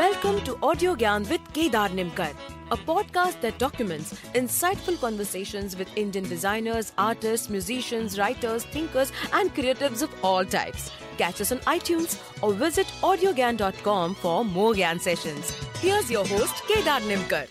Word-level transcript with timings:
Welcome 0.00 0.40
to 0.44 0.56
Audio 0.62 0.94
Gyan 0.96 1.28
with 1.28 1.42
Kedar 1.52 1.88
Nimkar, 1.96 2.34
a 2.70 2.76
podcast 2.90 3.42
that 3.42 3.58
documents 3.58 4.14
insightful 4.34 4.98
conversations 4.98 5.76
with 5.76 5.90
Indian 5.94 6.26
designers, 6.26 6.92
artists, 6.96 7.50
musicians, 7.50 8.18
writers, 8.18 8.64
thinkers, 8.64 9.12
and 9.34 9.54
creatives 9.54 10.00
of 10.00 10.14
all 10.24 10.42
types. 10.42 10.90
Catch 11.18 11.42
us 11.42 11.52
on 11.52 11.58
iTunes 11.72 12.16
or 12.42 12.54
visit 12.54 12.86
audiogyan.com 13.02 14.14
for 14.14 14.42
more 14.42 14.72
Gyan 14.72 15.02
sessions. 15.02 15.52
Here's 15.80 16.10
your 16.10 16.24
host, 16.24 16.62
Kedar 16.66 17.00
Nimkar. 17.10 17.46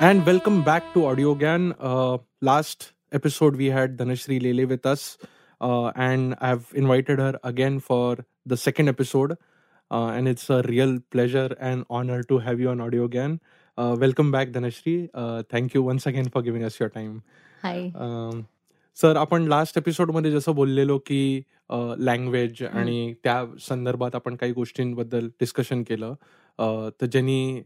And 0.00 0.26
welcome 0.26 0.64
back 0.64 0.92
to 0.94 1.06
Audio 1.06 1.36
Gan. 1.36 1.76
Uh, 1.78 2.18
last 2.40 2.92
episode, 3.12 3.54
we 3.54 3.66
had 3.66 3.96
Dhanashri 3.98 4.42
Lele 4.42 4.66
with 4.66 4.84
us, 4.84 5.16
uh, 5.60 5.92
and 5.94 6.34
I've 6.40 6.72
invited 6.74 7.20
her 7.20 7.38
again 7.44 7.78
for 7.78 8.26
the 8.44 8.56
second 8.56 8.88
episode. 8.88 9.38
Uh, 9.90 10.08
and 10.10 10.26
it's 10.26 10.48
a 10.48 10.62
real 10.62 10.92
pleasure 11.10 11.54
and 11.60 11.84
honor 11.90 12.22
to 12.22 12.38
have 12.38 12.60
you 12.60 12.70
on 12.70 12.80
Audio 12.80 13.08
Gan. 13.08 13.38
Uh, 13.78 13.94
welcome 14.02 14.30
back, 14.30 14.48
Dhanashri. 14.48 15.10
Uh, 15.12 15.42
thank 15.50 15.74
you 15.74 15.82
once 15.82 16.06
again 16.06 16.30
for 16.30 16.42
giving 16.42 16.64
us 16.68 16.78
your 16.80 16.88
time. 16.94 17.18
Hi 17.64 17.90
sir 18.96 19.16
आपण 19.16 19.46
last 19.48 19.78
एपिसोडमध्ये 19.78 20.30
जसं 20.30 20.54
बोललेलो 20.54 20.98
की 21.06 21.42
language 21.98 22.62
आणि 22.62 23.14
त्या 23.24 23.44
संदर्भात 23.60 24.14
आपण 24.14 24.36
काही 24.36 24.52
गोष्टींबद्दल 24.52 25.28
डिस्कशन 25.40 25.82
केलं 25.82 26.14
तर 27.00 27.06
ज्यांनी 27.06 27.62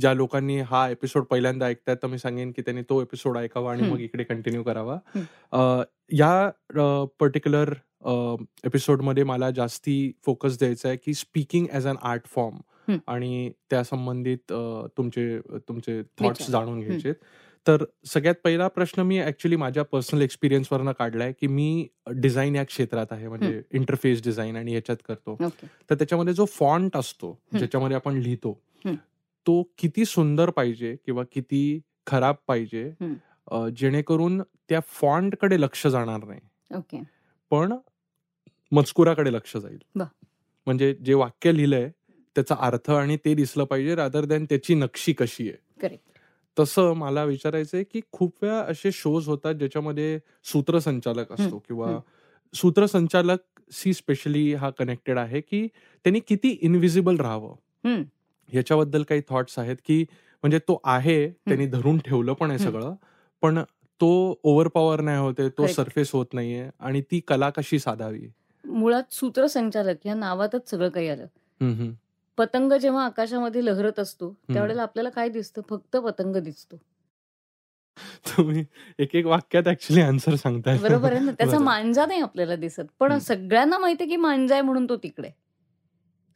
ज्या 0.00 0.12
लोकांनी 0.14 0.60
हा 0.60 0.88
एपिसोड 0.90 1.24
पहिल्यांदा 1.30 1.66
ऐकतायत 1.66 1.96
तर 2.02 2.08
मी 2.08 2.18
सांगेन 2.18 2.52
की 2.56 2.62
त्यांनी 2.62 2.82
तो 2.90 3.00
एपिसोड 3.02 3.36
ऐकावा 3.36 3.72
आणि. 3.72 3.90
मग 3.90 4.00
इकडे 4.00 4.24
कंटिन्यू 4.24 4.62
करावा 4.62 5.82
या 6.18 6.50
पर्टिक्युलर 7.20 7.74
एपिसोडमध्ये 8.64 9.24
मला 9.24 9.50
जास्ती 9.50 10.12
फोकस 10.26 10.58
द्यायचा 10.58 10.88
आहे 10.88 10.96
की 10.96 11.14
speaking 11.14 11.66
as 11.72 11.86
an 11.86 11.96
art 12.02 12.26
form. 12.26 12.56
आणि 13.06 13.50
त्या 13.70 13.82
संबंधित 13.84 14.52
तुमचे 14.96 15.38
तुमचे 15.68 16.02
थॉट्स. 16.20 16.50
जाणून 16.50 16.80
घ्यायचे 16.80 17.12
तर 17.66 17.84
सगळ्यात 18.06 18.34
पहिला 18.44 18.66
प्रश्न 18.68 19.02
मी 19.02 19.18
ऍक्च्युली 19.20 19.56
माझ्या 19.56 19.82
पर्सनल 19.82 20.20
एक्सपिरियन्सवरनं 20.22 20.92
काढलाय 20.92 21.32
की 21.32 21.46
मी 21.46 21.86
डिझाईन 22.14 22.56
या 22.56 22.64
क्षेत्रात 22.64 23.06
आहे 23.10 23.28
म्हणजे 23.28 23.62
इंटरफेस 23.72 24.22
डिझाईन 24.24 24.56
आणि 24.56 24.74
याच्यात 24.74 24.96
करतो. 25.08 25.36
तर 25.90 25.94
त्याच्यामध्ये 25.94 26.34
जो 26.34 26.44
फॉन्ट 26.44 26.96
असतो 26.96 27.38
ज्याच्यामध्ये 27.58 27.96
आपण 27.96 28.18
लिहितो. 28.18 28.58
तो 29.46 29.62
किती 29.78 30.04
सुंदर 30.04 30.50
पाहिजे 30.50 30.96
किंवा 31.06 31.22
किती 31.32 31.80
खराब 32.06 32.34
पाहिजे 32.46 32.90
जेणेकरून 33.76 34.40
त्या 34.68 34.80
फॉन्टकडे 34.80 35.60
लक्ष 35.60 35.86
जाणार 35.86 36.24
नाही. 36.24 36.40
पण 37.50 37.72
मजकुराकडे 38.72 39.32
लक्ष 39.32 39.56
जाईल. 39.56 39.78
म्हणजे 40.66 40.94
जे 41.00 41.14
वाक्य 41.14 41.52
लिहिलंय 41.52 41.88
त्याचा 42.36 42.54
अर्थ 42.60 42.90
आणि 42.90 43.16
ते 43.16 43.34
दिसलं 43.34 43.64
पाहिजे 43.64 43.94
रादर 43.94 44.24
दॅन 44.24 44.44
त्याची 44.44 44.74
नक्षी 44.74 45.12
कशी 45.12 45.48
आहे 45.48 45.56
तसं 46.56 46.92
मला 46.92 47.24
विचारायचंय 47.24 47.82
की 47.84 48.00
खूप 48.12 48.42
वेळा 48.42 48.58
असे 48.60 48.90
शोज 48.92 49.28
होतात 49.28 49.54
ज्याच्यामध्ये 49.54 50.18
सूत्रसंचालक 50.44 51.32
असतो 51.32 51.58
किंवा. 51.58 51.98
सूत्रसंचालक 52.54 53.38
सी 53.72 53.92
स्पेशली 53.94 54.52
हा 54.54 54.70
कनेक्टेड 54.70 55.18
आहे 55.18 55.40
की 55.40 55.66
त्यांनी 56.04 56.20
किती 56.20 56.48
इनविजिबल 56.62 57.16
राहावं 57.16 57.54
हम्म. 57.84 58.02
ह्याच्याबद्दल 58.48 59.02
काही 59.02 59.20
थॉट्स 59.28 59.58
आहेत 59.58 59.76
की 59.84 60.00
म्हणजे 60.44 60.58
तो 60.58 60.80
आहे 60.84 61.28
त्यांनी 61.28 61.66
धरून 61.66 61.98
ठेवलं 61.98 62.32
पण 62.32 62.50
आहे. 62.50 62.58
सगळं 62.58 62.94
पण 63.42 63.62
तो 64.00 64.08
ओव्हर 64.44 64.68
पॉवर 64.68 65.00
नाही 65.00 65.18
होते 65.18 65.48
तो. 65.48 65.66
सरफेस 65.66 66.10
होत 66.12 66.34
नाहीये 66.34 66.68
आणि 66.80 67.00
ती 67.02 67.20
कला 67.28 67.50
कशी 67.50 67.78
साधावी 67.78 68.26
मुळात 68.66 69.02
सूत्रसंचालक 69.10 70.06
या 70.06 70.14
नावातच 70.14 70.70
सगळं 70.70 70.88
काही 70.88 71.08
आलं. 71.08 71.26
पतंग 72.38 72.72
जेव्हा 72.72 73.04
आकाशामध्ये 73.04 73.64
लहरत 73.64 73.98
असतो 73.98 74.30
त्यावेळेला 74.52 74.82
आपल्याला 74.82 75.10
काय 75.10 75.28
दिसतं? 75.28 75.62
फक्त 75.70 75.96
पतंग 75.96 76.36
दिसतो. 76.36 76.76
तुम्ही 78.26 78.64
एक 78.98 79.14
एक 79.16 79.26
वाक्यात 79.26 79.68
ऍक्च्युली 79.68 80.02
आन्सर 80.02 80.34
सांगताय. 80.34 80.78
बरोबर 80.78 81.12
आहे 81.12 81.20
ना? 81.20 81.32
त्याचा. 81.32 81.58
मांजा 81.58 82.06
नाही 82.06 82.20
आपल्याला 82.20 82.56
दिसत. 82.56 82.82
पण. 82.98 83.18
सगळ्यांना 83.18 83.78
माहिती 83.78 84.02
आहे 84.02 84.10
की 84.10 84.16
मांजा 84.16 84.54
आहे 84.54 84.62
म्हणून 84.62 84.88
तो 84.88 84.96
तिकडे 84.96 85.30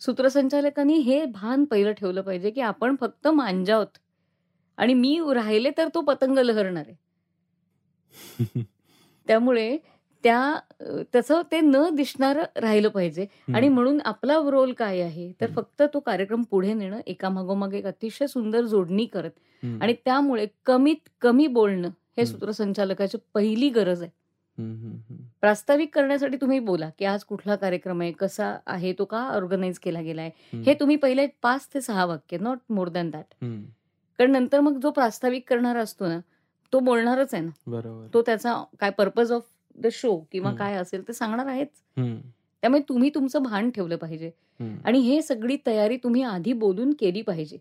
सूत्रसंचालकांनी 0.00 0.94
हे 0.94 1.25
भान 1.25 1.65
पहिलं 1.65 1.93
ठेवलं 1.93 2.21
पाहिजे 2.21 2.50
की 2.50 2.60
आपण 2.60 2.97
फक्त 3.00 3.28
मांजा 3.28 3.75
आहोत. 3.75 3.99
आणि 4.76 4.94
मी 4.94 5.21
राहिले 5.34 5.71
तर 5.78 5.88
तो 5.94 6.00
पतंग 6.00 6.38
लहरणार 6.38 6.84
आहे. 6.88 6.97
त्यामुळे 9.26 9.78
त्या 10.25 10.58
त्याचं 11.12 11.42
ते 11.53 11.60
न 11.60 11.82
दिसणारं 11.94 12.60
राहिलं 12.60 12.88
पाहिजे 12.88 13.26
आणि 13.54 13.69
म्हणून 13.69 14.00
आपला 14.04 14.36
रोल 14.50 14.72
काय 14.72 15.00
आहे 15.00 15.31
तर. 15.41 15.47
फक्त 15.56 15.82
तो 15.94 16.00
कार्यक्रम 16.00 16.42
पुढे 16.50 16.72
नेणं 16.75 17.00
एका 17.06 17.28
मागोमाग 17.28 17.75
एक 17.75 17.86
अतिशय 17.86 18.26
सुंदर 18.26 18.64
जोडणी 18.64 19.06
करत. 19.06 19.31
आणि 19.81 19.94
त्यामुळे 20.04 20.47
कमीत 20.66 21.08
कमी 21.20 21.47
बोलणं 21.48 21.88
हे. 22.16 22.26
सूत्रसंचालकाची 22.26 23.19
पहिली 23.34 23.69
गरज 23.70 24.03
आहे. 24.03 24.10
प्रास्ताविक 25.41 25.94
करण्यासाठी 25.94 26.37
तुम्ही 26.37 26.58
बोला 26.60 26.88
की 26.98 27.04
आज 27.04 27.22
कुठला 27.25 27.56
कार्यक्रम 27.56 28.00
आहे 28.00 28.12
कसा 28.12 28.56
आहे 28.66 28.92
तो 28.98 29.04
का 29.04 29.19
ऑर्गनाईज 29.34 29.78
केला 29.78 30.00
गेलाय. 30.00 30.31
हे 30.54 30.75
तुम्ही 30.81 30.97
पहिले 30.97 31.26
पाच 31.42 31.69
ते 31.75 31.81
सहा 31.81 32.04
वाक्य 32.04 32.38
नॉट 32.41 32.58
मोर 32.70 32.88
दॅन 32.88 33.10
दॅट. 33.10 33.44
कारण 34.19 34.31
नंतर 34.32 34.60
मग 34.60 34.78
जो 34.81 34.91
प्रास्ताविक 34.91 35.48
करणारा 35.48 35.81
असतो 35.81 36.08
ना 36.08 36.19
तो 36.72 36.78
बोलणारच 36.81 37.32
आहे 37.34 37.42
ना 37.42 37.50
बरोबर 37.66 38.06
तो 38.14 38.22
त्याचा 38.22 38.62
काय 38.81 38.91
पर्पज 38.91 39.32
ऑफ 39.32 39.42
द 39.81 39.87
शो 39.93 40.17
किंवा. 40.33 40.53
काय 40.55 40.75
असेल 40.77 41.07
ते 41.09 41.13
सांगणार 41.13 41.47
आहेच 41.47 41.69
त्यामुळे 42.63 42.83
तुम्ही 42.89 43.11
तुमचं 43.11 43.43
भान 43.43 43.71
ठेवलं 43.71 43.97
पाहिजे 43.97 44.31
आणि 44.85 44.99
हे 44.99 45.21
सगळी 45.23 45.57
तयारी 45.67 45.97
तुम्ही 45.97 46.23
आधी 46.23 46.53
बोलून 46.53 46.93
केली 47.01 47.23
पाहिजे. 47.23 47.59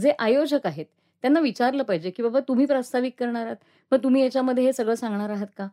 जे 0.00 0.12
आयोजक 0.18 0.66
आहेत 0.66 0.86
त्यांना 1.24 1.40
विचारलं 1.40 1.82
पाहिजे 1.82 2.10
की 2.10 2.22
बाबा 2.22 2.40
तुम्ही 2.48 2.66
प्रास्ताविक 2.66 3.14
करणार 3.18 3.44
आहात 3.46 3.56
मग 3.92 3.98
तुम्ही 4.04 4.22
याच्यामध्ये 4.22 4.64
हे 4.64 4.72
सगळं 4.72 4.94
सांगणार 4.94 5.30
आहात 5.30 5.46
का. 5.58 5.68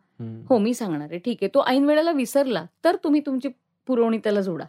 हो 0.48 0.58
मी 0.58 0.72
सांगणार 0.74 1.08
आहे 1.10 1.18
ठीक 1.18 1.38
आहे 1.42 1.48
तो 1.54 1.64
ऐन 1.66 1.84
वेळेला 1.84 2.12
विसरला 2.12 2.64
तर 2.84 2.96
तुम्ही 3.04 3.20
तुमची 3.26 3.48
पुरवणी 3.88 4.18
त्याला 4.18 4.40
जोडा. 4.40 4.64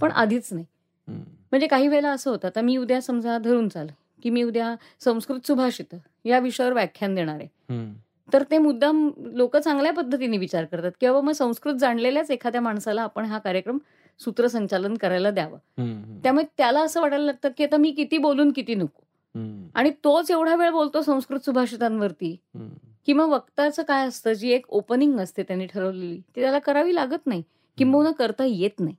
पण 0.00 0.10
आधीच 0.12 0.52
नाही. 0.52 0.66
म्हणजे 1.08 1.66
काही 1.66 1.88
वेळेला 1.88 2.10
असं 2.10 2.30
होतं 2.30 2.48
आता 2.48 2.60
मी 2.60 2.76
उद्या 2.76 3.00
समजा 3.02 3.38
धरून 3.38 3.68
चाल 3.68 3.86
की 4.22 4.30
मी 4.30 4.42
उद्या 4.42 4.74
संस्कृत 5.00 5.46
सुभाषित 5.46 5.94
या 6.24 6.38
विषयावर 6.38 6.72
व्याख्यान 6.72 7.14
देणार 7.14 7.38
आहे. 7.40 7.48
तर 8.32 8.42
ते 8.50 8.58
मुद्दाम 8.58 9.08
लोक 9.18 9.56
चांगल्या 9.56 9.92
पद्धतीने 9.92 10.38
विचार 10.38 10.64
करतात 10.64 10.92
किंवा 11.00 11.20
मग 11.20 11.32
संस्कृत 11.32 11.74
जाणलेल्याच 11.74 12.30
एखाद्या 12.30 12.60
माणसाला 12.60 13.02
आपण 13.02 13.24
हा 13.24 13.38
कार्यक्रम 13.38 13.78
सूत्रसंचालन 14.20 14.94
करायला 14.94 15.30
द्यावं. 15.30 15.58
त्यामुळे 16.22 16.44
त्याला 16.56 16.80
असं 16.80 17.00
वाटायला 17.00 17.24
लागतं 17.24 17.48
की 17.56 17.64
आता 17.64 17.76
मी 17.76 17.90
किती 17.90 18.18
बोलून 18.18 18.50
किती 18.52 18.74
नको. 18.74 19.02
आणि 19.74 19.90
तोच 20.04 20.30
एवढा 20.30 20.54
वेळ 20.54 20.70
बोलतो 20.70 21.02
संस्कृत 21.02 21.40
सुभाषितांवरती 21.40 22.36
हम्म. 22.54 22.68
की 23.06 23.12
मग 23.12 23.28
वक्ताचं 23.28 23.82
काय 23.82 24.06
असतं 24.08 24.32
जी 24.32 24.50
एक 24.50 24.66
ओपनिंग 24.68 25.18
असते 25.20 25.42
त्यांनी 25.42 25.66
ठरवलेली 25.66 26.16
ती 26.36 26.40
त्याला 26.40 26.58
करावी 26.58 26.94
लागत 26.94 27.26
नाही 27.26 27.42
किंबहुना 27.78 28.10
करता 28.10 28.44
येत 28.44 28.80
नाही. 28.80 28.94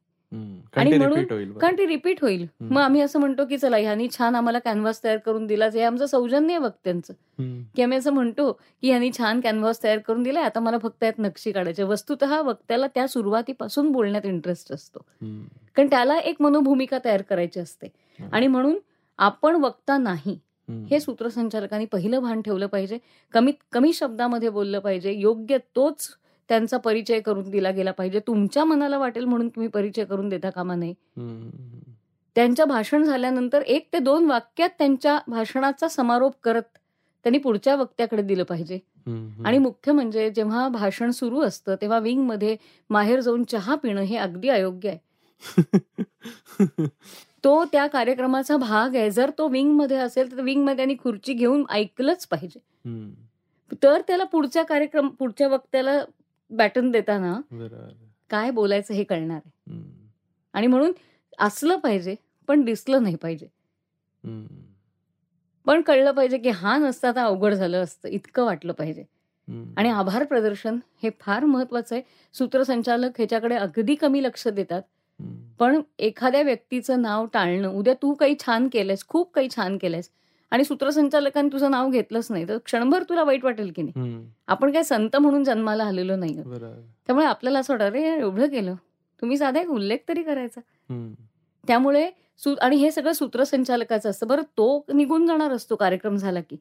आणि 0.75 0.97
म्हणून-. 0.97 1.51
कारण 1.59 1.77
ती 1.77 1.87
रिपीट 1.87 2.21
होईल. 2.21 2.45
मग 2.61 2.81
आम्ही 2.81 3.01
असं 3.01 3.19
म्हणतो 3.19 3.45
की 3.45 3.57
चला 3.57 3.77
ह्यांनी 3.77 4.07
छान 4.17 4.35
आम्हाला 4.35 4.59
कॅनव्हास 4.59 5.03
तयार 5.03 5.17
करून 5.17 5.47
दिला. 5.47 5.69
हे 5.73 5.83
आमचं 5.83 6.05
सौजन्य 6.05 6.53
आहे 6.53 6.63
वक्त्यांचं. 6.63 7.13
की 7.75 7.81
आम्ही 7.81 7.97
असं 7.97 8.11
म्हणतो 8.11 8.51
की 8.51 8.87
ह्यांनी 8.87 9.11
छान 9.17 9.41
कॅनव्हास 9.41 9.83
तयार 9.83 9.97
करून 9.97 10.23
दिलाय. 10.23 10.43
आता 10.43 10.59
मला 10.59 10.77
फक्त 10.77 11.03
यात 11.03 11.19
नक्षी 11.19 11.51
काढायची. 11.51 11.83
वस्तुतः 11.83 12.41
वक्त्याला 12.41 12.87
त्या 12.87 13.07
सुरुवातीपासून 13.07 13.91
बोलण्यात 13.91 14.25
इंटरेस्ट 14.25 14.71
असतो. 14.71 14.99
कारण 15.75 15.89
त्याला 15.89 16.17
एक 16.17 16.35
मनोभूमिका 16.39 16.97
तयार 17.05 17.21
करायची 17.21 17.59
असते. 17.59 17.87
आणि 18.31 18.47
म्हणून 18.47 18.79
आपण 19.17 19.55
वक्ता 19.55 19.97
नाही. 19.97 20.39
हे 20.69 20.99
सूत्रसंचालकांनी 20.99 21.85
पहिलं 21.85 22.19
भान 22.19 22.41
ठेवलं 22.41 22.67
पाहिजे. 22.67 22.97
कमीत 23.33 23.53
कमी 23.71 23.93
शब्दामध्ये 23.93 24.49
बोललं 24.49 24.79
पाहिजे. 24.79 25.11
योग्य 25.11 25.57
तोच 25.75 26.07
त्यांचा 26.49 26.77
परिचय 26.77 27.19
करून 27.19 27.49
दिला 27.49 27.71
गेला 27.71 27.91
पाहिजे 27.91 28.19
तुमच्या 28.19 28.63
मनाला 28.65 28.97
वाटेल 28.97 29.25
म्हणून 29.25 29.47
तुम्ही 29.49 29.69
परिचय 29.69 30.05
करून 30.05 30.29
देता 30.29 30.49
कामा 30.49 30.73
हम्म. 30.73 31.49
त्यांच्या 32.35 32.65
भाषण 32.65 33.03
झाल्यानंतर 33.03 33.61
एक 33.61 33.87
ते 33.93 33.99
दोन 33.99 34.25
वाक्यात 34.25 34.69
त्यांच्या 34.77 35.19
भाषणाचा 35.27 35.87
समारोप 35.87 36.33
करत 36.43 36.63
त्यांनी 37.25 37.37
पुढच्या 37.37 37.75
वक्त्याकडे 37.75 38.21
दिलं 38.21 38.43
पाहिजे. 38.43 38.79
आणि 39.45 39.57
मुख्य 39.57 39.91
म्हणजे 39.91 40.29
जेव्हा 40.29 40.67
भाषण 40.67 41.11
सुरू 41.11 41.41
असतं 41.41 41.75
तेव्हा 41.81 41.99
विंगमध्ये 41.99 42.55
माहेर 42.89 43.19
जाऊन 43.19 43.43
चहा 43.43 43.75
पिणं 43.75 44.01
हे 44.01 44.17
अगदी 44.17 44.49
अयोग्य 44.49 44.89
आहे 44.89 44.99
तो 47.43 47.63
त्या 47.65 47.85
कार्यक्रमाचा 47.87 48.57
भाग 48.57 48.95
आहे 48.95 49.11
जर 49.11 49.29
तो 49.37 49.47
विंगमध्ये 49.47 49.97
असेल 49.97 50.31
तर 50.31 50.41
विंगमध्ये 50.41 50.75
त्यांनी 50.75 50.95
खुर्ची 50.95 51.33
घेऊन 51.33 51.63
ऐकलंच 51.69 52.25
पाहिजे. 52.27 52.59
तर 53.83 54.01
त्याला 54.01 54.23
पुढच्या 54.23 54.63
कार्यक्रम 54.63 55.07
पुढच्या 55.09 55.47
वक्त्याला 55.47 55.99
बॅटन 56.51 56.91
देताना 56.91 57.39
काय 58.29 58.51
बोलायचं 58.51 58.93
हे 58.93 59.03
कळणार 59.03 59.37
आहे. 59.37 59.51
आणि 60.53 60.67
म्हणून 60.67 60.91
असलं 61.39 61.77
पाहिजे 61.77 62.15
पण 62.49 62.63
दिसलं 62.65 63.03
नाही 63.03 63.15
पाहिजे. 63.15 63.47
पण 65.65 65.81
कळलं 65.81 66.11
पाहिजे 66.11 66.37
की 66.37 66.49
हा 66.49 66.77
नसता 66.77 67.11
तर 67.11 67.19
अवघड 67.19 67.53
झालं 67.53 67.83
असतं 67.83 68.09
इतकं 68.09 68.45
वाटलं 68.45 68.73
पाहिजे. 68.73 69.03
आणि 69.77 69.89
आभार 69.89 70.23
प्रदर्शन 70.23 70.77
हे 71.03 71.09
फार 71.19 71.45
महत्वाचं 71.45 71.95
आहे 71.95 72.03
सूत्रसंचालक 72.35 73.17
ह्याच्याकडे 73.17 73.55
अगदी 73.55 73.95
कमी 73.95 74.23
लक्ष 74.23 74.47
देतात. 74.47 74.81
पण 75.59 75.81
एखाद्या 75.99 76.41
व्यक्तीचं 76.41 77.01
नाव 77.01 77.25
टाळणं 77.25 77.67
उद्या 77.69 77.93
तू 77.93 78.13
काही 78.13 78.35
छान 78.39 78.67
केलंयस 78.67 79.07
खूप 79.07 79.31
काही 79.33 79.49
छान 79.49 79.77
केलंयस 79.77 80.09
आणि 80.51 80.63
सूत्रसंचालकांनी 80.63 81.49
तुझं 81.53 81.71
नाव 81.71 81.89
घेतलंच 81.89 82.27
नाही 82.31 82.47
तर 82.47 82.57
क्षणभर 82.57 83.03
तुला 83.03 83.23
वाईट 83.23 83.43
वाटेल 83.43 83.71
की 83.75 83.81
नाही. 83.81 83.93
आपण 84.47 84.71
काय 84.71 84.83
संत 84.83 85.15
म्हणून 85.15 85.43
जन्माला 85.43 85.83
आलेलो 85.83 86.15
नाही. 86.15 86.37
त्यामुळे 87.07 87.25
आपल्याला 87.25 87.59
असं 87.59 87.73
वाटतं 87.73 87.97
यार, 87.97 88.17
एवढं 88.19 88.47
केलं. 88.47 88.75
तुम्ही 89.21 89.37
साधा 89.37 89.61
एक 89.61 89.69
उल्लेख 89.69 89.97
तरी 90.09 90.23
करायचा. 90.23 90.61
त्यामुळे 91.67 92.09
आणि 92.61 92.75
हे 92.75 92.91
सगळं 92.91 93.13
सूत्रसंचालकाचं 93.13 94.09
असतं. 94.09 94.27
बरं 94.27 94.41
तो 94.57 94.85
निघून 94.93 95.25
जाणार 95.27 95.51
असतो 95.51 95.75
कार्यक्रम 95.75 96.15
झाला 96.15 96.41
की. 96.41 96.55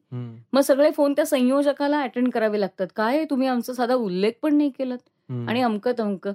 मग 0.53 0.61
सगळे 0.61 0.91
फोन 0.91 1.13
त्या 1.13 1.25
संयोजकाला 1.25 2.01
अटेंड 2.01 2.29
करावे 2.31 2.59
लागतात. 2.59 2.87
काय 2.95 3.23
तुम्ही 3.29 3.47
आमचा 3.47 3.73
साधा 3.73 3.93
उल्लेख 3.95 4.31
पण 4.41 4.55
नाही 4.57 4.69
केलात. 4.69 4.97
आणि 5.47 5.61
अमकं 5.61 5.91
तमकं. 5.99 6.31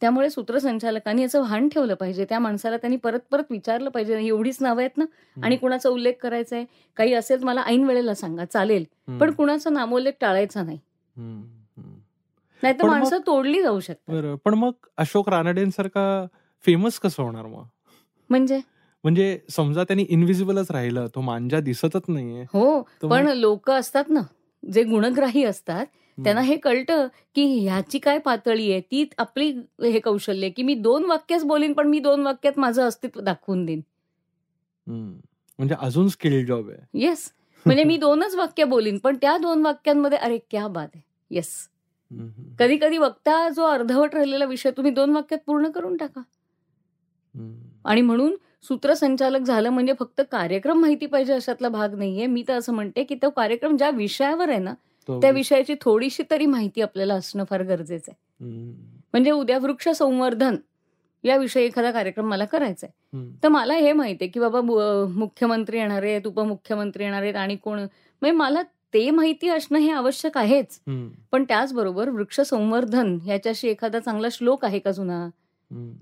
त्यामुळे 0.00 0.30
सूत्रसंचालकांनी 0.30 1.22
याचं 1.22 1.42
भान 1.42 1.68
ठेवलं 1.68 1.94
पाहिजे. 1.94 2.24
त्या 2.24 2.38
माणसाला 2.38 2.76
त्यांनी 2.76 2.96
परत 2.96 3.20
परत 3.30 3.44
विचारलं 3.50 3.90
पाहिजे. 3.90 4.18
एवढीच 4.26 4.56
नावं 4.60 4.80
आहेत 4.80 4.98
ना? 4.98 5.04
आणि 5.42 5.56
कुणाचा 5.56 5.88
उल्लेख 5.88 6.12
करायचा 6.22 6.56
आहे 6.56 6.64
काही 6.96 7.14
असेल 7.14 7.44
मला 7.44 7.62
ऐन 7.66 7.84
वेळेला 7.84 8.14
सांगा. 8.14 8.44
चालेल. 8.44 8.84
पण 9.20 9.30
कुणाचा 9.30 9.70
नामोल्लेख 9.70 10.12
टाळायचा 10.20 10.62
नाही. 10.62 10.78
नाहीतर 12.62 12.86
माणसं 12.86 13.18
तोडली 13.26 13.62
जाऊ 13.62 13.80
शकतात. 13.80 14.14
बरं. 14.14 14.36
पण 14.44 14.54
मग 14.54 14.72
अशोक 14.96 15.28
रानडेंसारखा 15.28 16.26
फेमस 16.64 16.98
कसं 16.98 17.22
होणार 17.22 17.46
मग? 17.46 17.64
म्हणजे? 18.30 18.60
म्हणजे 19.04 19.38
समजा 19.50 19.84
त्यांनी 19.84 20.06
इनविजिबलच 20.08 20.70
राहिलं 20.70 21.06
तो 21.14 21.20
मांजा 21.20 21.60
दिसतच 21.60 22.02
नाहीये. 22.08 22.44
हो. 22.52 22.80
पण 23.02 23.26
लोक 23.26 23.70
असतात 23.70 24.04
ना 24.08 24.20
जे 24.72 24.82
गुणग्राही 24.82 25.44
असतात 25.44 25.86
त्यांना 26.18 26.40
हे 26.40 26.56
कळतं 26.56 27.06
की 27.34 27.44
ह्याची 27.58 27.98
काय 27.98 28.18
पातळी 28.18 28.70
आहे? 28.72 28.80
ती 28.80 29.04
आपली 29.18 29.50
हे 29.82 30.00
कौशल्य 30.00 30.48
की 30.50 30.62
मी 30.62 30.74
दोन 30.74 31.04
वाक्यच 31.04 31.44
बोलीन 31.44 31.72
पण 31.72 31.88
मी 31.88 31.98
दोन 31.98 32.20
वाक्यात 32.22 32.58
माझं 32.58 32.82
अस्तित्व 32.82 33.20
दाखवून 33.20 33.64
देईन. 33.66 33.80
म्हणजे 35.58 35.74
अजून 35.78 36.08
स्किल 36.08 36.44
जॉब 36.46 36.68
आहे. 36.70 36.78
येस 37.00 37.30
म्हणजे 37.66 37.84
मी 37.84 37.96
दोनच 38.00 38.34
वाक्य 38.34 38.64
बोलीन 38.64 38.98
पण 38.98 39.16
त्या 39.20 39.36
दोन 39.38 39.62
वाक्यांमध्ये 39.62 40.18
अरे 40.18 40.38
क्या 40.50 40.66
बात 40.68 40.88
आहे. 40.94 41.02
येस. 41.30 41.52
कधी 42.58 42.76
कधी 42.76 42.98
वक्ता 42.98 43.48
जो 43.48 43.64
अर्धवट 43.64 44.14
राहिलेला 44.14 44.44
विषय 44.44 44.70
तुम्ही 44.70 44.92
दोन 44.92 45.10
वाक्यात 45.10 45.38
पूर्ण 45.46 45.70
करून 45.70 45.96
टाका. 45.96 46.20
आणि 47.84 48.00
म्हणून 48.00 48.34
सूत्रसंचालक 48.62 49.40
झालं 49.40 49.70
म्हणजे 49.70 49.92
फक्त 49.98 50.20
कार्यक्रम 50.32 50.80
माहिती 50.80 51.06
पाहिजे 51.06 51.32
अशातला 51.32 51.68
भाग 51.68 51.94
नाहीये. 51.94 52.26
मी 52.26 52.44
तर 52.48 52.54
असं 52.54 52.72
म्हणते 52.74 53.04
की 53.04 53.14
तो 53.14 53.30
कार्यक्रम 53.30 53.76
ज्या 53.76 53.90
विषयावर 53.90 54.48
आहे 54.48 54.58
ना 54.58 54.74
त्या 55.08 55.30
विषयाची 55.30 55.74
थोडीशी 55.80 56.22
तरी 56.30 56.46
माहिती 56.46 56.82
आपल्याला 56.82 57.14
असणं 57.14 57.44
फार 57.50 57.62
गरजेचं 57.62 58.12
आहे. 58.12 58.44
म्हणजे 59.12 59.30
उद्या 59.30 59.58
वृक्ष 59.58 59.88
संवर्धन 59.88 60.56
याविषयी 61.24 61.64
एखादा 61.64 61.90
कार्यक्रम 61.90 62.28
मला 62.28 62.44
करायचा 62.44 62.86
आहे. 62.86 63.24
तर 63.42 63.48
मला 63.48 63.74
हे 63.74 63.92
माहिती 63.92 64.24
आहे 64.24 64.30
की 64.30 64.40
बाबा 64.40 64.60
मुख्यमंत्री 64.60 65.78
येणार 65.78 66.02
आहेत 66.02 66.26
उपमुख्यमंत्री 66.26 67.04
येणार 67.04 67.22
आहेत 67.22 67.36
आणि 67.36 67.56
कोण 67.56 67.78
म्हणजे 67.78 68.30
मला 68.30 68.62
ते 68.94 69.10
माहिती 69.10 69.48
असणं 69.48 69.78
हे 69.78 69.90
आवश्यक 69.90 70.36
आहेच. 70.38 70.78
पण 71.32 71.44
त्याचबरोबर 71.44 72.08
वृक्ष 72.08 72.40
संवर्धन 72.40 73.16
ह्याच्याशी 73.24 73.68
एखादा 73.68 73.98
चांगला 74.00 74.28
श्लोक 74.32 74.64
आहे 74.64 74.78
का 74.78 74.90
जुना. 74.90 75.28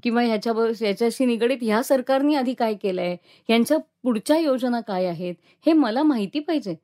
किंवा 0.03 0.23
ह्याच्यावर 0.23 0.71
ह्याच्याशी 0.81 1.25
निगडीत 1.27 1.59
ह्या 1.63 1.83
सरकारने 1.83 2.35
आधी 2.35 2.55
काय 2.55 2.75
केलंय 2.75 3.17
यांच्या 3.49 3.79
पुढच्या 4.03 4.37
योजना 4.39 4.81
काय 4.81 5.07
आहेत 5.07 5.35
हे 5.67 5.73
मला 5.73 6.03
माहिती 6.03 6.41
पाहिजे. 6.41 6.75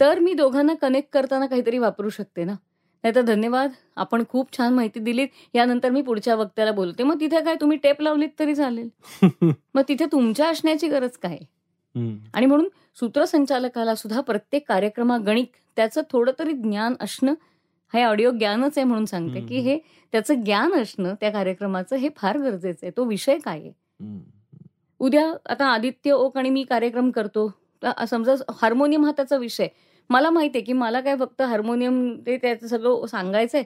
तर 0.00 0.18
मी 0.18 0.34
दोघांना 0.34 0.74
कनेक्ट 0.74 1.08
करताना 1.12 1.46
काहीतरी 1.46 1.78
वापरू 1.78 2.08
शकते 2.08 2.44
ना. 2.44 2.52
नाहीतर 3.04 3.20
धन्यवाद. 3.20 3.70
आपण 3.96 4.22
खूप 4.28 4.56
छान 4.56 4.74
माहिती 4.74 5.00
दिलीत. 5.00 5.28
यानंतर 5.54 5.90
मी 5.90 6.02
पुढच्या 6.02 6.34
वक्त्याला 6.34 6.72
बोलते. 6.72 7.02
मग 7.02 7.20
तिथे 7.20 7.44
काय? 7.44 7.54
तुम्ही 7.54 7.78
टेप 7.78 8.02
लावलीत 8.02 8.28
तरी 8.38 8.54
चालेल. 8.54 8.88
मग 9.74 9.82
तिथे 9.88 10.06
तुमच्या 10.12 10.48
असण्याची 10.48 10.88
गरज 10.88 11.16
काय. 11.16 11.38
आणि 12.34 12.46
म्हणून 12.46 12.68
सूत्रसंचालकाला 13.00 13.94
सुद्धा 13.94 14.20
प्रत्येक 14.20 14.68
कार्यक्रमागणिक 14.68 15.50
त्याचं 15.76 16.02
थोडं 16.10 16.32
तरी 16.38 16.52
ज्ञान 16.52 16.94
असणं 17.00 17.34
हे 17.94 18.02
ऑडिओ 18.02 18.30
ज्ञानच 18.30 18.72
आहे 18.76 18.84
म्हणून 18.84 19.04
सांगते 19.04 19.40
की. 19.40 19.58
हे 19.58 19.78
त्याचं 20.12 20.34
ज्ञान 20.34 20.72
असणं 20.72 21.14
त्या 21.20 21.30
कार्यक्रमाचं 21.30 21.96
हे 21.96 22.08
फार 22.16 22.38
गरजेचं 22.38 22.78
आहे. 22.82 22.90
तो 22.96 23.04
विषय 23.04 23.38
काय 23.38 23.60
आहे. 23.60 23.72
उद्या 24.98 25.34
आता 25.48 25.66
आदित्य 25.66 26.12
ओक 26.12 26.38
आणि 26.38 26.50
मी 26.50 26.64
कार्यक्रम 26.64 27.10
करतो. 27.10 27.48
तर 27.48 27.63
समजा 28.08 28.34
हार्मोनियम 28.52 29.04
हा 29.04 29.12
त्याचा 29.12 29.36
विषय 29.36 29.68
मला 30.10 30.30
माहिती 30.30 30.58
आहे 30.58 30.64
की 30.64 30.72
मला 30.72 31.00
काय 31.00 31.16
फक्त 31.16 31.42
हार्मोनियम 31.42 32.14
ते 32.26 32.36
त्याचं 32.36 32.66
सगळं 32.66 33.06
सांगायचंय 33.06 33.62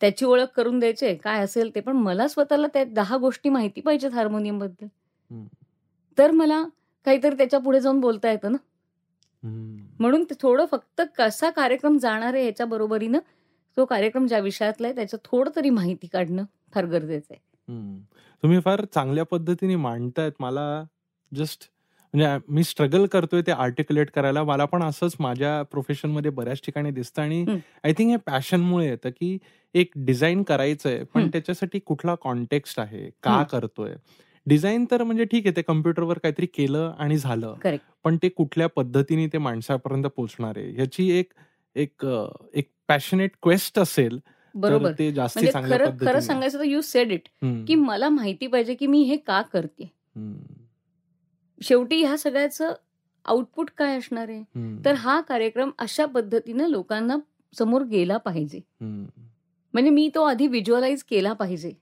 त्याची 0.00 0.24
ओळख 0.24 0.48
करून 0.56 0.78
द्यायची 0.78 1.14
काय 1.14 1.42
असेल 1.44 1.74
ते 1.74 1.80
पण 1.80 1.96
मला 1.96 2.26
स्वतःला 2.28 2.66
त्या 2.66 2.84
दहा 2.84 3.16
गोष्टी 3.16 3.48
माहिती 3.48 3.80
पाहिजेत 3.80 4.10
हार्मोनियमबद्दल. 4.10 4.86
तर 6.18 6.30
मला 6.30 6.62
काहीतरी 7.06 7.36
त्याच्या 7.36 7.60
पुढे 7.60 7.80
जाऊन 7.80 8.00
बोलता 8.00 8.30
येतं 8.30 8.52
ना. 8.52 8.58
म्हणून 10.00 10.24
थोडं 10.42 10.64
फक्त 10.64 11.02
कसा 11.18 11.50
कार्यक्रम 11.50 11.98
जाणार 11.98 12.34
आहे 12.34 12.44
याच्या 12.46 12.66
बरोबरीनं 12.66 13.18
तो 13.76 13.84
कार्यक्रम 13.84 14.26
ज्या 14.26 14.38
विषयातला 14.38 14.86
आहे 14.86 14.94
त्याचं 14.96 15.16
थोडं 15.24 15.50
तरी 15.56 15.70
माहिती 15.70 16.06
काढणं 16.06 16.44
फार 16.74 16.84
गरजेचं 16.84 17.34
आहे. 17.34 17.40
तुम्ही 18.42 18.60
फार 18.60 18.84
चांगल्या 18.84 19.24
पद्धतीने 19.24 19.76
मांडतायत 19.76 20.32
मला 20.40 20.84
जस्ट 21.32 21.68
म्हणजे 22.14 22.36
मी 22.48 22.62
स्ट्रगल 22.64 23.04
करतोय 23.06 23.42
ते 23.46 23.52
आर्टिक्युलेट 23.52 24.10
करायला 24.10 24.42
मला 24.44 24.64
पण 24.64 24.82
असंच 24.82 25.16
माझ्या 25.20 25.62
प्रोफेशनमध्ये 25.62 26.30
बऱ्याच 26.30 26.60
ठिकाणी 26.66 26.90
दिसतं 26.90 27.22
आणि. 27.22 27.44
आय 27.84 27.92
थिंक 27.92 28.10
हे 28.10 28.16
पॅशनमुळे 28.26 28.86
येतं 28.88 29.10
की 29.10 29.36
एक 29.74 29.90
डिझाईन 29.96 30.42
करायचंय 30.42 31.02
पण. 31.14 31.28
त्याच्यासाठी 31.32 31.78
कुठला 31.78 32.14
कॉन्टेक्स्ट 32.22 32.80
आहे 32.80 33.08
का. 33.22 33.42
करतोय 33.42 33.94
डिझाईन 34.46 34.84
तर 34.90 35.02
म्हणजे 35.02 35.24
ठीक 35.24 35.46
आहे 35.46 35.56
ते 35.56 35.62
कम्प्युटरवर 35.62 36.18
काहीतरी 36.18 36.46
केलं 36.46 36.92
आणि 36.98 37.16
झालं 37.18 37.54
पण 38.04 38.16
ते 38.22 38.28
कुठल्या 38.28 38.66
पद्धतीने 38.68 39.26
ते 39.26 39.38
माणसापर्यंत 39.38 40.04
पोहोचणार 40.06 40.58
आहे 40.58 40.70
ह्याची 40.70 41.10
एक 41.18 41.32
एक 41.76 42.04
एक 42.54 42.68
पॅशनेट 42.88 43.30
क्वेस्ट 43.42 43.78
असेल 43.78 44.18
बरोबर 44.54 44.92
ते 44.98 45.10
जास्ती 45.12 45.40
म्हणजे 45.40 45.68
खरं 45.68 45.90
खरं 46.00 46.20
सांगायचं 46.20 46.58
तर 46.58 46.64
यू 46.64 46.80
सेड 46.80 47.12
इट. 47.12 47.28
की 47.66 47.74
मला 47.74 48.08
माहिती 48.08 48.46
पाहिजे 48.46 48.74
की 48.74 48.86
मी 48.86 49.02
हे 49.02 49.16
का 49.16 49.40
करते. 49.42 49.90
शेवटी 51.60 52.02
ह्या 52.02 52.16
सगळ्याचं 52.18 52.72
आउटपुट 53.24 53.70
काय 53.78 53.96
असणार 53.98 54.28
आहे. 54.28 54.42
तर 54.84 54.94
हा 54.94 55.20
कार्यक्रम 55.20 55.70
अशा 55.78 56.06
पद्धतीनं 56.06 56.68
लोकांना 56.68 57.16
समोर 57.54 57.82
गेला 57.82 58.16
पाहिजे. 58.16 58.60
म्हणजे 59.74 59.90
मी 59.90 60.08
तो 60.14 60.22
आधी 60.22 60.46
व्हिज्युअलाइज 60.46 61.02
केला 61.02 61.32
पाहिजे. 61.32 61.72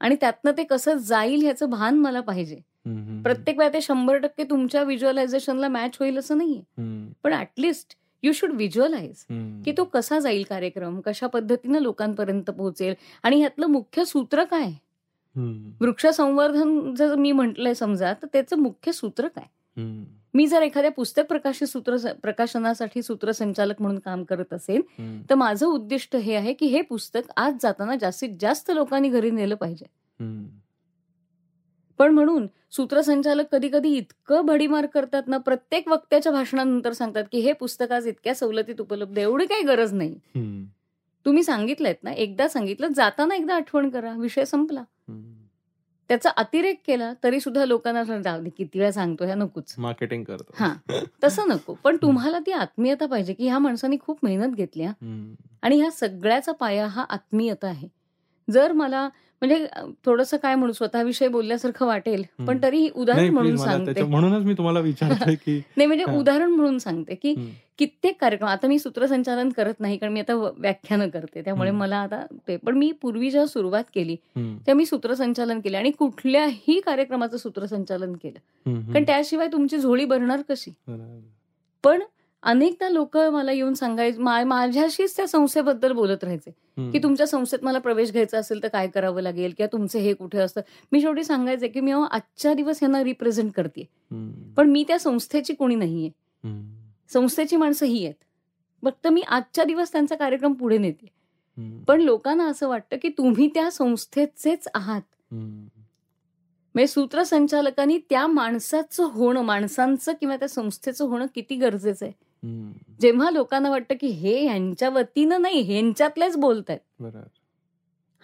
आणि 0.00 0.16
त्यातनं 0.20 0.52
ते 0.56 0.64
कसं 0.64 0.96
जाईल 0.98 1.42
ह्याचं 1.42 1.70
भान 1.70 1.98
मला 1.98 2.20
पाहिजे 2.20 2.56
प्रत्येक 3.22 3.58
वेळा 3.58 3.72
ते 3.72 3.80
शंभर 3.80 4.16
टक्के 4.18 4.44
तुमच्या 4.44 4.82
व्हिज्युअलायझेशनला 4.82 5.68
मॅच 5.68 5.96
होईल 6.00 6.18
असं 6.18 6.38
नाहीये 6.38 7.12
पण 7.24 7.32
ऍटलिस्ट 7.32 7.96
यू 8.22 8.32
शुड 8.32 8.52
व्हिज्युअलाइज. 8.52 9.24
की 9.64 9.72
तो 9.76 9.84
कसा 9.84 10.18
जाईल 10.18 10.42
कार्यक्रम 10.48 11.00
कशा 11.00 11.26
पद्धतीनं 11.26 11.78
लोकांपर्यंत 11.78 12.50
पोहोचेल 12.50 12.94
आणि 13.22 13.38
ह्यातलं 13.38 13.66
मुख्य 13.66 14.04
सूत्र 14.04 14.44
काय 14.44 14.70
वृक्ष 15.80 16.06
संवर्धन 16.06 16.94
जर 16.94 17.14
मी 17.14 17.32
म्हटलंय 17.32 17.74
समजा 17.74 18.12
तर 18.12 18.26
त्याचं 18.32 18.58
मुख्य 18.58 18.92
सूत्र 18.92 19.28
काय? 19.28 19.46
मी 20.34 20.46
जर 20.46 20.62
एखाद्या 20.62 20.90
पुस्तक 20.90 21.22
प्रकाशित 21.28 21.68
सूत्र 21.68 21.96
प्रकाशनासाठी 22.22 23.02
सूत्रसंचालक 23.02 23.80
म्हणून 23.80 23.98
काम 23.98 24.24
करत 24.24 24.52
असेल 24.52 24.82
तर 25.30 25.34
माझं 25.34 25.66
उद्दिष्ट 25.66 26.16
हे 26.16 26.34
आहे 26.34 26.52
की 26.52 26.66
हे 26.66 26.80
पुस्तक 26.80 27.30
आज 27.36 27.54
जाताना 27.62 27.96
जास्तीत 27.96 28.36
जास्त 28.40 28.70
लोकांनी 28.70 29.08
घरी 29.08 29.30
नेलं 29.30 29.54
पाहिजे. 29.54 29.86
पण 31.98 32.14
म्हणून 32.14 32.46
सूत्रसंचालक 32.70 33.44
कधी 33.52 33.68
कधी 33.68 33.96
इतकं 33.96 34.46
भडीमार 34.46 34.86
करतात 34.86 35.22
ना 35.26 35.38
प्रत्येक 35.38 35.88
वक्त्याच्या 35.88 36.32
भाषणानंतर 36.32 36.92
सांगतात 36.92 37.24
की 37.32 37.38
हे 37.38 37.52
पुस्तक 37.52 37.92
आज 37.92 38.06
इतक्या 38.06 38.34
सवलतीत 38.34 38.80
उपलब्ध 38.80 39.18
आहे 39.18 39.26
एवढी 39.26 39.46
काही 39.46 39.62
गरज 39.62 39.92
नाही. 39.92 40.14
तुम्ही 41.26 41.42
सांगितलंय 41.42 41.94
ना 42.02 42.12
एकदा 42.12 42.48
सांगितलं 42.48 42.92
जाताना 42.92 43.34
एकदा 43.34 43.54
आठवण 43.54 43.88
करा 43.90 44.12
विषय 44.12 44.44
संपला. 44.44 44.82
त्याचा 46.08 46.30
अतिरेक 46.36 46.80
केला 46.86 47.12
तरी 47.24 47.40
सुद्धा 47.40 47.64
लोकांना 47.64 48.00
असं 48.00 48.22
जाऊ 48.22 48.42
दे 48.42 48.50
किती 48.50 48.78
वेळा 48.78 48.90
सांगतो 48.92 49.24
ह्या 49.24 49.34
नकोच. 49.34 49.74
मार्केटिंग 49.78 50.24
करतो. 50.24 50.52
हा 50.54 50.74
तसं 51.24 51.48
नको. 51.48 51.74
पण 51.74 51.96
तुम्हाला 52.02 52.38
ती 52.38 52.52
आत्मीयता 52.52 53.06
पाहिजे 53.06 53.34
की 53.34 53.48
ह्या 53.48 53.58
माणसाने 53.58 53.96
खूप 54.00 54.18
मेहनत 54.22 54.56
घेतली 54.56 54.82
हा. 54.82 54.92
आणि 55.62 55.80
ह्या 55.80 55.90
सगळ्याचा 55.90 56.52
पाया 56.52 56.86
हा 56.86 57.04
आत्मीयता 57.08 57.68
आहे. 57.68 57.88
जर 58.50 58.72
मला 58.72 59.08
म्हणजे 59.42 59.66
थोडंसं 60.06 60.36
काय 60.36 60.54
म्हणू 60.54 60.72
स्वतःविषयी 60.72 61.28
बोलल्यासारखं 61.28 61.86
वाटेल 61.86 62.22
पण. 62.38 62.58
तरी 62.62 62.88
उदाहरण 62.90 63.28
म्हणून 63.30 63.56
सांगते 63.58 64.02
म्हणूनच 64.02 64.44
मी 64.44 64.54
तुम्हाला 64.54 64.80
विचारतोय 64.80 65.34
की 65.36 65.56
नाही 65.76 65.86
म्हणजे. 65.86 66.04
उदाहरण 66.12 66.50
म्हणून 66.50 66.78
सांगते 66.78 67.14
की 67.14 67.34
कित्येक 67.78 68.20
कार्यक्रम 68.20 68.48
आता 68.48 68.66
मी 68.66 68.78
सूत्रसंचालन 68.78 69.48
करत 69.48 69.80
नाही 69.80 69.96
कारण 69.96 70.12
मी 70.12 70.20
आता 70.20 70.34
व्याख्यानं 70.34 71.08
करते 71.08 71.42
त्यामुळे. 71.42 71.70
मला 71.72 71.96
आता 71.96 72.24
ते 72.48 72.56
पण 72.56 72.76
मी 72.76 72.90
पूर्वी 73.02 73.30
जेव्हा 73.30 73.46
सुरुवात 73.46 73.84
केली 73.94 74.16
तेव्हा 74.36 74.74
मी 74.74 74.86
सूत्रसंचालन 74.86 75.60
केलं 75.60 75.78
आणि 75.78 75.90
कुठल्याही 75.90 76.80
कार्यक्रमाचं 76.80 77.36
सूत्रसंचालन 77.36 78.12
केलं 78.14 78.82
कारण 78.86 79.04
त्याशिवाय 79.04 79.48
तुमची 79.48 79.78
झोळी 79.78 80.04
भरणार 80.04 80.42
कशी. 80.48 80.70
पण 81.84 82.02
अनेकदा 82.42 82.88
लोक 82.88 83.16
मला 83.16 83.52
येऊन 83.52 83.74
सांगायचे 83.74 84.18
मा- 84.18 84.44
माझ्याशीच 84.44 85.16
त्या 85.16 85.26
संस्थेबद्दल 85.28 85.92
बोलत 85.92 86.16
राहायचे. 86.22 86.50
की 86.92 86.98
तुमच्या 87.02 87.26
संस्थेत 87.26 87.58
मला 87.62 87.78
प्रवेश 87.78 88.12
घ्यायचा 88.12 88.38
असेल 88.38 88.62
तर 88.62 88.68
काय 88.68 88.88
करावं 88.88 89.20
लागेल 89.20 89.54
किंवा 89.56 89.72
तुमचे 89.72 89.98
हे 89.98 90.14
कुठे 90.14 90.38
असतं 90.38 90.60
मी 90.92 91.00
शेवटी 91.00 91.24
सांगायचे 91.24 91.68
की 91.68 91.80
मी 91.80 91.92
आजच्या 92.10 92.54
दिवस 92.54 92.78
यांना 92.82 93.04
रिप्रेझेंट 93.04 93.52
करते. 93.52 93.84
पण 94.56 94.70
मी 94.70 94.84
त्या 94.88 94.98
संस्थेची 94.98 95.54
कोणी 95.54 95.74
नाहीये. 95.74 96.10
संस्थेची 97.12 97.56
माणसं 97.56 97.86
ही 97.86 98.04
आहेत 98.04 98.24
फक्त 98.84 99.08
मी 99.08 99.20
आजच्या 99.20 99.64
दिवस 99.64 99.92
त्यांचा 99.92 100.14
कार्यक्रम 100.14 100.52
पुढे 100.52 100.78
नेते. 100.78 101.06
पण 101.86 102.00
लोकांना 102.00 102.46
असं 102.46 102.68
वाटतं 102.68 102.96
की 103.02 103.08
तुम्ही 103.08 103.48
त्या 103.48 103.70
संस्थेचेच 103.70 104.68
आहात. 104.74 105.34
म्हणजे 106.74 106.86
सूत्रसंचालकांनी 106.86 107.98
त्या 108.10 108.26
माणसाचं 108.26 109.04
होणं 109.04 109.42
माणसांचं 109.42 110.12
किंवा 110.12 110.36
त्या 110.36 110.48
संस्थेचं 110.48 111.04
होणं 111.04 111.26
किती 111.34 111.56
गरजेचं 111.56 112.06
आहे. 112.06 112.31
जेव्हा 113.00 113.30
लोकांना 113.30 113.70
वाटतं 113.70 113.94
की 114.00 114.06
हे 114.06 114.44
यांच्या 114.44 114.88
वतीनं 114.90 115.42
नाही 115.42 115.60
ह्यांच्यातलेच 115.62 116.36
बोलतायत 116.36 116.78
बरोबर 117.00 117.26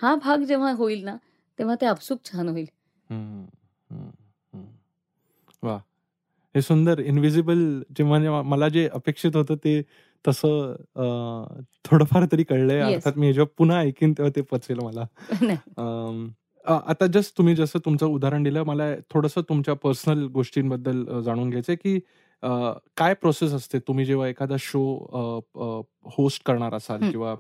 हा 0.01 0.15
भाग 0.15 0.43
जेव्हा 0.43 0.73
होईल 0.73 1.05
ना 1.05 1.17
तेव्हा 1.59 1.75
ते 1.81 1.87
आपसूक 1.87 2.19
छान 2.25 2.49
होईल 2.49 2.67
हम्म. 3.11 3.45
हम्म. 3.91 4.09
हम्म. 4.53 4.65
वा 5.63 5.77
हे 6.55 6.63
सुंदर 6.63 6.99
इनविजिबल 6.99 7.59
जे 7.99 8.05
म्हणजे 8.05 8.29
मला 8.29 8.69
जे 8.69 8.89
अपेक्षित 8.93 9.37
होतं 9.37 9.55
ते 9.55 9.81
तसं 10.25 10.75
थोडंफार 11.85 12.25
तरी 12.33 12.43
कळलंय. 12.45 12.81
अर्थात 12.83 13.19
मी 13.19 13.33
जेव्हा 13.33 13.53
पुन्हा 13.59 13.79
ऐकीन 13.81 14.13
तेव्हा 14.13 14.31
ते 14.37 14.41
पचेल 14.43 14.79
मला 14.79 15.05
आता 16.67 17.07
जस्ट 17.07 17.37
तुम्ही 17.39 17.55
जसं 17.55 17.79
तुमचं 17.85 18.07
उदाहरण 18.07 18.43
दिलं 18.43 18.63
मला 18.63 18.95
थोडंसं 19.11 19.41
तुमच्या 19.49 19.75
पर्सनल 19.75 20.27
गोष्टींबद्दल 20.27 21.21
जाणून 21.21 21.51
घ्यायचंय 21.51 21.77
की 21.77 21.99
काय 22.43 23.15
प्रोसेस 23.15 23.53
असते 23.53 23.79
तुम्ही 23.79 24.05
जेव्हा 24.05 24.27
एखादा 24.29 24.57
शो 24.59 24.83
होस्ट 26.17 26.43
करणार 26.47 26.75
असाल. 26.75 27.11
किंवा 27.11 27.35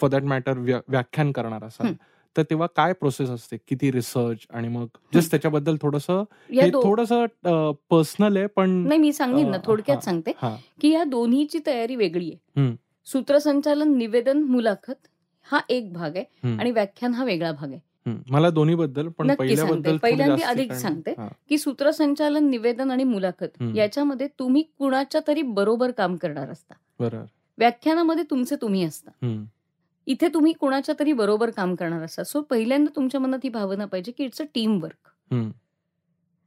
फॉर 0.00 0.08
दॅट 0.10 0.22
मॅटर 0.22 0.58
व्याख्यान 0.88 1.32
करणार 1.32 1.64
असाल. 1.64 1.92
तर 2.36 2.42
तेव्हा 2.42 2.66
काय 2.76 2.92
प्रोसेस 2.92 3.30
असते 3.30 3.56
किती 3.68 3.90
रिसर्च 3.92 4.46
आणि 4.50 4.68
मग 4.68 4.86
जस्ट 5.14 5.30
त्याच्याबद्दल 5.30 5.76
थोडंसं 5.82 6.22
हे 6.50 6.70
थोडंसं 6.72 7.72
पर्सनल 7.90 8.36
आहे 8.36 8.46
पण 8.46 8.70
नाही 8.86 9.00
मी 9.00 9.12
सांगेन 9.12 9.50
ना 9.50 9.56
थोडक्यात. 9.66 9.98
सांगते 10.04 10.32
की 10.80 10.90
या 10.90 11.04
दोन्हीची 11.04 11.58
तयारी 11.66 11.96
वेगळी 11.96 12.30
आहे. 12.30 12.72
सूत्रसंचालन 13.06 13.96
निवेदन 13.98 14.42
मुलाखत 14.42 15.06
हा 15.46 15.60
एक 15.68 15.92
भाग 15.92 16.16
आहे. 16.16 16.24
आणि 16.58 16.70
व्याख्यान 16.70 17.14
हा 17.14 17.24
वेगळा 17.24 17.52
भाग 17.52 17.70
आहे. 17.70 17.80
मला 18.30 18.50
दोन्ही 18.50 18.74
बद्दल 18.74 19.08
पण 19.08 19.26
पहिल्यांदा 20.02 20.46
अधिक 20.46 20.72
सांगते. 20.72 21.12
की 21.48 21.58
सूत्रसंचालन 21.58 22.48
निवेदन 22.50 22.90
आणि 22.90 23.04
मुलाखत. 23.04 23.62
याच्यामध्ये 23.76 24.28
तुम्ही 24.38 24.62
कुणाच्या 24.78 25.20
तरी 25.28 25.42
बरोबर 25.42 25.90
काम 25.90 26.16
करणार 26.16 26.50
असता. 26.50 26.74
बरोबर 27.00 27.24
व्याख्यानामध्ये 27.58 28.24
तुमचे 28.30 28.56
तुम्ही 28.56 28.84
असता. 28.84 29.10
इथे 30.06 30.28
तुम्ही 30.28 30.52
कुणाच्या 30.52 30.94
तरी 31.00 31.12
बरोबर 31.12 31.50
काम 31.50 31.74
करणार 31.74 32.02
असता. 32.02 32.22
सो 32.24 32.40
पहिल्यांदा 32.40 32.96
तुमच्या 32.96 33.20
मनात 33.20 33.38
ही 33.44 33.48
भावना 33.50 33.84
पाहिजे 33.84 34.12
की 34.12 34.24
इट्स 34.24 34.40
अ 34.40 34.44
टीम 34.54 34.82
वर्क. 34.82 35.08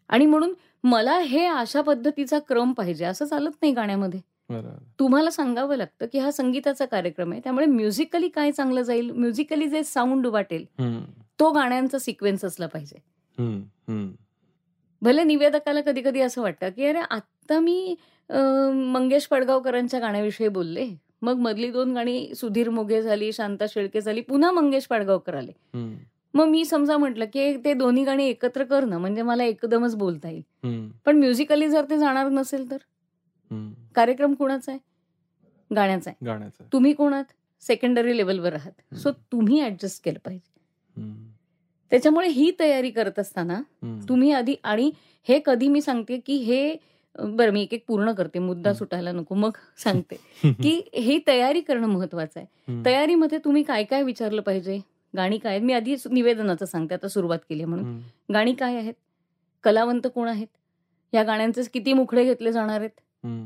आणि 0.09 0.25
म्हणून 0.25 0.53
मला 0.83 1.17
हे 1.19 1.45
अशा 1.45 1.81
पद्धतीचा 1.81 2.39
क्रम 2.39 2.73
पाहिजे. 2.73 3.05
असं 3.05 3.25
चालत 3.25 3.51
नाही 3.61 3.73
गाण्यामध्ये. 3.73 4.19
तुम्हाला 4.99 5.31
सांगावं 5.31 5.75
लागतं 5.75 6.05
की 6.13 6.19
हा 6.19 6.31
संगीताचा 6.31 6.85
कार्यक्रम 6.85 7.31
आहे 7.31 7.41
त्यामुळे 7.43 7.65
म्युझिकली 7.65 8.27
काय 8.29 8.51
चांगलं 8.51 8.81
जाईल 8.81 9.09
म्युझिकली 9.11 9.67
जे 9.69 9.83
साऊंड 9.83 10.27
वाटेल. 10.27 10.65
तो 11.39 11.51
गाण्यांचा 11.51 11.99
सिक्वेन्स 11.99 12.45
असला 12.45 12.67
पाहिजे. 12.67 12.95
भले 15.01 15.23
निवेदकाला 15.23 15.81
कधी 15.81 16.01
कधी 16.01 16.21
असं 16.21 16.41
वाटतं 16.41 16.69
की 16.69 16.85
अरे 16.85 16.99
आत्ता 17.09 17.59
मी 17.59 17.95
मंगेश 18.93 19.27
पडगावकरांच्या 19.27 19.99
गाण्याविषयी 19.99 20.47
बोलले 20.47 20.87
मग 21.21 21.37
मधली 21.39 21.69
दोन 21.71 21.93
गाणी 21.93 22.33
सुधीर 22.35 22.69
मोघे 22.69 23.01
झाली 23.01 23.31
शांता 23.33 23.65
शेळके 23.69 24.01
झाली 24.01 24.21
पुन्हा 24.21 24.51
मंगेश 24.51 24.87
पाडगावकर 24.87 25.35
आले. 25.35 25.51
मग 26.33 26.47
मी 26.47 26.63
समजा 26.65 26.97
म्हटलं 26.97 27.25
की 27.25 27.55
ते 27.65 27.73
दोन्ही 27.73 28.03
गाणी 28.03 28.25
एकत्र 28.29 28.63
कर 28.63 28.85
ना 28.85 28.97
म्हणजे 28.97 29.21
मला 29.21 29.43
एकदमच 29.43 29.95
बोलता 29.95 30.29
येईल. 30.29 30.43
पण 31.05 31.17
म्युझिकली 31.19 31.67
जर 31.69 31.85
ते 31.89 31.97
जाणार 31.97 32.29
नसेल 32.29 32.69
तर. 32.71 32.77
कार्यक्रम 33.95 34.33
कोणाचा 34.33 34.71
आहे? 34.71 34.79
गाण्याचा 35.75 36.09
आहे. 36.09 36.25
गाण्याचं 36.25 36.63
तुम्ही 36.73 36.93
कोणात? 36.93 37.23
सेकंडरी 37.61 38.17
लेवलवर 38.17 38.53
आहात. 38.53 38.95
सो 38.95 39.11
तुम्ही 39.11 39.61
ऍडजस्ट 39.65 40.03
केलं 40.05 40.19
पाहिजे. 40.25 40.55
त्याच्यामुळे 41.89 42.27
ही 42.27 42.51
तयारी 42.59 42.89
करत 42.89 43.19
असताना. 43.19 43.61
तुम्ही 44.09 44.31
आधी 44.31 44.55
आणि 44.63 44.91
हे 45.27 45.39
कधी 45.45 45.67
मी 45.67 45.81
सांगते 45.81 46.19
की 46.19 46.35
हे 46.35 46.75
बरं 47.19 47.51
मी 47.51 47.61
एक 47.61 47.73
एक 47.73 47.83
पूर्ण 47.87 48.11
करते. 48.11 48.39
मुद्दा. 48.39 48.73
सुटायला 48.73 49.11
नको 49.11 49.35
मग 49.35 49.51
सांगते. 49.77 50.15
की 50.63 50.81
ही 50.93 51.19
तयारी 51.27 51.61
करणं 51.61 51.87
महत्वाचं 51.87 52.39
आहे. 52.39 52.83
तयारीमध्ये 52.85 53.37
तुम्ही 53.37 53.63
काय 53.63 53.83
काय 53.83 54.03
विचारलं 54.03 54.41
पाहिजे? 54.41 54.79
गाणी 55.15 55.37
काय 55.37 55.59
मी 55.59 55.73
आधी 55.73 55.95
निवेदनाचं 56.11 56.65
सांगते. 56.65 56.93
आता 56.93 57.07
सुरुवात 57.07 57.39
केली 57.49 57.63
आहे 57.63 57.69
म्हणून. 57.69 57.99
गाणी 58.33 58.53
काय 58.53 58.75
आहेत? 58.75 58.93
कलावंत 59.63 60.07
कोण 60.15 60.27
आहेत? 60.27 60.47
या 61.13 61.23
गाण्यांचे 61.23 61.61
किती 61.73 61.93
मुखडे 61.93 62.23
घेतले 62.23 62.51
जाणार 62.51 62.79
आहेत. 62.79 62.99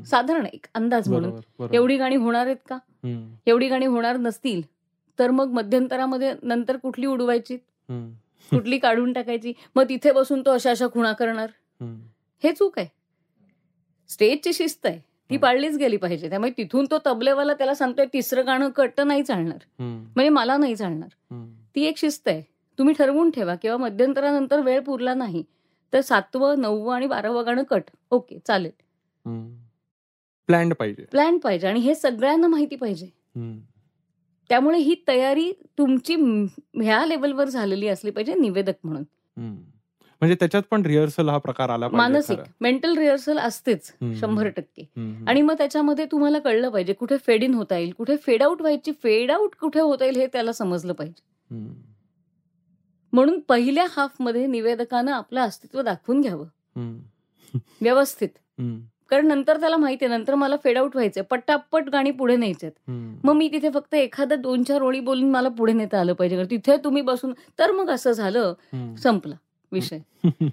साधारण 0.06 0.46
एक 0.46 0.66
अंदाज 0.74 1.08
म्हणून. 1.08 1.66
एवढी 1.72 1.96
गाणी 1.96 2.16
होणार 2.16 2.46
आहेत 2.46 2.56
का. 2.68 2.78
एवढी 3.46 3.68
गाणी 3.68 3.86
होणार 3.86 4.16
नसतील 4.16 4.60
तर 5.18 5.30
मग 5.30 5.50
मध्यंतरामध्ये 5.52 6.32
नंतर 6.42 6.76
कुठली 6.76 7.06
उडवायची. 7.06 7.56
कुठली 8.50 8.78
काढून 8.78 9.12
टाकायची 9.12 9.52
मग 9.76 9.84
तिथे 9.88 10.12
बसून 10.12 10.42
तो 10.46 10.50
अशा 10.50 10.70
अशा 10.70 10.86
खुणा 10.92 11.12
करणार. 11.12 11.48
हे 12.42 12.52
चूक 12.52 12.78
आहे 12.78 12.88
स्टेजची 14.10 14.52
शिस्त 14.52 14.86
आहे 14.86 14.98
ती. 15.30 15.36
पाळलीच 15.36 15.76
गेली 15.78 15.96
पाहिजे 15.96 16.28
त्यामुळे 16.30 16.50
तिथून 16.56 16.86
तो 16.90 16.98
तबलेवाला 17.06 17.54
त्याला 17.54 17.74
सांगतोय 17.74 18.06
तिसरं 18.12 18.46
गाणं 18.46 18.70
कट 18.76 19.00
नाही 19.00 19.22
चालणार. 19.22 19.64
म्हणजे 19.82 20.28
मला 20.28 20.56
नाही 20.56 20.76
चालणार. 20.76 21.08
ती 21.74 21.84
एक 21.84 21.98
शिस्त 21.98 22.28
आहे 22.28 22.42
तुम्ही 22.78 22.94
ठरवून 22.98 23.30
ठेवा 23.30 23.54
किंवा 23.54 23.76
मध्यंतरानंतर 23.76 24.60
वेळ 24.60 24.80
पुरला 24.80 25.14
नाही 25.14 25.42
तर 25.92 26.00
सातवं 26.00 26.60
नववं 26.60 26.94
आणि 26.94 27.06
बारावं 27.06 27.46
गाणं 27.46 27.62
कट 27.62 27.90
ओके 28.10 28.38
चालेल. 28.46 28.70
प्लॅन्ड 30.46 30.74
पाहिजे 30.74 31.04
प्लॅन 31.04 31.38
पाहिजे 31.38 31.66
आणि 31.66 31.80
हे 31.80 31.94
सगळ्यांना 31.94 32.46
माहिती 32.46 32.76
पाहिजे. 32.76 33.06
त्यामुळे 34.48 34.78
ही 34.78 34.94
तयारी 35.08 35.52
तुमची 35.78 36.14
ह्या 36.74 37.06
लेवलवर 37.06 37.48
झालेली 37.48 37.88
असली 37.88 38.10
पाहिजे 38.10 38.34
निवेदक 38.34 38.74
म्हणून. 38.84 39.02
म्हणजे 40.20 40.34
त्याच्यात 40.34 40.62
पण 40.70 40.82
रिहर्सल 40.86 41.28
हा 41.28 41.38
प्रकार 41.38 41.70
आला 41.70 41.88
मानसिक. 41.88 42.38
मेंटल 42.60 42.96
रिहर्सल 42.98 43.38
असतेच. 43.38 43.92
शंभर 44.20 44.48
टक्के. 44.48 44.82
आणि 45.28 45.42
मग 45.42 45.54
त्याच्यामध्ये 45.58 46.06
तुम्हाला 46.12 46.38
कळलं 46.38 46.68
पाहिजे 46.68 46.92
कुठे 46.92 47.16
फेड 47.16 47.42
इन 47.44 47.54
होता 47.54 47.78
येईल 47.78 47.92
कुठे 47.92 48.16
फेड 48.16 48.42
आउट 48.42 48.60
व्हायची 48.60 48.92
फेड 49.02 49.30
आउट 49.30 49.54
कुठे 49.60 49.80
होता 49.80 50.04
येईल 50.04 50.16
हे 50.16 50.26
त्याला 50.26 50.52
समजलं 50.52 50.92
पाहिजे. 50.92 51.54
म्हणून 53.12 53.40
पहिल्या 53.40 53.86
हाफमध्ये 53.90 54.46
निवेदकानं 54.46 55.12
आपलं 55.12 55.40
अस्तित्व 55.40 55.82
दाखवून 55.82 56.20
घ्यावं. 56.20 56.46
व्यवस्थित. 57.80 58.28
कारण 59.12 59.26
नंतर 59.26 59.60
त्याला 59.60 59.76
माहिती 59.76 60.04
आहे 60.04 60.16
नंतर 60.16 60.34
मला 60.34 60.56
फेड 60.64 60.78
आउट 60.78 60.94
व्हायचंय 60.94 61.22
पट्टापट 61.22 61.88
गाणी 61.88 62.10
पुढे 62.10 62.36
न्यायचेत. 62.36 62.70
मग 63.24 63.32
मी 63.32 63.48
तिथे 63.48 63.70
फक्त 63.70 63.94
एखाद्या 63.94 64.36
दोन 64.36 64.62
चार 64.62 64.82
ओळी 64.82 65.00
बोलून 65.00 65.30
मला 65.30 65.48
पुढे 65.48 65.72
नेता 65.72 66.00
आलं 66.00 66.12
पाहिजे 66.12 66.36
कारण 66.36 66.50
तिथे 66.50 66.76
तुम्ही 66.76 67.02
बसून 67.02 67.32
तर 67.58 67.72
मग 67.72 67.90
असं 67.90 68.12
झालं. 68.12 68.52
संपला 68.98 69.34
विषय 69.72 69.98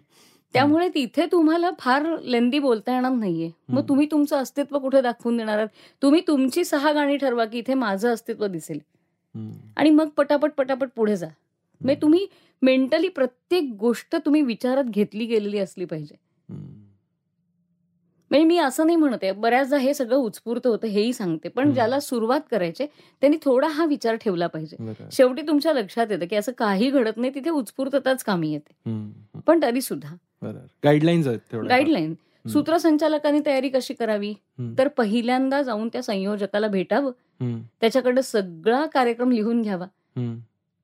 त्यामुळे 0.54 0.88
तिथे 0.90 1.26
तुम्हाला 1.32 1.70
फार 1.80 2.06
लेंदी 2.22 2.60
बोलता 2.60 2.94
येणार 2.94 3.12
नाहीये 3.12 3.50
मग. 3.70 3.82
तुम्ही 3.90 4.08
तुमचं 4.12 4.38
अस्तित्व 4.38 4.80
कुठे 4.80 5.02
दाखवून 5.02 5.38
देणार 5.38 5.58
आहात 5.58 5.68
तुम्ही 6.02 6.22
तुमची 6.28 6.64
सहा 6.64 6.92
गाणी 6.92 7.18
ठरवा 7.18 7.46
की 7.46 7.58
इथे 7.58 7.74
माझं 7.74 8.14
अस्तित्व 8.14 8.48
दिसेल. 8.48 8.80
आणि 9.78 9.90
मग 9.90 10.08
पटापट 10.08 10.52
पटापट 10.52 10.90
पुढे 10.96 11.16
जा 11.18 11.28
म्हणजे 11.82 12.02
तुम्ही 12.02 12.26
मेंटली 12.62 13.08
प्रत्येक 13.08 13.72
गोष्ट 13.80 14.16
तुम्ही 14.16 14.42
विचारात 14.42 14.84
घेतली 14.84 15.26
गेलेली 15.26 15.60
असली 15.60 15.86
पाहिजे. 15.86 16.16
म्हणजे 18.32 18.46
मी 18.46 18.58
असं 18.58 18.86
नाही 18.86 18.96
म्हणत 18.96 19.26
बऱ्याचदा 19.38 19.78
हे 19.78 19.94
सगळं 19.94 20.16
उत्स्फूर्त 20.16 20.68
होतं 20.68 20.88
हेही 20.88 21.14
सांगते. 21.14 21.50
पण. 21.50 21.74
ज्याला 21.74 22.00
सुरुवात 22.00 22.40
करायचे 22.52 22.86
त्यांनी 23.22 23.38
थोडा 23.42 23.68
हा 23.68 23.86
विचार 23.86 24.16
ठेवला 24.16 24.48
पाहिजे. 24.48 24.78
शेवटी 25.12 25.42
तुमच्या 25.42 25.74
लक्षात 25.74 26.08
येतं 26.10 26.26
की 26.26 26.36
असं 26.36 26.52
काही 26.52 26.90
घडत 26.90 27.18
नाही 27.18 27.36
तिथे 27.36 27.50
उत्स्फूर्तताच 27.50 28.24
कामी 28.24 28.54
येते. 28.54 28.74
पण 29.48 29.62
तरी 29.62 29.82
सुद्धा. 29.82 30.16
गाईडलाईन्स 30.84 31.28
तेवढ्या. 31.28 31.70
गाईडलाईन 31.70 32.14
सूत्रसंचालकांनी 32.50 33.40
तयारी 33.46 33.70
कशी 33.70 33.94
करावी. 33.94 34.34
तर 34.78 34.88
पहिल्यांदा 34.88 35.62
जाऊन 35.62 35.88
त्या 35.88 36.04
संयोजकाला 36.04 36.68
भेटावं. 36.68 37.12
त्याच्याकडे 37.82 38.22
सगळा 38.22 38.86
कार्यक्रम 38.86 39.32
लिहून 39.32 39.62
घ्यावा. 39.62 39.86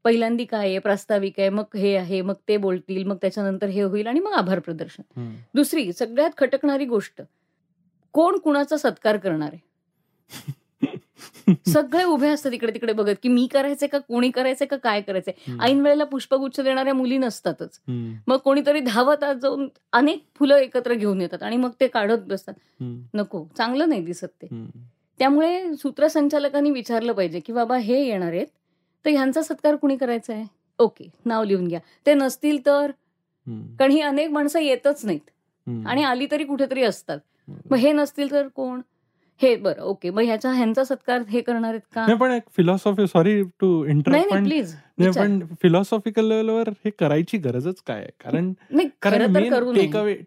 हम्म. 0.05 0.11
पहिल्यांदी 0.11 0.45
काय 0.45 0.67
आहे 0.69 0.79
प्रास्ताविक 0.79 1.39
आहे 1.39 1.49
मग 1.49 1.75
हे 1.75 1.95
आहे 1.95 2.21
मग 2.21 2.33
ते 2.47 2.57
बोलतील 2.57 3.03
मग 3.03 3.15
त्याच्यानंतर 3.15 3.67
हे 3.67 3.81
होईल 3.81 4.07
आणि 4.07 4.19
मग 4.19 4.31
आभार 4.31 4.59
प्रदर्शन. 4.59 5.03
दुसरी 5.53 5.93
सगळ्यात 5.93 6.29
खटकणारी 6.37 6.85
गोष्ट 6.85 7.21
कोण 8.13 8.37
कुणाचा 8.37 8.77
सत्कार 8.77 9.17
करणार 9.17 9.49
आहे 9.53 10.53
सगळे 11.67 12.03
उभे 12.03 12.27
असतात 12.29 12.51
इकडे 12.51 12.73
तिकडे 12.73 12.93
बघत 12.93 13.15
की 13.23 13.29
मी 13.29 13.47
करायचंय 13.47 13.87
का 13.87 13.97
कोणी 13.97 14.29
करायचंय 14.31 14.67
का 14.67 14.77
काय 14.77 15.01
करायचंय. 15.01 15.55
ऐन 15.61 15.81
वेळेला 15.81 16.03
पुष्पगुच्छ 16.03 16.59
देणाऱ्या 16.59 16.93
मुली 16.93 17.17
नसतातच. 17.17 17.79
मग 18.27 18.37
कोणीतरी 18.37 18.79
धावत 18.79 19.23
आत 19.23 19.35
जाऊन 19.35 19.67
अनेक 19.91 20.23
फुलं 20.35 20.55
एकत्र 20.55 20.93
घेऊन 20.93 21.21
येतात 21.21 21.43
आणि 21.43 21.57
मग 21.57 21.71
ते 21.79 21.87
काढत 21.87 22.17
बसतात. 22.17 22.53
नको 23.13 23.47
चांगलं 23.57 23.89
नाही 23.89 24.01
दिसत 24.01 24.27
ते. 24.41 24.47
त्यामुळे 25.19 25.73
सूत्रसंचालकांनी 25.75 26.71
विचारलं 26.71 27.13
पाहिजे 27.13 27.39
की 27.39 27.53
बाबा 27.53 27.77
हे 27.77 28.05
येणार 28.07 28.33
आहेत 28.33 28.47
तर 29.05 29.09
ह्यांचा 29.09 29.41
सत्कार 29.41 29.75
कुणी 29.75 29.97
करायचा 29.97 30.33
आहे? 30.33 30.45
ओके 30.79 31.09
नाव 31.25 31.43
लिहून 31.43 31.67
घ्या. 31.67 31.79
ते 32.05 32.13
नसतील 32.13 32.65
तर. 32.65 32.91
कारण 33.47 33.91
ही 33.91 34.01
अनेक 34.01 34.29
माणसं 34.29 34.59
येतच 34.59 35.05
नाहीत. 35.05 35.29
आणि 35.85 36.03
आली 36.03 36.27
तरी 36.31 36.43
कुठेतरी 36.43 36.83
असतात. 36.83 37.19
मग 37.47 37.77
हे 37.77 37.91
नसतील 37.91 38.31
तर 38.31 38.47
कोण? 38.47 38.81
हे 39.41 39.55
बरं 39.55 39.81
ओके. 39.83 40.09
मग 40.09 40.23
ह्याचा 40.23 40.51
ह्यांचा 40.53 40.83
सत्कार 40.83 41.21
हे 41.29 41.41
करणार 41.41 41.69
आहेत 41.69 41.81
का? 41.93 42.05
नाही 42.05 42.17
पण 42.17 42.31
एक 42.31 42.43
फिलॉसॉफी 42.57 43.07
सॉरी 43.07 43.41
टू 43.59 43.67
नाही 43.85 44.23
पण 44.31 44.43
प्लीज 44.43 44.73
पण 45.15 45.39
फिलॉसॉफिकल 45.61 46.25
लेवलवर 46.27 46.69
हे 46.85 46.89
करायची 46.99 47.37
गरजच 47.37 47.81
काय? 47.87 48.07
कारण 48.23 48.51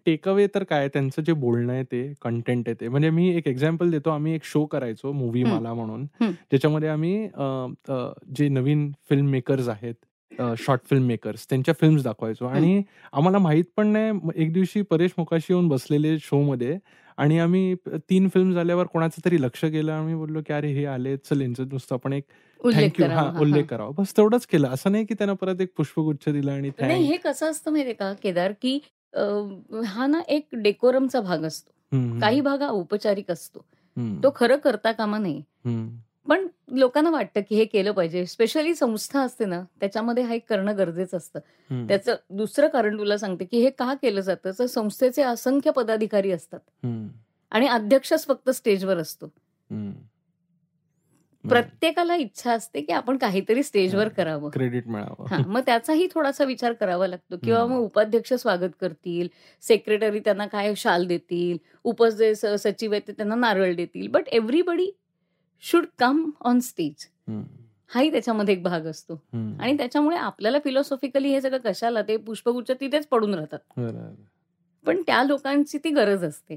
टेकअवे 0.04 0.46
तर 0.54 0.64
काय 0.70 0.88
त्यांचं 0.88 1.22
जे 1.22 1.32
बोलणं 1.32 1.72
आहे 1.72 1.82
ते 1.92 2.02
कंटेंट 2.22 2.68
आहे 2.68 2.74
ते. 2.80 2.88
म्हणजे 2.88 3.10
मी 3.10 3.28
एक 3.36 3.48
एक्झाम्पल 3.48 3.90
देतो. 3.90 4.10
आम्ही 4.10 4.34
एक 4.34 4.44
शो 4.44 4.64
करायचो 4.66 5.12
मूवी. 5.12 5.42
मला 5.44 5.74
म्हणून. 5.74 6.04
ज्याच्यामध्ये 6.22 6.88
आम्ही 6.88 7.28
जे 8.36 8.48
नवीन 8.48 8.90
फिल्म 9.08 9.30
मेकर्स 9.30 9.68
आहेत 9.68 9.94
शॉर्ट 10.58 10.80
फिल्म 10.90 11.06
मेकर्स 11.06 11.46
त्यांच्या 11.48 11.74
फिल्म्स 11.80 12.02
दाखवायचो. 12.04 12.46
आणि 12.46 12.82
आम्हाला 13.12 13.38
माहीत 13.38 13.64
पण 13.76 13.86
नाही 13.92 14.42
एक 14.42 14.52
दिवशी 14.52 14.82
परेश 14.90 15.10
मोकाशी 15.18 15.52
येऊन 15.52 15.68
बसलेले 15.68 16.16
शो 16.22 16.42
मध्ये 16.42 16.78
आणि 17.18 17.38
आम्ही 17.38 17.74
तीन 18.10 18.28
फिल्म 18.28 18.52
झाल्यावर 18.52 18.86
कोणाचं 18.86 19.24
तरी 19.24 19.42
लक्ष 19.42 19.64
गेलं. 19.64 19.92
आम्ही 19.92 20.14
बोललो 20.14 20.40
की 20.46 20.52
अरे 20.52 20.72
हे 20.72 20.84
आले 20.86 21.16
चल 21.16 21.40
यांचं 21.40 21.68
नुसतं 21.68 21.94
आपण 21.94 22.12
एक 22.12 22.24
उल्लेख 22.60 22.82
थँक्यू 22.82 23.06
करावा. 23.06 23.22
हा 23.22 23.40
उल्लेख. 23.40 23.64
करावा. 23.64 23.90
बस 23.98 24.16
तेवढंच 24.16 24.46
केलं. 24.46 24.68
असं 24.68 24.92
नाही 24.92 25.04
की 25.04 25.14
त्यानं 25.14 25.34
परत 25.34 25.60
एक 25.60 25.72
पुष्पगुच्छ 25.76 26.28
दिला 26.28 26.52
आणि 26.52 26.70
नाही. 26.80 27.04
हे 27.04 27.16
कसं 27.16 27.50
असतं 27.50 27.70
माहितीये 27.70 27.94
का 27.94 28.12
केदार 28.12 28.52
की 28.62 28.78
हा 29.86 30.06
ना 30.06 30.20
एक 30.28 30.48
डेकोरमचा 30.52 31.20
भाग 31.20 31.44
असतो. 31.44 31.72
काही 32.20 32.40
भाग 32.40 32.62
हा 32.62 32.68
औपचारिक 32.68 33.30
असतो. 33.30 33.64
तो 34.22 34.32
खरं 34.36 34.56
करता 34.56 34.92
कामा 34.92 35.16
हम्म, 35.16 35.88
पण 36.28 36.46
लोकांना 36.68 37.10
वाटतं 37.10 37.40
की 37.40 37.56
हे 37.56 37.64
केलं 37.64 37.92
पाहिजे. 37.92 38.26
स्पेशली 38.26 38.74
संस्था 38.74 39.20
असते 39.20 39.44
ना 39.44 39.64
त्याच्यामध्ये 39.80 40.22
हा 40.24 40.34
एक 40.34 40.48
करणं 40.48 40.78
गरजेचं 40.78 41.16
असतं. 41.16 41.38
त्याचं 41.88 42.16
दुसरं 42.30 42.68
कारण 42.68 42.98
तुला 42.98 43.16
सांगते 43.16 43.44
की 43.44 43.62
हे 43.62 43.70
का 43.70 43.94
केलं 43.94 44.20
जातं? 44.20 44.50
तर 44.58 44.66
संस्थेचे 44.66 45.22
असंख्य 45.22 45.70
पदाधिकारी 45.70 46.30
असतात. 46.30 46.60
आणि 47.50 47.66
अध्यक्षच 47.66 48.26
फक्त 48.26 48.50
स्टेजवर 48.50 48.96
असतो. 48.96 49.26
हम्म. 49.70 49.92
प्रत्येकाला 51.48 52.16
इच्छा 52.16 52.52
असते 52.52 52.80
की 52.80 52.92
आपण 52.92 53.16
काहीतरी 53.16 53.62
स्टेजवर 53.62 54.08
करावं. 54.08 54.50
क्रेडिट 54.50 54.88
मिळावं. 54.88 55.26
हा 55.26 55.38
मग 55.46 55.60
त्याचाही 55.60 56.08
थोडासा 56.14 56.44
विचार 56.44 56.72
करावा 56.72 57.06
लागतो. 57.06 57.36
किंवा. 57.36 57.66
मग 57.66 57.76
उपाध्यक्ष 57.76 58.32
स्वागत 58.32 58.70
करतील 58.80 59.28
सेक्रेटरी 59.62 60.18
त्यांना 60.18 60.46
काय 60.46 60.74
शाल 60.74 61.06
देतील 61.06 61.58
उपस 61.84 62.14
जे 62.14 62.34
स- 62.34 62.44
सचिव 62.58 62.90
आहेत 62.90 63.02
ते 63.08 63.12
त्यांना 63.12 63.34
नारळ 63.34 63.74
देतील. 63.74 64.08
But 64.08 64.28
everybody 64.28 64.90
should 65.62 65.86
come 65.98 66.30
on 66.40 66.60
stage 66.60 67.06
हाही 67.90 68.10
त्याच्यामध्ये 68.10 68.54
एक 68.54 68.62
भाग 68.62 68.86
असतो. 68.86 69.14
आणि 69.60 69.76
त्याच्यामुळे 69.76 70.16
आपल्याला 70.16 70.58
फिलॉसॉफिकली 70.64 71.28
हे 71.28 71.40
सगळं 71.40 71.58
कशाला 71.58 72.02
ते 72.02 72.16
पुष्पगुच्छ 72.16 72.70
तिथेच 72.70 73.06
पडून 73.06 73.34
राहतात. 73.34 73.80
पण 74.84 75.02
त्या 75.06 75.22
लोकांची 75.24 75.78
ती 75.78 75.90
गरज 75.90 76.24
असते. 76.24 76.56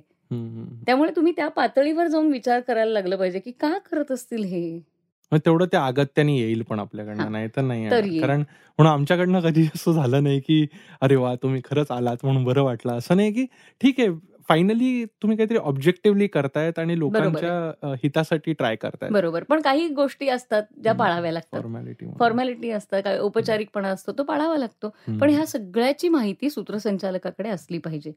त्यामुळे 0.86 1.12
तुम्ही 1.15 1.34
त्या 1.36 1.48
पातळीवर 1.48 2.08
जाऊन 2.08 2.31
विचार 2.31 2.60
करायला 2.60 2.91
लागलं 2.91 3.17
पाहिजे 3.17 3.39
की 3.39 3.51
का 3.51 3.77
करत 3.91 4.12
असतील 4.12 4.43
हे 4.43 4.79
तेवढं 5.46 5.65
ते 5.65 5.77
अगत्याने 5.77 6.36
येईल 6.38 6.62
पण. 6.62 6.79
आपल्याकडनं 6.79 7.31
नाही 7.31 7.48
तर 7.55 7.62
नाही. 7.62 8.20
कारण 8.20 8.39
म्हणून 8.39 8.91
आमच्याकडनं 8.93 9.39
कधी 9.39 9.65
असं 9.75 9.91
झालं 9.91 10.24
नाही 10.24 10.39
की 10.39 10.65
अरे 11.01 11.15
वा 11.15 11.34
तुम्ही 11.36 11.62
खरंच 11.65 11.91
आलात 11.91 12.17
म्हणून 12.24 12.43
बरं 12.43 12.63
वाटलं 12.63 12.93
असं 12.93 13.15
नाही 13.15 13.31
की 13.34 13.46
ठीक 13.81 14.00
आहे 14.00 14.10
फायनली 14.51 15.05
तुम्ही 15.05 15.38
काहीतरी 15.38 15.58
ऑब्जेक्टिव्हली 15.58 16.27
करतायत 16.27 16.79
आणि 16.79 17.00
लोकांच्या 17.00 17.93
हितासाठी 17.93 18.53
ट्राय 18.53 18.75
करतायत. 18.75 19.12
बरोबर. 19.12 19.43
पण 19.43 19.62
काही 19.62 19.88
गोष्टी 19.88 20.29
असतात 20.29 20.63
ज्या. 20.84 20.93
पाळाव्या 20.93 21.31
लागतात. 21.31 21.60
फॉर्मॅलिटी 21.60 22.05
फॉर्मॅलिटी 22.20 22.70
असतात 22.70 23.01
काय 23.03 23.20
औपचारिकपणा 23.20 23.88
असतो 23.88 24.12
तो 24.12 24.24
पाळावा 24.24 24.58
लागतो. 24.58 24.89
पण 25.22 25.29
ह्या 25.29 25.46
सगळ्याची 25.46 26.10
माहिती 26.10 26.50
सूत्रसंचालकाकडे 26.50 27.49
असली 27.49 27.78
पाहिजे. 27.78 28.12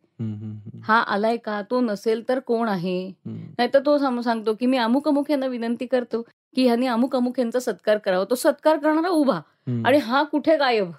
हा 0.85 1.01
आलाय 1.01 1.37
का 1.37 1.63
तो 1.63 1.81
नसेल 1.81 2.29
तर 2.29 2.39
कोण 2.39 2.69
आहे? 2.69 3.13
नाहीतर 3.27 3.79
तो 3.87 4.21
सांगतो 4.23 4.55
की 4.55 4.67
मी 4.67 4.77
अमुक 4.77 5.09
अमुक 5.09 5.31
यांना 5.31 5.47
विनंती 5.47 5.87
करतो 5.87 6.23
की 6.57 6.65
ह्यांनी 6.65 6.87
अमुक 6.87 7.17
अमुक 7.17 7.39
यांचा 7.39 7.61
सत्कार 7.61 7.99
करावा. 7.99 8.25
तो 8.31 8.35
सत्कार 8.35 8.77
करणारा 8.77 9.09
उभा. 9.09 9.41
आणि 9.85 9.99
हा 9.99 10.23
कुठे 10.23 10.57
गायब? 10.57 10.91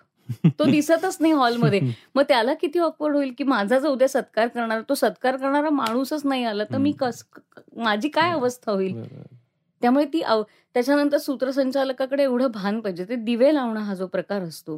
तो 0.60 0.66
दिसतच 0.72 1.18
नाही 1.20 1.34
हॉलमध्ये 1.34 1.80
मग 2.16 2.24
त्याला 2.28 2.54
किती 2.54 2.80
ऑकवर्ड 2.80 3.16
होईल 3.16 3.34
की 3.38 3.44
माझा 3.44 3.80
जो 3.80 3.92
उद्या 3.92 4.08
सत्कार 4.08 4.48
करणार 4.48 4.82
तो 4.90 4.96
सत्कार 4.96 5.38
करणारा 5.38 5.70
माणूसच 5.70 6.26
नाही 6.26 6.44
आला 6.44 6.64
तर 6.64 6.78
मी. 6.78 6.92
कस 6.92 7.24
माझी 7.78 8.10
काय. 8.10 8.32
अवस्था 8.32 8.72
होईल. 8.72 9.02
त्यामुळे 9.82 10.06
ती 10.06 10.22
त्याच्यानंतर 10.76 11.18
सूत्रसंचालकाकडे 11.18 12.24
एवढं 12.24 12.52
भान 12.52 12.80
पाहिजे 12.80 13.04
ते 13.10 13.16
दिवे 13.16 13.54
लावणं 13.54 13.80
हा 13.80 13.94
जो 13.94 14.08
प्रकार 14.08 14.42
असतो 14.42 14.78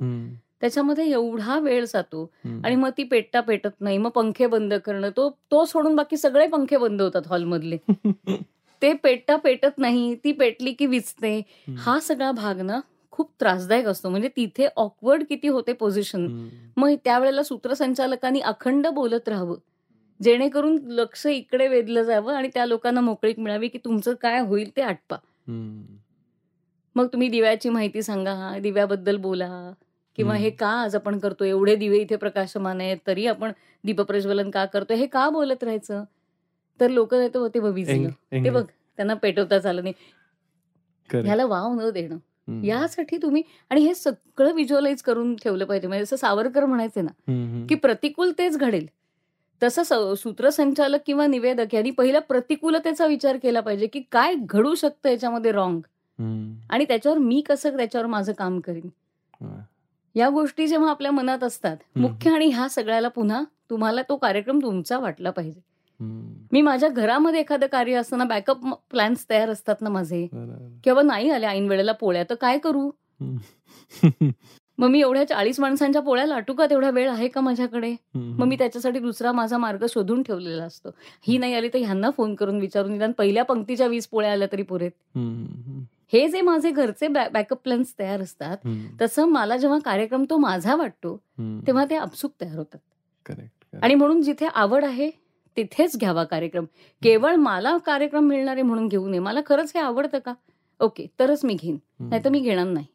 त्याच्यामध्ये 0.62 1.06
एवढा 1.12 1.58
वेळ 1.60 1.86
जातो. 1.86 2.24
आणि 2.64 2.76
मग 2.76 2.90
ती 2.98 3.04
पेटता 3.04 3.42
पेटत 3.42 3.82
नाही 3.82 3.98
मग 3.98 4.10
पंखे 4.10 4.48
बंद 4.48 4.74
करणं 4.74 5.10
तो 5.18 5.30
तो 5.52 5.64
सोडून 5.66 5.96
बाकी 5.96 6.18
सगळे 6.18 6.48
पंखे 6.48 6.78
बंद 6.78 7.02
होतात 7.02 7.28
हॉलमधले 7.28 7.78
ते 8.82 8.92
पेटता 8.94 9.36
पेटत 9.36 9.78
नाही 9.78 10.16
ती 10.16 10.32
पेटली 10.32 10.74
की 10.74 10.86
विचते. 10.86 11.42
हा 11.78 12.00
सगळा 12.00 12.32
भाग 12.32 12.60
ना 12.62 12.80
खूप 13.18 13.32
त्रासदायक 13.40 13.86
असतो 13.88 14.10
म्हणजे 14.10 14.30
तिथे 14.36 14.68
ऑकवर्ड 14.76 15.24
किती 15.30 15.48
होते 15.48 15.74
पोझिशन. 15.74 16.28
मग 16.78 16.94
त्यावेळेला 17.04 17.44
सूत्रसंचालकांनी 17.44 18.40
अखंड 18.40 18.88
बोलत 18.88 19.30
राहावं 19.30 19.56
जेणेकरून 20.20 20.78
लक्ष 20.90 21.26
इकडे 21.28 21.68
वेधलं 21.68 22.04
जावं 22.04 22.34
आणि 22.34 22.50
त्या 22.54 22.66
लोकांना 22.66 23.02
मोकळीक 23.02 23.40
मिळावी 23.40 23.68
की 23.68 23.78
तुमचं 23.86 24.14
काय 24.22 24.40
होईल 24.40 24.70
ते 24.78 24.82
आटपा. 24.82 25.18
मग 26.96 27.08
तुम्ही 27.08 27.28
दिव्याची 27.30 27.70
माहिती 27.70 28.02
सांगा 28.04 28.58
दिव्याबद्दल 28.62 29.18
बोला 29.18 29.50
किंवा. 30.18 30.36
हे 30.36 30.50
का 30.50 30.70
आज 30.82 30.96
आपण 30.96 31.20
करतो 31.20 31.46
एवढे 31.46 31.76
दिवे 31.76 31.98
इथे 31.98 32.16
प्रकाशमान 32.16 32.82
आहेत 32.82 32.98
तरी 33.08 33.26
आपण 33.28 33.52
दीपप्रज्वलन 33.84 34.50
का 34.50 34.66
करतो 34.66 34.94
हे 34.94 35.06
का 35.08 35.30
बोलत 35.30 35.64
राहायचं 35.64 36.04
तर 36.80 36.90
लोक 36.90 37.14
ते 37.14 37.60
बघ 38.50 38.64
त्यांना 38.64 39.14
पेटवता 39.14 39.60
चाललं 39.60 39.84
नाही. 39.84 39.94
ह्याला 41.10 41.46
वाव 41.46 41.74
न 41.74 41.90
देणं. 41.90 42.18
यासाठी 42.66 43.18
तुम्ही 43.18 43.42
आणि 43.70 43.82
हे 43.82 43.96
सगळं 43.96 44.54
व्हिज्युअलाइज 44.54 45.02
करून 45.02 45.36
ठेवलं 45.36 45.66
पाहिजे 45.66 45.88
म्हणजे 45.88 46.06
जसं 46.06 46.16
सावरकर 46.16 46.66
म्हणायचे 46.66 47.02
ना. 47.02 47.12
की 47.68 47.76
प्रतिकूल 47.76 48.32
तेच 48.38 48.58
घडेल 48.58 48.86
तसं 49.64 50.14
सूत्रसंचालक 50.16 51.00
किंवा 51.06 51.28
निवेदक 51.28 51.76
यांनी 51.76 51.92
पहिला 51.92 52.20
प्रतिकूलतेचा 52.20 53.06
विचार 53.06 53.38
केला 53.38 53.60
पाहिजे 53.60 53.88
की 53.88 54.02
काय 54.12 54.36
घडू 54.40 54.76
शकतं 54.76 55.10
याच्यामध्ये 55.10 55.52
रॉंग. 55.52 55.80
आणि 56.70 56.86
त्याच्यावर 56.86 57.18
मी 57.18 57.42
कसं 57.42 57.78
त्याच्यावर 57.78 58.08
माझं 58.08 58.34
काम 58.34 58.60
करीन. 58.60 58.90
या 60.16 60.30
गोष्टी 60.30 60.68
जेव्हा 60.68 60.90
आपल्या 60.90 61.12
मनात 61.12 61.44
असतात. 61.44 61.78
मुख्य 61.96 62.32
आणि 62.32 62.46
ह्या 62.46 62.70
सगळ्याला 62.70 63.08
पुन्हा 63.08 63.44
तुम्हाला 63.70 64.02
तो 64.02 64.16
कार्यक्रम 64.16 64.60
तुमचा 64.60 65.00
वाटला 65.00 65.30
पाहिजे. 65.32 65.60
मी 66.00 66.62
माझ्या 66.62 66.90
घरामध्ये 66.90 67.40
एखादं 67.40 67.68
कार्य 67.68 67.96
असताना 67.96 68.24
बॅकअप 68.24 68.66
प्लॅन्स 68.90 69.26
तयार 69.30 69.50
असतात 69.50 69.76
ना 69.82 69.90
माझे. 69.90 70.28
किंवा 70.84 71.02
नाही 71.02 71.30
आल्या 71.30 71.50
ऐन 71.50 71.68
वेळेला 71.70 71.92
पोळ्या 71.92 72.24
तर 72.24 72.36
काय 72.36 72.58
करू. 72.58 72.90
मग 74.78 74.88
मी 74.88 75.00
एवढ्या 75.00 75.24
चाळीस 75.28 75.60
माणसांच्या 75.60 76.02
पोळ्या 76.02 76.26
लाटू 76.26 76.54
का 76.54 76.66
तेवढा 76.66 76.90
वेळ 76.90 77.10
आहे 77.10 77.28
का 77.28 77.42
माझ्याकडे 77.42 77.96
मग 78.16 78.46
मी 78.48 78.56
त्याच्यासाठी 78.56 79.00
दुसरा 79.00 79.32
माझा 79.32 79.58
मार्ग 79.58 79.86
शोधून 79.90 80.22
ठेवलेला 80.24 80.64
असतो 80.64 80.90
ही 81.28 81.38
नाही 81.38 81.54
आली 81.54 81.70
तर 81.74 81.80
ह्यांना 81.80 82.10
फोन 82.10 82.36
करून 82.36 82.60
विचारून 82.60 82.92
निदान 82.92 83.12
पहिल्या 83.12 83.44
पंक्तीच्या 83.44 83.88
वीस 83.88 84.08
पोळ्या 84.08 84.32
आल्या 84.32 84.48
तरी 84.52 84.64
पुरेत. 84.64 84.92
हे 86.14 86.28
जे 86.30 86.42
माझे 86.42 86.72
घरचे 86.72 87.08
बॅकअप 87.08 87.58
प्लॅन्स 87.64 87.94
तयार 88.00 88.22
असतात. 88.22 88.58
तसं 89.02 89.26
मला 89.26 89.58
जेव्हा 89.58 89.80
कार्यक्रम 89.86 90.26
तो 90.30 90.38
माझा 90.38 90.76
वाटतो. 90.76 91.16
तेव्हा 91.68 91.86
ते 91.90 91.96
अपसूक 91.96 92.32
तयार 92.42 92.58
होतात. 92.58 92.80
आणि 93.84 93.96
म्हणून 93.96 94.22
जिथे 94.22 94.46
आवड 94.46 94.86
आहे 94.86 95.10
तिथेच 95.58 95.98
घ्यावा 95.98 96.24
कार्यक्रम. 96.24 96.66
केवळ 97.04 97.36
मला 97.36 97.78
कार्यक्रम 97.78 98.24
मिळणारे 98.24 98.62
म्हणून 98.62 98.88
घेऊ 98.88 99.10
नये. 99.10 99.20
मला 99.20 99.40
खरंच 99.46 99.72
हे 99.76 99.82
आवडतं 99.82 100.20
का? 100.20 100.34
ओके 100.80 101.08
तरच 101.20 101.46
मी 101.46 101.54
घेईन. 101.54 101.78
नाही 102.00 102.24
तर 102.26 102.30
मी 102.30 102.40
घेणार 102.40 102.66
नाही. 102.66 102.86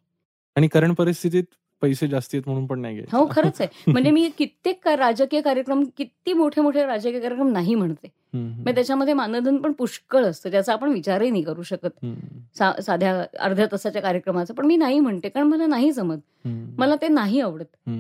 आणि 0.57 0.69
करंट 0.69 0.97
परिस्थितीत 0.97 1.45
पैसे 1.83 2.07
जास्ती 2.09 2.37
आहेत 2.37 2.49
म्हणून 2.49 2.67
पण 2.67 2.81
नाही 2.81 2.95
घ्यायचे. 2.95 3.17
हो 3.17 3.27
खरंच 3.31 3.61
आहे 3.61 3.91
म्हणजे 3.93 4.11
मी 4.11 4.29
कित्येक 4.39 4.79
का- 4.85 4.97
राजकीय 4.99 5.41
कार्यक्रम 5.41 5.85
किती 5.97 6.33
मोठे 6.33 6.61
मोठे 6.61 6.85
राजकीय 6.87 7.21
कार्यक्रम 7.21 7.49
नाही 7.49 7.75
म्हणते. 7.75 8.09
मग 8.35 8.71
त्याच्यामध्ये 8.75 9.15
मानधन 9.15 9.57
पण 9.57 9.73
पुष्कळ 9.73 10.25
असतं 10.25 10.51
ज्याचा 10.51 10.73
आपण 10.73 10.89
विचारही 10.89 11.31
नाही 11.31 11.43
करू 11.43 11.63
शकत 11.63 12.05
साध्या 12.83 13.25
अर्ध्या 13.41 13.67
तासाच्या 13.67 14.03
कार्यक्रमाचं 14.03 14.55
पण 14.55 14.67
मी 14.67 14.77
नाही 14.77 15.01
म्हणते 15.01 15.29
कारण 15.29 15.47
मला 15.47 15.67
नाही 15.67 15.91
जमत. 15.93 16.19
मला 16.79 16.95
ते 16.95 17.09
नाही 17.09 17.41
आवडत. 17.41 17.91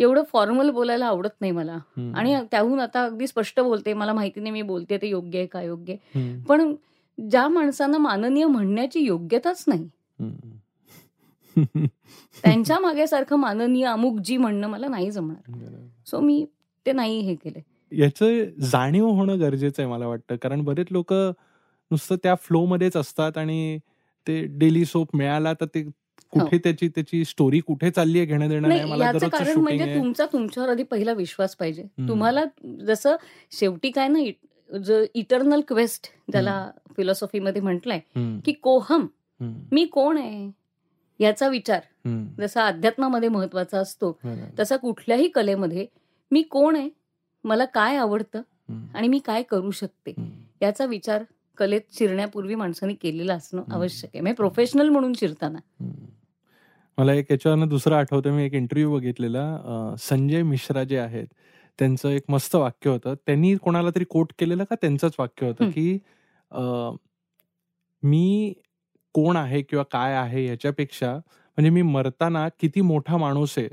एवढं 0.00 0.22
फॉर्मल 0.32 0.70
बोलायला 0.70 1.06
आवडत 1.06 1.40
नाही 1.40 1.52
मला. 1.52 1.78
आणि 2.14 2.36
त्याहून 2.50 2.80
आता 2.80 3.04
अगदी 3.04 3.26
स्पष्ट 3.26 3.60
बोलते 3.60 3.92
मला 3.94 4.12
माहिती 4.12 4.40
नाही 4.40 4.52
मी 4.52 4.62
बोलते 4.62 4.96
ते 4.96 5.08
योग्य 5.08 5.38
आहे 5.38 5.46
का 5.46 5.62
योग्य 5.62 5.92
आहे. 5.94 6.34
पण 6.48 6.74
ज्या 7.18 7.48
माणसांना 7.48 7.98
माननीय 7.98 8.46
म्हणण्याची 8.46 9.00
योग्यताच 9.00 9.64
नाही. 9.66 9.88
त्यांच्या 11.56 12.78
मागे 12.78 13.06
सारखं 13.06 13.36
माननीय 13.36 13.86
अमुक 13.86 14.18
जी 14.18 14.36
म्हणणं 14.36 14.68
मला 14.68 14.88
नाही 14.88 15.10
जमणार. 15.10 15.80
सो 16.06 16.20
मी 16.20 16.44
ते 16.86 16.92
नाही 16.92 17.20
हे 17.20 17.34
केले. 17.34 17.60
याचं 17.92 18.44
जाणीव 18.62 19.06
होणं 19.06 19.40
गरजेचं 19.40 19.82
आहे 19.82 19.90
मला 19.90 20.06
वाटतं. 20.06 20.36
कारण 20.36 20.62
बरेच 20.64 20.86
लोक 20.90 21.12
नुसतं 21.12 22.16
त्या 22.22 22.34
फ्लो 22.34 22.64
मध्येच 22.66 22.96
असतात 22.96 23.38
आणि 23.38 23.78
ते 24.26 24.40
डेली 24.58 24.84
सोप 24.84 25.16
मिळाला 25.16 25.52
तर 25.52 25.66
ते 25.66 25.82
कुठे 26.32 26.58
त्याची 26.58 26.88
त्याची 26.88 27.24
स्टोरी 27.24 27.58
कुठे 27.60 27.90
चालली 27.90 28.18
आहे 28.18 28.26
घेणं 28.26 28.48
देणं 28.48 28.96
याचं 28.98 29.28
कारण 29.28 29.58
म्हणजे 29.58 29.94
तुमचा 29.94 30.26
तुमच्यावर 30.26 30.68
आधी 30.68 30.82
पहिला 30.82 31.12
विश्वास 31.12 31.54
पाहिजे. 31.56 31.82
तुम्हाला 32.08 32.44
जसं 32.86 33.16
शेवटी 33.52 33.90
काय 33.90 34.08
ना 34.08 34.78
जो 34.78 35.02
इटर्नल 35.14 35.60
क्वेस्ट 35.68 36.06
ज्याला 36.32 36.70
फिलॉसॉफीमध्ये 36.96 37.62
म्हटलंय 37.62 38.00
की 38.44 38.52
कोहम 38.52 39.06
मी 39.72 39.84
कोण 39.84 40.18
आहे? 40.18 40.50
याचा 41.20 41.48
विचार 41.48 41.80
जसा 42.38 42.66
अध्यात्मामध्ये 42.66 43.28
महत्त्वाचा 43.28 43.78
असतो 43.78 44.10
बरोबर. 44.24 44.48
तसा 44.58 44.76
कुठल्याही 44.76 45.28
कलेमध्ये 45.28 45.86
मी 46.30 46.42
कोण 46.42 46.76
आहे 46.76 46.88
मला 47.44 47.64
काय 47.64 47.96
आवडतं 47.96 48.42
आणि 48.94 49.08
मी 49.08 49.18
काय 49.18 49.42
करू 49.42 49.70
शकते 49.70 50.14
याचा 50.62 50.84
विचार 50.84 51.22
कलेत 51.58 51.80
शिरण्यापूर्वी 51.92 52.54
माणसाने 52.54 52.94
केलेला 52.94 53.34
असणं. 53.34 53.62
आवश्यक 53.70 54.10
आहे 54.14 54.20
म्हणजे 54.20 54.36
प्रोफेशनल 54.36 54.88
म्हणून 54.88 55.12
शिरताना. 55.12 55.58
मला 56.98 57.12
एक 57.14 57.30
याच्यावरनं 57.30 57.68
दुसरं 57.68 57.94
आठवतं 57.96 58.32
मी 58.32 58.44
एक 58.44 58.54
इंटरव्ह्यू 58.54 58.92
बघितलेला 58.92 59.94
संजय 60.00 60.42
मिश्रा 60.42 60.84
जे 60.84 60.98
आहेत 60.98 61.26
त्यांचं 61.78 62.08
एक 62.08 62.22
मस्त 62.28 62.54
वाक्य 62.54 62.90
होतं 62.90 63.14
त्यांनी 63.26 63.54
कोणाला 63.56 63.90
तरी 63.90 64.04
कोट 64.04 64.32
केलेलं 64.38 64.64
का 64.64 64.74
त्यांचंच 64.74 65.12
वाक्य 65.18 65.46
होतं 65.46 65.64
हं. 65.64 65.70
की 65.70 65.98
मी 68.02 68.52
कोण 69.14 69.36
आहे 69.36 69.62
किंवा 69.62 69.84
काय 69.90 70.14
आहे 70.14 70.44
ह्याच्यापेक्षा 70.46 71.12
म्हणजे 71.14 71.70
मी 71.70 71.82
मरताना 71.82 72.48
किती 72.60 72.80
मोठा 72.80 73.16
माणूस 73.16 73.54
आहे. 73.58 73.68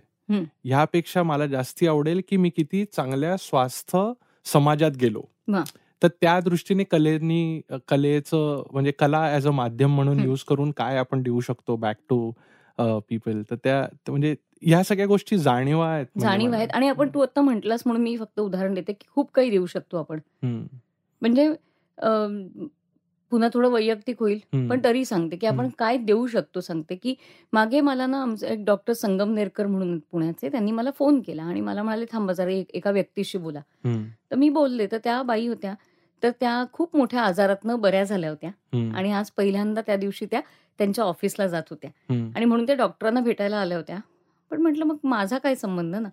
ह्यापेक्षा 0.66 1.24
मला 1.24 1.46
जास्ती 1.48 1.88
आवडेल 1.88 2.22
की 2.30 2.38
मी 2.38 2.50
किती 2.50 2.84
चांगल्या 2.86 3.36
स्वास्थ्य 3.40 4.12
समाजात 4.46 4.92
गेलो. 5.02 5.22
तर 6.02 6.08
त्या 6.22 6.40
दृष्टीने 6.40 6.84
कलेनी 6.84 7.62
कलेचं 7.88 8.64
म्हणजे 8.72 8.92
कला 8.92 9.24
ऍज 9.36 9.48
अ 9.48 9.52
माध्यम 9.52 9.96
म्हणून. 9.96 10.20
यूज 10.20 10.44
करून 10.48 10.72
काय 10.78 10.98
आपण 10.98 11.22
देऊ 11.24 11.40
शकतो 11.40 11.76
बॅक 11.76 11.98
टू 12.10 12.32
पीपल 13.10 13.42
तर 13.50 13.56
त्या 13.64 13.82
म्हणजे 14.08 14.36
ह्या 14.62 14.84
सगळ्या 14.84 15.06
गोष्टी 15.08 15.38
जाणीवा 15.38 15.88
आहेत 15.90 16.06
म्हणजे 16.06 16.28
जाणीव. 16.28 16.54
आहेत 16.54 16.68
आणि 16.74 16.88
आपण 16.88 17.10
तू 17.14 17.20
आता 17.22 17.42
म्हटलास 17.42 17.82
म्हणून 17.86 18.04
मी 18.04 18.16
फक्त 18.18 18.40
उदाहरण 18.40 18.74
देते 18.74 18.94
की 18.94 19.08
खूप 19.16 19.32
काही 19.34 19.50
देऊ 19.50 19.66
शकतो 19.66 19.98
आपण 19.98 20.20
म्हणजे 21.22 21.48
पुन्हा 23.32 23.50
थोडं 23.54 23.70
वैयक्तिक 23.70 24.20
होईल 24.20 24.40
पण 24.70 24.80
तरी 24.84 25.06
सांगते 25.06 25.36
की 25.36 25.48
आपण. 25.48 25.68
काय 25.78 25.98
देऊ 25.98 26.28
शकतो 26.28 26.62
सांगते 26.62 26.96
की 26.96 27.16
मागे 27.54 27.82
मला 27.82 28.06
ना 28.06 28.22
आमचे 28.22 28.48
एक 28.48 28.66
डॉक्टर 28.66 28.94
संगमनेरकर 28.94 29.68
म्हणून 29.68 30.00
पुण्याचे 30.12 30.50
त्यांनी 30.50 30.72
मला 30.72 30.92
फोन 30.92 31.20
केला 31.22 31.44
आणि 31.44 31.62
मला 31.62 31.84
म्हणाले 31.84 32.06
थांबा 32.12 32.34
जरा 32.34 32.52
एक- 32.52 32.92
व्यक्तीशी 32.92 33.38
बोला. 33.38 33.60
तर 34.32 34.36
मी 34.36 34.50
बोलले 34.50 34.88
तर 34.92 34.98
त्या 35.04 35.22
बाई 35.22 35.48
होत्या 35.48 35.74
तर 36.24 36.30
त्या 36.40 36.64
खूप 36.74 36.96
मोठ्या 36.96 37.22
आजारातनं 37.22 37.80
बऱ्या 37.80 38.04
झाल्या 38.04 38.30
होत्या 38.30 38.50
आणि 38.96 39.12
आज 39.12 39.32
पहिल्यांदा 39.32 39.82
त्या 39.82 39.96
दिवशी 39.96 40.26
त्या 40.26 40.42
त्यांच्या 40.78 41.06
ऑफिसला 41.06 41.48
जात 41.48 41.64
होत्या 41.70 41.90
आणि 42.36 42.46
म्हणून 42.46 42.66
त्या 42.66 42.76
डॉक्टरांना 42.76 43.20
भेटायला 43.20 43.58
आल्या 43.58 43.78
होत्या. 43.78 43.98
पण 44.52 44.62
म्हटलं 44.62 44.86
मग 44.86 44.98
माझा 45.04 45.38
काय 45.38 45.56
संबंध 45.56 45.96
ना 45.96 46.10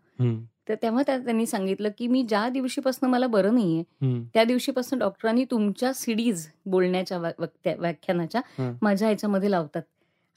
तर 0.68 0.74
तेव्हा 0.82 1.02
त्या 1.06 1.16
त्यांनी 1.18 1.46
सांगितलं 1.46 1.88
की 1.98 2.06
मी 2.06 2.22
ज्या 2.22 2.48
दिवशीपासून 2.48 3.08
मला 3.10 3.26
बरं 3.26 3.54
नाहीये 3.54 3.82
हं, 4.02 4.22
त्या 4.34 4.44
दिवशीपासून 4.44 4.98
डॉक्टरांनी 4.98 5.44
तुमच्या 5.44 5.92
सिडीज 5.92 6.46
बोलण्याच्या 6.66 7.18
व्याख्यानाच्या. 7.18 8.40
माझ्या 8.82 9.08
ह्याच्यामध्ये 9.08 9.50
लावतात 9.50 9.82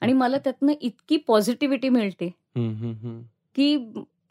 आणि 0.02 0.12
मला 0.12 0.38
त्यातनं 0.38 0.72
इतकी 0.80 1.16
पॉझिटिव्हिटी 1.16 1.88
मिळते. 1.88 2.30
की 3.56 3.76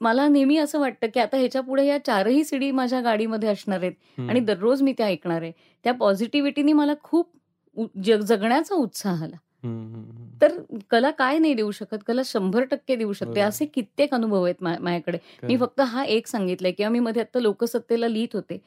मला 0.02 0.28
नेहमी 0.28 0.58
असं 0.58 0.80
वाटतं 0.80 1.08
की 1.14 1.20
आता 1.20 1.38
ह्याच्या 1.38 1.62
पुढे 1.62 1.86
या 1.86 1.98
चारही 2.06 2.44
सीडी 2.44 2.72
माझ्या 2.72 3.02
गाडीमध्ये 3.02 3.50
असणार 3.50 3.82
आहेत. 3.82 3.94
आणि 4.30 4.40
दररोज 4.40 4.82
मी 4.82 4.94
त्या 4.98 5.06
ऐकणार 5.06 5.42
आहे 5.42 5.52
त्या 5.86 5.94
पॉझिटिव्हिटीने 5.94 6.74
मला 6.74 6.94
खूप 7.04 7.30
जगण्याचा 8.04 8.76
उत्साह 8.76 9.24
आला. 9.24 9.36
तर 10.42 10.52
कला 10.90 11.12
काय 11.12 11.38
नाही 11.38 11.54
देऊ 11.54 11.72
शकत? 11.72 11.98
कला 12.08 12.22
शंभर 12.26 12.64
टक्के 12.64 12.96
देऊ 12.96 13.14
शकते. 13.14 13.40
असे 13.42 13.66
कित्येक 13.66 14.14
अनुभव 14.14 14.44
आहेत 14.44 14.64
माझ्याकडे. 14.64 15.18
मी. 15.44 15.58
फक्त 15.58 15.82
हा 15.82 16.04
एक 16.04 16.28
सांगितलाय 16.28 16.72
किंवा 16.72 16.90
मी 16.90 17.00
मध्ये 17.00 17.22
आता 17.22 17.40
लोकसत्तेला 17.40 18.08
लिहित 18.08 18.28
होते. 18.34 18.58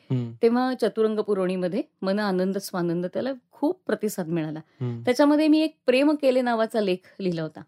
तेव्हा 0.42 0.74
चतुरंग 0.74 1.18
पुरवणीमध्ये 1.18 1.82
मन 2.02 2.18
आनंद 2.18 2.58
स्वानंद 2.58 3.06
त्याला 3.06 3.32
खूप 3.52 3.80
प्रतिसाद 3.86 4.28
मिळाला. 4.28 4.60
त्याच्यामध्ये 5.04 5.48
मी 5.48 5.60
एक 5.60 5.76
प्रेम 5.86 6.10
केले 6.10 6.42
नावाचा 6.42 6.80
लेख 6.80 7.12
लिहिला 7.20 7.42
होता. 7.42 7.60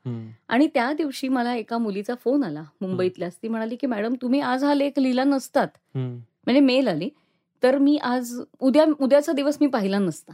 आणि 0.48 0.66
त्या 0.74 0.92
दिवशी 0.92 1.28
मला 1.28 1.54
एका 1.54 1.78
मुलीचा 1.78 2.14
फोन 2.24 2.44
आला 2.44 2.64
मुंबईतल्याच 2.80 3.36
ती 3.42 3.48
म्हणाली 3.48 3.76
की 3.76 3.86
मॅडम 3.86 4.14
तुम्ही 4.22 4.40
आज 4.40 4.64
हा 4.64 4.74
लेख 4.74 4.98
लिहिला 4.98 5.24
नसतात. 5.24 5.68
म्हणजे 5.94 6.60
मेल 6.60 6.88
आली. 6.88 7.08
तर 7.62 7.78
मी 7.78 7.96
आज 7.96 8.40
उद्या 8.60 8.84
उद्याचा 9.00 9.32
दिवस 9.32 9.58
मी 9.60 9.66
पाहिला 9.66 9.98
नसता. 9.98 10.32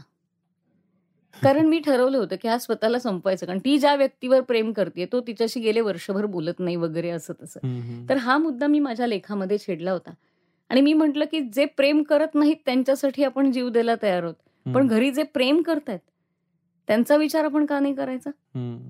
कारण 1.43 1.67
मी 1.67 1.79
ठरवलं 1.79 2.19
होतं 2.19 2.37
की 2.43 2.49
हा 2.49 2.59
स्वतःला 2.59 2.99
संपवायचं 2.99 3.47
कारण 3.47 3.59
ती 3.59 3.79
ज्या 3.79 3.95
व्यक्तीवर 3.95 4.41
प्रेम 4.41 4.73
करते 4.73 5.07
तो 5.13 5.21
तिच्याशी 5.21 5.61
गेले 5.61 5.81
वर्षभर 5.81 6.27
बोलत 6.27 6.53
नाही 6.59 6.77
वगैरे 6.77 7.11
असं 7.11 7.33
तसं. 7.43 7.61
तर 8.09 8.17
हा 8.17 8.39
मुद्दा 8.39 8.67
मी 8.67 8.79
माझ्या 8.79 9.07
लेखामध्ये 9.07 9.59
छेडला 9.59 9.93
होता. 9.93 10.11
आणि 10.69 10.81
मी 10.81 10.93
म्हटलं 10.93 11.25
की 11.25 11.41
जे 11.41 11.65
प्रेम 11.65 12.03
करत 12.03 12.35
नाहीत 12.35 12.57
त्यांच्यासाठी 12.67 13.25
आपण 13.25 13.53
जीव 13.53 13.69
द्यायला 13.69 13.95
तयार 14.03 14.23
आहोत. 14.23 14.35
पण 14.75 14.87
घरी 14.87 15.11
जे 15.11 15.23
प्रेम 15.23 15.63
करतायत 15.63 15.99
त्यांचा 16.87 17.17
विचार 17.17 17.45
आपण 17.45 17.67
का 17.67 17.81
नाही 17.81 17.95
करायचा? 17.95 18.31
हं. 18.31 18.89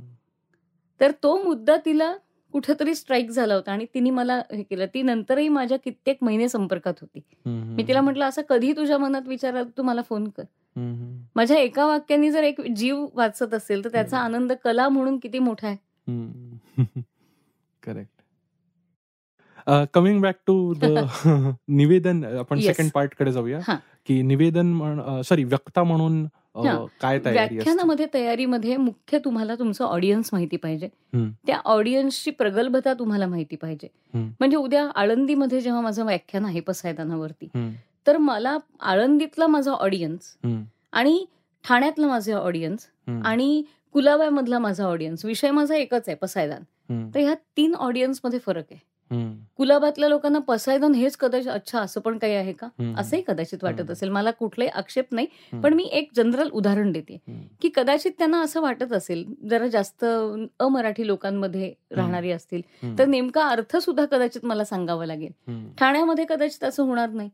तर 1.00 1.10
तो 1.22 1.42
मुद्दा 1.42 1.76
तिला 1.86 2.14
कुठेतरी 2.52 2.94
स्ट्राईक 2.94 3.30
झाला 3.30 3.54
होता 3.54 3.72
आणि 3.72 3.86
तिने 3.94 4.10
मला 4.10 4.40
हे 4.52 4.62
केलं 4.62 4.86
ती 4.94 5.02
नंतरही 5.02 5.48
माझ्या 5.48 5.78
कित्येक 5.78 6.18
महिने 6.22 6.48
संपर्कात 6.48 6.94
होती 7.00 7.20
मी 7.46 7.84
तिला 7.88 8.00
म्हटलं 8.00 8.24
असं 8.24 8.42
कधी 8.48 8.72
तुझ्या 8.72 8.98
मनात 8.98 9.28
विचार 9.28 9.62
तू 9.78 9.82
मला 9.82 10.02
फोन 10.02 10.28
कर. 10.28 10.42
माझ्या 11.36 11.58
एका 11.58 11.86
वाक्याने 11.86 12.30
जर 12.30 12.42
एक 12.42 12.60
जीव 12.76 13.06
वाचत 13.14 13.54
असेल 13.54 13.84
तर 13.84 13.92
त्याचा. 13.92 14.18
आनंद 14.18 14.52
कला 14.64 14.88
म्हणून 14.88 15.18
किती 15.18 15.38
मोठा 15.38 15.66
आहे 15.68 15.76
correct 17.82 18.10
coming 19.94 20.20
back 20.20 20.36
to 20.46 20.72
the 20.74 20.84
निवेदन 21.68 22.24
आपण. 22.38 22.60
सेकंड 22.60 22.90
पार्टकडे 22.94 23.32
जाऊया. 23.32 23.60
की 24.06 24.20
निवेदन 24.22 25.20
सॉरी 25.24 25.44
व्यक्ता 25.44 25.82
म्हणून. 25.82 26.24
काय 27.00 27.18
व्याख्यानामध्ये 27.18 28.06
तयारीमध्ये 28.14 28.76
मुख्य 28.76 29.18
तुम्हाला 29.18 29.54
तुमचं 29.54 29.84
ऑडियन्स 29.84 30.28
माहिती 30.32 30.56
पाहिजे. 30.56 30.88
त्या 31.46 31.58
ऑडियन्सची 31.64 32.30
प्रगल्भता 32.30 32.92
तुम्हाला 32.94 33.26
माहिती 33.26 33.56
पाहिजे. 33.56 33.88
म्हणजे 34.14 34.56
उद्या 34.56 34.84
आळंदीमध्ये 34.94 35.60
जेव्हा 35.60 35.80
माझं 35.80 36.04
व्याख्यान 36.04 36.44
आहे 36.44 36.60
पसायदानावरती 36.60 37.48
तर 38.06 38.16
मला 38.16 38.56
आळंदीतला 38.80 39.46
माझा 39.46 39.72
ऑडियन्स 39.72 40.36
आणि 40.92 41.24
ठाण्यातलं 41.64 42.08
माझे 42.08 42.32
ऑडियन्स 42.32 42.86
आणि 43.24 43.62
कुलाब्यामधला 43.92 44.58
माझा 44.58 44.84
ऑडियन्स 44.84 45.24
विषय 45.24 45.50
माझा 45.50 45.76
एकच 45.76 46.08
आहे 46.08 46.14
पसायदान. 46.16 46.62
तर 47.14 47.20
ह्या 47.20 47.34
तीन 47.56 47.74
ऑडियन्समध्ये 47.74 48.38
फरक 48.38 48.64
आहे. 48.70 48.78
कुलाबातल्या 49.56 50.08
लोकांना 50.08 50.38
पसायदान 50.38 50.94
हेच 50.94 51.16
कदाचित 51.16 51.50
अच्छा 51.50 51.80
असं 51.80 52.00
पण 52.00 52.18
काही 52.18 52.34
आहे 52.34 52.52
का? 52.52 52.68
असंही 52.98 53.22
कदाचित 53.26 53.64
वाटत. 53.64 53.90
असेल. 53.90 54.08
मला 54.08 54.30
कुठलाही 54.30 54.70
आक्षेप 54.70 55.14
नाही 55.14 55.26
पण 55.62 55.74
मी 55.74 55.84
एक 55.92 56.08
जनरल 56.16 56.48
उदाहरण 56.50 56.92
देते. 56.92 57.18
की 57.62 57.70
कदाचित 57.74 58.12
त्यांना 58.18 58.40
असं 58.42 58.60
वाटत 58.60 58.92
असेल 58.92 59.24
जरा 59.48 59.66
जास्त 59.66 60.04
अमराठी 60.60 61.06
लोकांमध्ये 61.06 61.72
राहणारी 61.90 62.30
असतील 62.30 62.62
तर 62.98 63.06
नेमका 63.06 63.46
अर्थ 63.48 63.76
सुद्धा 63.76 64.04
कदाचित 64.04 64.44
मला 64.44 64.64
सांगावा 64.64 65.06
लागेल. 65.06 65.32
ठाण्यामध्ये 65.78 66.24
कदाचित 66.28 66.64
असं 66.64 66.82
होणार 66.82 67.10
नाही. 67.10 67.30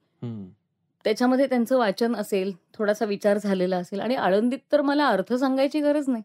त्याच्यामध्ये 1.04 1.46
त्यांचं 1.46 1.76
वाचन 1.78 2.14
असेल 2.16 2.52
थोडासा 2.74 3.04
विचार 3.04 3.38
झालेला 3.38 3.76
असेल 3.76 4.00
आणि 4.00 4.14
आळंदीत 4.14 4.58
तर 4.72 4.80
मला 4.82 5.06
अर्थ 5.06 5.32
सांगायची 5.34 5.80
गरज 5.80 6.08
नाही. 6.08 6.22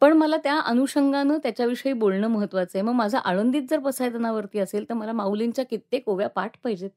पण 0.00 0.12
मला 0.12 0.36
त्या 0.36 0.58
अनुषंगानं 0.60 1.38
त्याच्याविषयी 1.42 1.92
बोलणं 1.92 2.28
महत्वाचं 2.28 2.78
आहे. 2.78 2.82
मग 2.82 2.92
माझा 2.92 3.18
आळंदीत 3.18 3.62
जर 3.70 3.78
पसायदानावरती 3.78 4.58
असेल 4.58 4.88
तर 4.88 4.94
मला 4.94 5.12
माऊलींच्या 5.12 5.64
कित्येक 5.64 6.08
ओव्या 6.08 6.28
पाठ 6.28 6.56
पाहिजेत. 6.64 6.90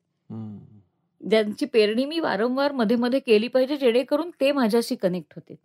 ज्यांची 1.21 1.65
पेरणी 1.65 2.05
मी 2.05 2.19
वारंवारमध्ये 2.19 2.95
मध्ये 2.97 3.19
केली 3.19 3.47
पाहिजे 3.47 3.77
जेणेकरून 3.77 4.29
ते 4.39 4.51
माझ्याशी 4.51 4.95
कनेक्ट 4.95 5.33
होते 5.35 5.55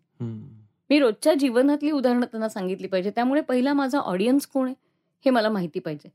मी 0.91 0.99
रोजच्या 0.99 1.35
जीवनातली 1.35 1.91
उदाहरणं 1.91 2.27
त्यांना 2.27 2.49
सांगितली 2.49 2.87
पाहिजे. 2.89 3.11
त्यामुळे 3.15 3.41
पहिला 3.41 3.73
माझा 3.73 3.99
ऑडियन्स 3.99 4.47
कोण 4.47 4.67
आहे 4.67 4.75
हे 5.25 5.31
मला 5.31 5.49
माहिती 5.49 5.79
पाहिजे. 5.79 6.09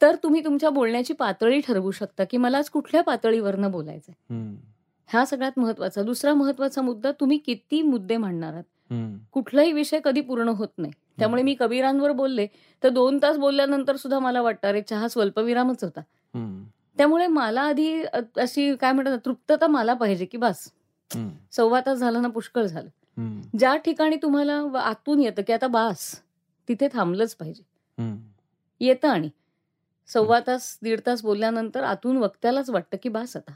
तर 0.00 0.16
तुम्ही 0.22 0.44
तुमच्या 0.44 0.70
बोलण्याची 0.70 1.12
पातळी 1.12 1.60
ठरवू 1.60 1.90
शकता 1.90 2.24
की 2.30 2.36
मला 2.36 2.58
आज 2.58 2.68
कुठल्या 2.70 3.02
पातळीवरनं 3.02 3.70
बोलायचं 3.70 4.12
हा 5.08 5.24
सगळ्यात 5.24 5.58
महत्त्वाचा. 5.58 6.02
दुसरा 6.02 6.34
महत्त्वाचा 6.34 6.82
मुद्दा 6.82 7.12
तुम्ही 7.20 7.38
किती 7.38 7.82
मुद्दे 7.82 8.16
मांडणार 8.16 8.52
आहात? 8.52 8.64
कुठलाही 9.32 9.72
विषय 9.72 10.00
कधी 10.04 10.20
पूर्ण 10.20 10.48
होत 10.48 10.68
नाही. 10.78 10.92
त्यामुळे 11.18 11.42
मी 11.42 11.54
कबीरांवर 11.60 12.12
बोलले. 12.12 12.46
तर 12.82 12.88
दोन 12.88 13.18
तास 13.22 13.36
बोलल्यानंतर 13.36 13.96
सुद्धा 13.96 14.18
मला 14.18 14.42
वाटतं 14.42 14.68
अरे 14.68 14.82
चहा 14.82 15.08
स्वल्पविरामच 15.08 15.84
होता. 15.84 16.00
त्यामुळे 16.98 17.26
मला 17.26 17.60
आधी 17.60 18.02
अशी 18.36 18.74
काय 18.76 18.92
म्हणतात 18.92 19.18
तृप्तता 19.24 19.66
मला 19.66 19.94
पाहिजे 19.94 20.24
की 20.24 20.38
बस. 20.38 20.70
सव्वा 21.52 21.80
तास 21.86 21.98
झाला 21.98 22.20
ना 22.20 22.28
पुष्कळ 22.28 22.62
झालं. 22.62 22.88
ज्या 23.58 23.76
ठिकाणी 23.76 24.16
तुम्हाला 24.16 24.62
आतून 24.80 25.20
येतं 25.20 25.42
की 25.42 25.52
आता 25.52 25.66
बास 25.66 26.14
तिथे 26.68 26.88
थांबलंच 26.92 27.34
पाहिजे. 27.36 27.62
येतं 28.80 29.08
आणि. 29.08 29.28
सव्वा 30.08 30.38
तास 30.46 30.78
दीड 30.82 31.00
तास 31.06 31.22
बोलल्यानंतर 31.22 31.82
आतून 31.82 32.16
वक्त्यालाच 32.16 32.70
वाटतं 32.70 32.96
की 33.02 33.08
बास 33.08 33.36
आता. 33.36 33.52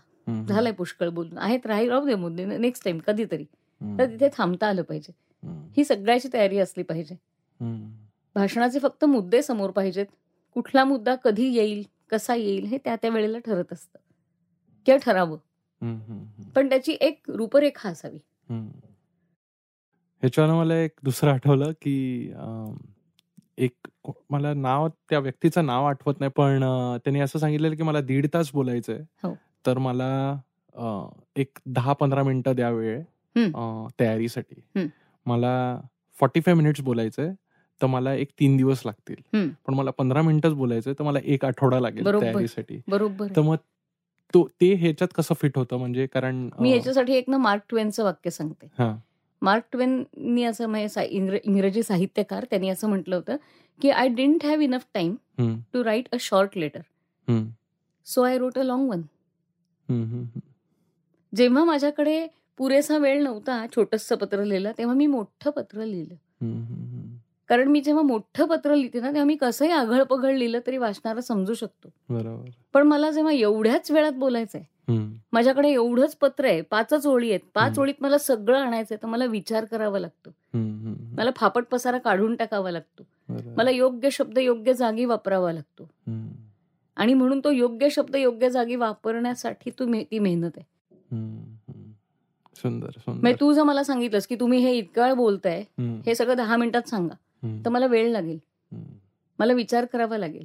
झालंय 0.49 0.73
पुष्कळ 0.73 1.09
बोलून. 1.09 1.39
आहेत 1.39 1.67
राही 1.67 1.89
राहू 1.89 2.07
दे 2.07 2.15
मुद्दे 2.15 2.45
नेक्स्ट 2.45 2.85
टाइम 2.85 2.99
कधीतरी. 2.99 3.45
तर 3.99 4.07
तिथे 4.07 4.29
थांबता 4.37 4.69
आलं 4.69 4.83
पाहिजे. 4.83 5.13
ही 5.77 5.85
सगळ्याची 5.85 6.29
तयारी 6.33 6.59
असली 6.59 6.83
पाहिजे. 6.83 7.15
भाषणाचे 8.35 8.79
फक्त 8.79 9.05
मुद्दे 9.05 9.43
समोर 9.43 9.71
पाहिजेत. 9.71 10.07
कुठला 10.55 10.85
मुद्दा 10.85 11.15
कधी 11.15 11.53
येईल 11.53 11.83
कसा 12.11 12.35
येईल 12.35 12.65
हे 12.65 12.79
त्या 12.79 12.97
त्या 12.97 13.11
वेळेला 13.11 13.39
ठरत 13.39 13.73
असतं. 13.73 13.99
किंवा 14.87 14.99
ठरावं. 15.07 15.39
पण 16.55 16.69
त्याची 16.69 16.97
एक 17.01 17.23
रूपरेखा 17.29 17.89
असावी. 17.89 18.19
ह्याच्यानं 20.21 20.55
मला 20.55 20.77
एक 20.77 20.91
दुसरं 21.03 21.31
आठवलं 21.31 21.73
की 21.83 22.33
एक 23.59 23.89
मला 24.31 24.55
नाव 24.55 24.89
त्या 25.11 25.19
व्यक्तीचं 25.19 25.67
नाव 25.67 25.85
आठवत 25.85 26.21
नाही 26.21 26.31
पण 26.37 26.61
त्यांनी 27.05 27.21
असं 27.21 27.39
सांगितलेलं 27.39 27.77
की 27.77 27.83
मला 27.83 28.01
दीड 28.01 28.27
तास 28.35 28.51
बोलायचंय. 28.53 29.01
हो. 29.23 29.37
तर 29.67 29.79
मला 29.79 30.41
एक 31.37 31.59
दहा 31.67 31.93
पंधरा 31.93 32.23
मिनिटं 32.23 32.55
द्या 32.55 32.71
वेळ. 32.71 33.03
तयारीसाठी. 34.01 34.89
मला 35.27 35.81
फॉर्टी 36.21 36.41
फाय 36.41 36.55
मिनिट्स 36.55 36.81
बोलायचंय 36.81 37.33
तर 37.81 37.87
मला 37.87 38.13
एक 38.15 38.31
तीन 38.41 38.57
दिवस 38.57 38.83
लागतील. 38.87 39.49
पण 39.67 39.75
मला 39.75 39.91
पंधरा 39.91 40.23
मिनिटच 40.23 40.53
बोलायचंय 40.53 40.95
तर 40.99 41.05
मला 41.05 41.19
एक 41.25 41.45
आठवडा 41.45 41.81
लागेल. 41.81 42.07
तयारीसाठी 42.13 42.81
बरोबर. 42.89 43.27
तर 43.37 43.41
मग 43.41 43.57
तो 44.35 44.47
ते 44.61 44.73
ह्याच्यात 44.75 45.09
कसं 45.15 45.35
फिट 45.35 45.59
होतं 45.59 45.77
म्हणजे 45.77 46.07
कारण 46.07 46.49
मी 46.59 46.71
याच्यासाठी 46.71 47.15
एक 47.15 47.29
ना 47.29 47.37
मार्क 47.37 47.63
ट्वेनचं 47.69 48.05
वाक्य 48.05 48.31
सांगते 48.31 48.67
हा. 48.79 48.95
मार्क 49.43 49.63
ट्वेननी 49.73 50.45
असं 50.45 50.67
म्हणजे 50.67 51.39
इंग्रजी 51.45 51.83
साहित्यकार 51.83 52.45
त्यांनी 52.51 52.69
असं 52.69 52.89
म्हटलं 52.89 53.17
होतं 53.17 53.37
की 53.81 53.91
I 53.91 54.09
didn't 54.09 54.45
have 54.47 54.61
enough 54.61 54.85
time 54.95 55.15
to 55.73 55.85
write 55.85 56.09
a 56.13 56.17
short 56.21 56.57
letter 56.59 56.81
so 58.07 58.23
I 58.23 58.39
wrote 58.39 58.59
a 58.59 58.63
long 58.63 58.89
one. 58.91 59.03
जेव्हा 61.33 61.65
माझ्याकडे 61.65 62.27
पुरेसा 62.59 62.99
वेळ 62.99 63.23
नव्हता 63.23 63.67
छोटंसं 63.77 64.17
पत्र 64.17 64.45
लिहिलं 64.45 64.73
तेव्हा 64.79 64.95
मी 64.95 65.07
मोठं 65.07 65.51
पत्र 65.51 65.85
लिहिलं. 65.85 66.15
कारण 67.49 67.69
मी 67.69 67.81
जेव्हा 67.81 68.03
मोठं 68.03 68.47
पत्र 68.47 68.75
लिहिते 68.75 69.01
ना 69.01 69.09
तेव्हा 69.09 69.25
मी 69.25 69.35
कसंही 69.37 69.71
आघळ 69.71 70.03
पघळ 70.03 70.35
लिहिलं 70.35 70.59
तरी 70.67 70.77
वाचणारा 70.77 71.21
समजू 71.21 71.55
शकतो. 71.55 71.89
बरोबर. 72.09 72.51
पण 72.75 72.83
मला 72.83 73.11
जेव्हा 73.11 73.33
एवढ्याच 73.33 73.91
वेळात 73.91 74.13
बोलायचंय 74.13 74.63
माझ्याकडे 75.33 75.69
एवढंच 75.69 76.17
पत्र 76.17 76.45
आहे 76.45 76.61
पाचच 76.61 77.07
ओळी 77.07 77.29
आहेत 77.31 77.41
पाच. 77.55 77.79
ओळीत 77.79 77.95
मला 78.01 78.19
सगळं 78.19 78.59
आणायचंय 78.59 78.97
तर 79.03 79.07
मला 79.07 79.25
विचार 79.25 79.65
करावा 79.65 79.99
लागतो. 79.99 80.31
मला 81.17 81.31
फापट 81.37 81.65
पसारा 81.65 81.99
काढून 81.99 82.37
टाकावा 82.37 82.71
लागतो. 82.71 83.03
मला 83.57 83.71
योग्य 83.71 84.11
शब्द 84.11 84.39
योग्य 84.39 84.75
जागी 84.75 85.05
वापरावा 85.05 85.53
लागतो. 85.53 85.89
आणि 86.97 87.15
म्हणून 87.15 87.41
तो 87.41 87.51
योग्य 87.51 87.89
शब्द 87.91 88.17
योग्य 88.17 88.51
जागी 88.51 88.77
वापरण्यासाठी 88.77 89.71
तू 89.71 89.93
ती 89.95 90.19
मेहनत 90.19 90.51
आहे. 90.57 90.65
सुंदर 92.63 92.91
सुंदर. 92.91 93.21
म्हणजे 93.21 93.41
तू 93.41 93.53
जर 93.53 93.63
मला 93.63 93.83
सांगितलंस 93.85 94.27
की 94.27 94.35
तुम्ही 94.35 94.59
हे 94.59 94.73
इतका 94.73 95.05
वेळ 95.05 95.15
बोलताय 95.15 95.65
हे 96.07 96.15
सगळं 96.15 96.37
दहा 96.37 96.57
मिनिटात 96.57 96.89
सांगा. 96.89 97.15
तर 97.65 97.71
मला 97.71 97.87
वेळ 97.87 98.11
लागेल. 98.11 98.39
मला 99.39 99.53
विचार 99.53 99.85
करावा 99.85 100.19
लागेल. 100.19 100.45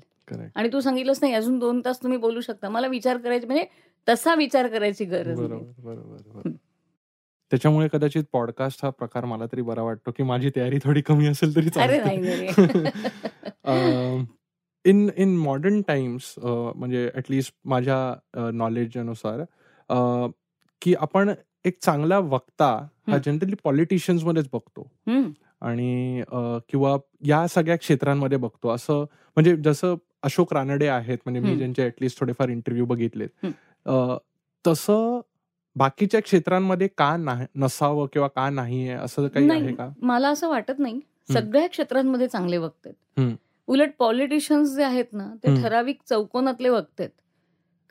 आणि 0.56 0.70
तू 0.74 0.80
सांगितलंस 0.80 1.20
नाही 1.22 1.34
अजून 1.34 1.60
दोन 1.60 1.82
तास 1.86 2.02
तुम्ही 2.04 2.18
बोलू 2.18 2.42
शकता. 2.42 2.70
मला 2.70 2.88
विचार 2.88 3.18
करायची 3.18 3.46
म्हणजे 3.46 3.66
तसा 4.08 4.36
विचार 4.36 4.68
करायची 4.68 5.06
गरज 5.06 5.40
बरोबर. 5.40 6.50
त्याच्यामुळे 7.52 7.88
कदाचित 7.94 8.24
पॉडकास्ट 8.34 8.80
हा 8.84 8.90
प्रकार 8.90 9.26
मला 9.26 9.46
तरी 9.46 9.62
बरा 9.62 9.82
वाटतो 9.82 10.12
की 10.12 10.24
माझी 10.24 10.50
तयारी 10.56 10.78
थोडी 10.84 11.02
कमी 11.02 11.28
असेल 11.28 11.56
तरी 11.56 11.70
इन 14.86 15.10
इन 15.18 15.36
मॉडर्न 15.38 15.82
टाइम्स 15.82 16.34
म्हणजे 16.44 17.10
ऍटलिस्ट 17.16 17.54
माझ्या 17.66 18.52
नॉलेजनुसार 18.54 19.44
की 20.82 20.94
आपण 21.00 21.32
एक 21.68 21.78
चांगला 21.82 22.20
वक्ता 22.20 22.68
हा. 23.08 23.18
जनरली 23.18 23.56
पॉलिटिशियन्स 23.64 24.24
मध्येच 24.24 24.48
बघतो. 24.54 24.88
आणि 25.62 26.22
किंवा 26.70 26.96
या 27.26 27.46
सगळ्या 27.48 27.76
क्षेत्रांमध्ये 27.76 28.38
बघतो. 28.38 28.70
असं 28.70 29.00
म्हणजे 29.36 29.56
जसं 29.56 29.96
अशोक 30.24 30.54
रानडे 30.54 30.88
आहेत 30.88 31.18
म्हणजे 31.26 31.42
मी. 31.42 31.56
ज्यांचे 31.58 31.86
ऍटलिस्ट 31.86 32.20
थोडेफार 32.20 32.50
इंटरव्ह्यू 32.50 32.86
बघितलेत. 32.86 33.46
तसं 34.66 35.20
बाकीच्या 35.76 36.22
क्षेत्रांमध्ये 36.22 36.88
का 36.98 37.16
नाही 37.18 37.46
नसावं 37.56 38.08
किंवा 38.14 38.28
का 38.28 38.50
नाहीये 38.50 38.94
असं 38.94 39.28
काही 39.28 39.50
आहे 39.50 39.62
नाही 39.62 39.76
का? 39.76 39.90
मला 40.02 40.30
असं 40.30 40.50
वाटत 40.50 40.80
नाही. 40.80 41.00
सगळ्या 41.34 41.68
क्षेत्रांमध्ये 41.68 42.28
चांगले 42.28 42.58
वक्ते 42.58 42.92
उलट 43.68 43.90
पॉलिटिशियन्स 44.00 44.76
जे 44.76 44.84
आहेत 44.84 45.06
ना 45.14 45.34
ते. 45.44 45.62
ठराविक 45.62 46.00
चौकोनातले 46.10 46.70
वक्ते 46.70 47.04
आहेत. 47.04 47.12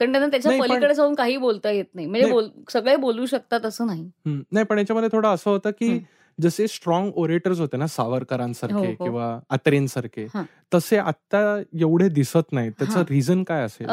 कारण 0.01 0.13
त्यांना 0.13 0.29
त्याच्या 0.29 0.51
नाही, 0.51 0.61
पलीकडे 0.61 0.95
जाऊन 0.95 1.15
काही 1.15 1.37
बोलता 1.37 1.71
येत 1.71 1.85
नाही 1.95 2.07
म्हणजे 2.07 2.29
नाही. 2.29 2.33
बोल 2.33 2.49
सगळे 2.73 2.97
बोलू 2.97 3.27
शकतात 3.27 3.67
असं 3.67 3.87
नाही. 3.87 4.11
नाही 4.27 4.65
पण 4.65 4.79
याच्यामध्ये 4.79 5.09
थोडं 5.13 5.29
असं 5.29 5.51
होतं 5.51 5.71
की. 5.71 5.99
जसे 6.41 6.67
स्ट्रॉंग 6.69 7.11
ओरेटर्स 7.15 7.61
होते 7.61 7.77
ना 7.77 7.87
सावरकरांसारखे 7.87 8.75
हो, 8.75 8.85
हो. 8.85 9.05
किंवा 9.05 9.41
आत्रेंसारखे. 9.51 10.27
तसे 10.75 10.97
आता 10.97 11.61
एवढे 11.81 12.09
दिसत 12.09 12.53
नाहीत 12.53 12.73
त्याचं. 12.79 13.03
रिझन 13.11 13.43
काय 13.43 13.63
असेल 13.63 13.87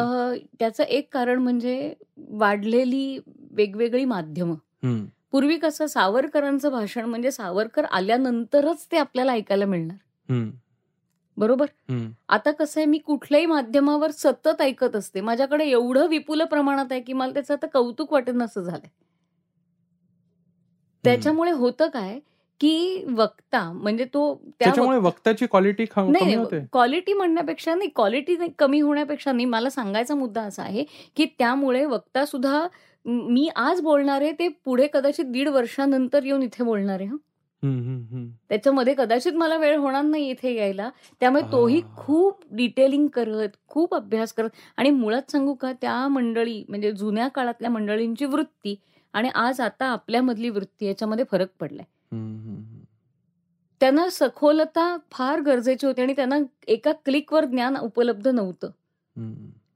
त्याचं 0.59 0.83
एक 0.83 1.07
कारण 1.13 1.37
म्हणजे 1.37 1.93
वाढलेली 2.17 3.19
वेगवेगळी 3.51 4.05
माध्यमं. 4.05 5.03
पूर्वी 5.31 5.57
कसं 5.57 5.87
सावरकरांचं 5.87 6.71
भाषण 6.71 7.05
म्हणजे 7.05 7.31
सावरकर 7.31 7.85
आल्यानंतरच 7.85 8.87
ते 8.91 8.97
आपल्याला 8.97 9.31
ऐकायला 9.31 9.65
मिळणार. 9.65 9.97
बरोबर. 11.37 11.65
आता 12.29 12.51
कसं 12.51 12.79
आहे 12.79 12.85
मी 12.85 12.97
कुठल्याही 12.97 13.45
माध्यमावर 13.45 14.11
सतत 14.11 14.61
ऐकत 14.61 14.95
असते. 14.95 15.21
माझ्याकडे 15.21 15.65
एवढं 15.65 16.07
विपुल 16.07 16.43
प्रमाणात 16.43 16.91
आहे 16.91 17.01
की 17.01 17.13
मला 17.13 17.33
त्याचं 17.33 17.53
आता 17.53 17.67
कौतुक 17.67 18.13
वाटेन 18.13 18.41
असं 18.43 18.61
झालंय. 18.61 18.89
त्याच्यामुळे 21.03 21.51
होतं 21.51 21.87
काय 21.87 22.19
की 22.59 23.03
वक्ता 23.09 23.71
म्हणजे 23.71 24.05
तो 24.05 24.33
त्या 24.35 24.65
त्याच्यामुळे 24.65 24.97
वक्त्याची 24.97 25.45
क्वालिटी 25.45 25.85
नाही 26.11 26.35
क्वालिटी 26.71 27.13
म्हणण्यापेक्षा 27.13 27.75
नाही 27.75 27.89
क्वालिटी 27.95 28.35
कमी 28.59 28.79
होण्यापेक्षा 28.79 29.31
नाही. 29.31 29.45
मला 29.45 29.69
सांगायचा 29.69 30.15
मुद्दा 30.15 30.41
असा 30.41 30.63
आहे 30.63 30.83
की 31.15 31.25
त्यामुळे 31.25 31.85
वक्ता 31.85 32.25
सुद्धा 32.25 32.67
म- 33.05 33.47
आज 33.55 33.81
बोलणार 33.81 34.21
आहे 34.21 34.31
ते 34.31 34.47
पुढे 34.47 34.87
कदाचित 34.93 35.25
दीड 35.25 35.47
वर्षानंतर 35.47 36.23
येऊन 36.23 36.43
इथे 36.43 36.63
बोलणार 36.63 36.99
आहे 36.99 37.09
हं. 37.09 37.17
त्याच्यामध्ये 37.63 38.93
कदाचित 38.93 39.33
मला 39.33 39.57
वेळ 39.57 39.77
होणार 39.77 40.03
नाही 40.03 40.29
इथे 40.29 40.53
यायला 40.55 40.89
त्यामुळे 41.19 41.43
तोही. 41.51 41.81
खूप 41.97 42.41
डिटेलिंग 42.51 43.07
करत 43.07 43.57
खूप 43.67 43.95
अभ्यास 43.95 44.33
करत 44.33 44.49
आणि 44.77 44.89
मुळात 44.89 45.31
सांगू 45.31 45.53
का 45.53 45.71
त्या 45.73 46.07
मंडळी 46.07 46.63
म्हणजे 46.69 46.91
जुन्या 46.91 47.27
काळातल्या 47.27 47.69
मंडळींची 47.69 48.25
वृत्ती 48.25 48.75
आणि 49.13 49.29
आज 49.29 49.61
आता 49.61 49.85
आपल्यामधली 49.85 50.49
वृत्ती 50.49 50.85
याच्यामध्ये 50.85 51.25
फरक 51.31 51.49
पडलाय. 51.59 51.85
त्यांना 53.81 54.07
सखोलता 54.09 54.95
फार 55.11 55.39
गरजेची 55.39 55.85
होती 55.87 56.01
आणि 56.01 56.13
त्यांना 56.13 56.37
एका 56.67 56.91
क्लिकवर 57.05 57.45
ज्ञान 57.45 57.77
उपलब्ध 57.77 58.27
नव्हतं. 58.27 58.69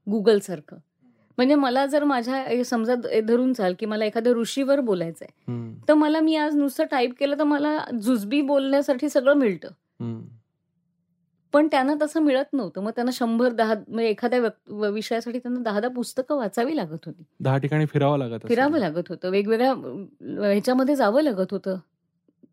गुगल 0.08 0.40
सारखं 0.40 0.78
म्हणजे 1.38 1.56
मला 1.56 1.86
जर 1.86 2.04
माझ्या 2.04 2.64
समजा 2.66 2.96
धरून 3.28 3.54
चाल 3.54 3.74
की 3.80 3.86
मला 3.86 4.06
एखाद्या 4.06 4.34
ऋषीवर 4.34 4.80
बोलायचंय 4.80 5.28
तर 5.88 5.94
मला 5.94 6.20
मी 6.20 6.36
आज 6.36 6.56
नुसतं 6.56 6.86
टाईप 6.92 7.14
केलं 7.20 7.40
तर 7.40 7.44
मला 7.44 7.78
जुजबी 8.02 8.42
बोलण्यासाठी 8.42 9.10
सगळं 9.10 9.34
मिळतं. 9.34 9.70
पण 11.54 11.68
त्यांना 11.68 11.94
तसं 12.02 12.22
मिळत 12.22 12.54
नव्हतं. 12.54 12.82
मग 12.82 12.92
त्यांना 12.92 13.12
शंभर 13.14 13.52
दहा 13.52 13.74
म्हणजे 13.88 14.10
एखाद्या 14.10 14.88
विषयासाठी 14.90 15.40
त्यांना 15.40 15.60
दहा 15.64 15.80
दहा 15.80 15.92
पुस्तकं 15.92 16.38
वाचावी 16.38 16.76
लागत 16.76 17.06
होती. 17.06 17.24
दहा 17.40 17.58
ठिकाणी 17.58 17.86
फिरावं 17.86 18.18
लागत. 18.18 18.48
फिरावं 18.48 18.80
लागत 18.80 19.10
होतं. 19.10 19.30
वेगवेगळ्या 19.30 19.74
ह्याच्यामध्ये 20.42 20.96
जावं 20.96 21.22
लागत 21.22 21.52
होतं 21.52 21.78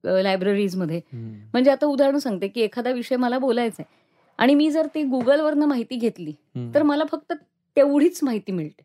लायब्ररीजमध्ये 0.04 1.00
म्हणजे 1.12 1.70
आता 1.70 1.86
उदाहरण 1.86 2.18
सांगते 2.18 2.48
की 2.48 2.60
एखादा 2.60 2.90
विषय 2.90 3.16
मला 3.16 3.38
बोलायचा 3.38 3.82
आहे 3.82 3.92
आणि 4.38 4.54
मी 4.54 4.70
जर 4.70 4.86
ती 4.94 5.02
गुगलवरनं 5.02 5.66
माहिती 5.66 5.96
घेतली 5.96 6.32
तर 6.74 6.82
मला 6.82 7.04
फक्त 7.12 7.32
तेवढीच 7.76 8.20
माहिती 8.22 8.52
मिळते. 8.52 8.82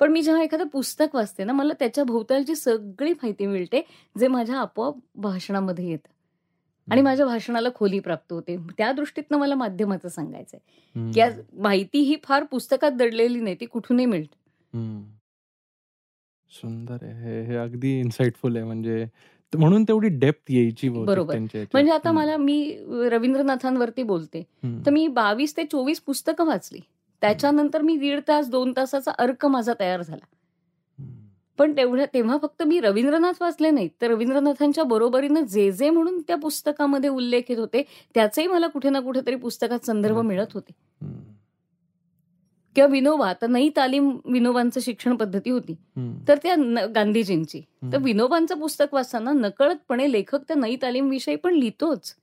पण 0.00 0.12
मी 0.12 0.22
जेव्हा 0.22 0.42
एखादं 0.42 0.66
पुस्तक 0.66 1.14
वाचते 1.14 1.44
ना 1.44 1.52
मला 1.52 1.72
त्याच्या 1.72 2.04
भोवतालची 2.04 2.54
सगळी 2.56 3.12
माहिती 3.12 3.46
मिळते 3.46 3.86
जे 4.18 4.28
माझ्या 4.28 4.56
आपोआप 4.56 4.94
भाषणामध्ये 5.14 5.90
येतं. 5.90 6.08
आणि 6.92 7.02
माझ्या 7.02 7.26
भाषणाला 7.26 7.68
खोली 7.74 7.98
प्राप्त 7.98 8.32
होते. 8.32 8.56
त्या 8.56 8.92
दृष्टीतनं 8.92 9.38
मला 9.38 9.54
माध्यमाचं 9.54 10.08
सांगायचंय. 10.08 11.12
की 11.12 11.20
आज 11.20 11.40
माहिती 11.52 12.00
ही 12.00 12.16
फार 12.24 12.44
पुस्तकात 12.44 12.90
दडलेली 12.90 13.40
नाही 13.40 13.56
ती 13.60 13.66
कुठूनही 13.66 14.06
मिळते. 14.06 14.36
सुंदर 16.50 16.96
आहे. 17.02 17.42
हे 17.42 17.56
अगदी 17.56 17.98
इन्साइटफुल 18.00 18.56
आहे. 18.56 18.64
म्हणजे 18.64 19.06
म्हणून 19.54 19.84
तेवढी 19.84 20.08
डेप्थ 20.08 20.52
यायची 20.52 20.88
बरोबर. 20.88 21.38
म्हणजे 21.72 21.92
आता 21.92 22.12
मला 22.12 22.36
मी 22.36 22.78
रवींद्रनाथांवरती 23.10 24.02
बोलते. 24.02 24.42
तर 24.86 24.90
मी 24.90 25.08
बावीस 25.08 25.56
ते 25.56 25.64
चोवीस 25.64 26.00
पुस्तकं 26.00 26.46
वाचली. 26.46 26.80
त्याच्यानंतर 27.26 27.82
मी 27.82 27.96
दीड 27.96 28.20
तास 28.28 28.48
दोन 28.48 28.72
तासाचा 28.76 29.12
अर्क 29.18 29.46
माझा 29.46 29.72
तयार 29.80 30.02
झाला. 30.02 30.24
पण 31.58 31.72
तेवढ्या 31.76 32.06
तेव्हा 32.14 32.36
फक्त 32.42 32.62
मी 32.62 32.80
रवींद्रनाथ 32.80 33.32
वाचले 33.40 33.70
नाहीत 33.70 33.90
तर 34.00 34.06
रवींद्रनाथांच्या 34.06 34.84
बरोबरीनं 34.84 35.40
जे 35.40 35.72
जे 35.72 35.90
म्हणून 35.90 36.20
त्या 36.20 36.36
पुस्तकामध्ये 36.36 37.10
उल्लेखित 37.10 37.58
होते 37.58 37.82
त्याचेही 38.14 38.48
मला 38.48 38.66
कुठे 38.66 38.90
ना 38.90 39.00
कुठेतरी 39.00 39.36
पुस्तकात 39.36 39.86
संदर्भ 39.86 40.18
मिळत 40.18 40.52
होते. 40.54 40.72
किंवा 42.76 42.86
विनोबा 42.86 43.28
आता 43.28 43.46
नई 43.46 43.68
तालीम 43.76 44.16
विनोबांचं 44.24 44.80
शिक्षण 44.80 45.16
पद्धती 45.16 45.50
होती. 45.50 45.74
तर 46.28 46.38
त्या 46.42 46.86
गांधीजींची 46.94 47.60
तर. 47.92 47.98
विनोबांचं 47.98 48.58
पुस्तक 48.58 48.94
वाचताना 48.94 49.32
नकळतपणे 49.32 50.12
लेखक 50.12 50.42
त्या 50.48 50.56
नई 50.56 50.76
तालीम 50.82 51.08
विषयी 51.08 51.36
पण 51.36 51.54
लिहितोच. 51.54 52.14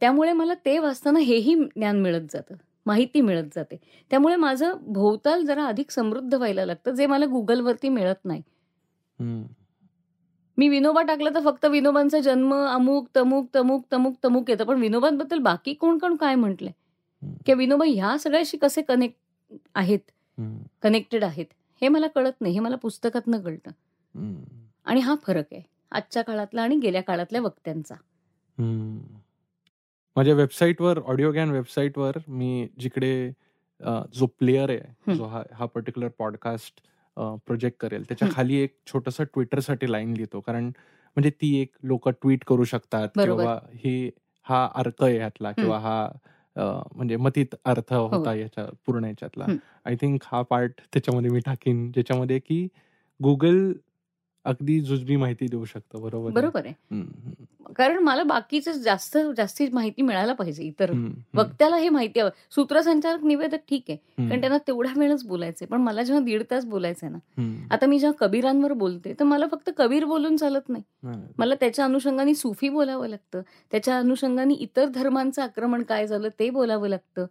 त्यामुळे 0.00 0.32
मला 0.32 0.54
ते 0.64 0.78
वाचताना 0.78 1.18
हेही 1.18 1.54
ज्ञान 1.54 2.00
मिळत 2.00 2.26
जातं 2.30 2.54
माहिती 2.86 3.20
मिळत 3.20 3.48
जाते 3.54 3.76
त्यामुळे 4.10 4.36
माझं 4.36 4.76
भोवताल 4.82 5.44
जरा 5.44 5.64
अधिक 5.64 5.90
समृद्ध 5.90 6.34
व्हायला 6.34 6.64
लागतं 6.66 6.94
जे 6.94 7.06
मला 7.06 7.26
गुगलवरती 7.26 7.88
मिळत 7.88 8.24
नाही. 8.24 8.42
मी 10.58 10.68
विनोबा 10.68 11.02
टाकलं 11.02 11.34
तर 11.34 11.40
फक्त 11.44 11.64
विनोबांचा 11.66 12.20
जन्म 12.20 12.54
अमुक 12.54 13.08
तमुक 13.16 13.46
तमुक 13.54 13.84
तमुक 13.92 14.14
तमुक 14.24 14.50
येतं 14.50 14.64
पण 14.64 14.80
विनोबांबद्दल 14.80 15.38
बाकी 15.38 15.74
कोण 15.74 15.98
कोण 15.98 16.16
काय 16.16 16.34
म्हटलंय. 16.34 16.72
किंवा 17.46 17.58
विनोबा 17.58 17.84
ह्या 17.84 18.16
सगळ्याशी 18.18 18.56
कसे 18.56 18.82
कनेक्ट 18.82 19.54
आहेत. 19.74 19.98
कनेक्टेड 20.82 21.24
आहेत 21.24 21.46
हे 21.82 21.88
मला 21.88 22.06
कळत 22.06 22.40
नाही 22.40 22.54
हे 22.54 22.60
मला 22.60 22.76
पुस्तकातनं 22.76 23.40
कळतं. 23.40 23.70
आणि 24.84 25.00
हा 25.00 25.14
फरक 25.22 25.52
आहे 25.52 25.62
आजच्या 25.92 26.22
काळातला 26.22 26.62
आणि 26.62 26.76
गेल्या 26.76 27.02
काळातल्या 27.02 27.40
वक्त्यांचा. 27.40 27.94
माझ्या 30.16 30.34
वेबसाईटवर 30.34 30.98
ऑडिओ 31.06 31.30
गॅन 31.32 31.50
वेबसाईटवर 31.50 32.18
मी 32.28 32.66
जिकडे 32.80 33.12
जो 34.14 34.26
प्लेअर 34.38 34.70
आहे. 34.70 35.14
जो 35.16 35.24
हा 35.24 35.42
हा 35.54 35.66
पर्टिक्युलर 35.66 36.08
पॉडकास्ट 36.18 36.80
प्रोजेक्ट 37.46 37.78
करेल 37.80 38.04
त्याच्या. 38.08 38.28
खाली 38.32 38.56
एक 38.62 38.74
छोटस 38.86 39.20
ट्विटरसाठी 39.22 39.90
लाईन 39.92 40.12
लिहितो 40.14 40.40
कारण 40.40 40.64
म्हणजे 40.66 41.30
ती 41.30 41.54
एक 41.60 41.70
लोक 41.82 42.08
ट्विट 42.10 42.44
करू 42.44 42.64
शकतात. 42.64 43.08
किंवा 43.14 43.58
हे 43.84 44.10
हा 44.46 44.64
अर्थ 44.74 45.02
आहे 45.04 45.16
ह्यातला 45.18 45.52
किंवा 45.52 45.78
हा 45.78 46.08
म्हणजे 46.56 47.16
मतीत 47.16 47.54
अर्थ 47.64 47.92
होता 47.92 48.34
याच्या 48.34 48.64
पूर्ण 48.86 49.04
याच्यातला 49.04 49.44
हो. 49.44 49.52
आय 49.86 49.94
थिंक 50.00 50.22
हा 50.24 50.42
पार्ट 50.42 50.80
त्याच्यामध्ये 50.92 51.30
मी 51.30 51.40
टाकीन 51.46 51.90
ज्याच्यामध्ये 51.92 52.38
की 52.38 52.66
गुगल 53.20 53.72
अगदी 54.44 54.80
जुजबी 54.80 55.16
माहिती 55.16 55.46
देऊ 55.48 55.64
शकतं 55.64 56.00
बरोबर 56.02 56.26
आहे? 56.28 56.34
बरोबर 56.34 56.66
आहे. 56.66 57.72
कारण 57.76 57.98
मला 58.02 58.22
बाकीचं 58.22 58.72
जास्त 58.82 59.16
जास्ती 59.36 59.66
माहिती 59.72 60.02
मिळायला 60.02 60.32
पाहिजे 60.32 60.62
इतर 60.64 60.90
वक्त्याला 61.34 61.76
हे 61.76 61.88
माहिती 61.88 62.20
हवं. 62.20 62.30
सूत्रसंचालक 62.54 63.24
निवेदक 63.24 63.58
ठीक 63.68 63.82
आहे 63.88 63.96
कारण 64.28 64.40
त्यांना 64.40 64.58
तेवढा 64.66 64.92
वेळच 64.96 65.24
बोलायचंय. 65.26 65.66
पण 65.66 65.80
मला 65.80 66.02
जेव्हा 66.02 66.24
दीड 66.24 66.42
तास 66.50 66.64
बोलायचंय 66.64 67.10
ना 67.10 67.18
आता 67.70 67.86
मी 67.86 67.98
जेव्हा 67.98 68.26
कबीरांवर 68.26 68.72
बोलते 68.72 69.14
तर 69.20 69.24
मला 69.24 69.46
फक्त 69.50 69.70
कबीर 69.76 70.04
बोलून 70.04 70.36
चालत 70.36 70.68
नाही. 70.68 70.82
मला 71.38 71.54
त्याच्या 71.60 71.84
अनुषंगाने 71.84 72.34
सुफी 72.34 72.68
बोलावं 72.68 73.08
लागतं 73.08 73.42
त्याच्या 73.70 73.98
अनुषंगाने 73.98 74.54
इतर 74.54 74.88
धर्मांचं 74.88 75.42
आक्रमण 75.42 75.82
काय 75.82 76.06
झालं 76.06 76.28
ते 76.38 76.50
बोलावं 76.50 76.88
लागतं. 76.88 77.26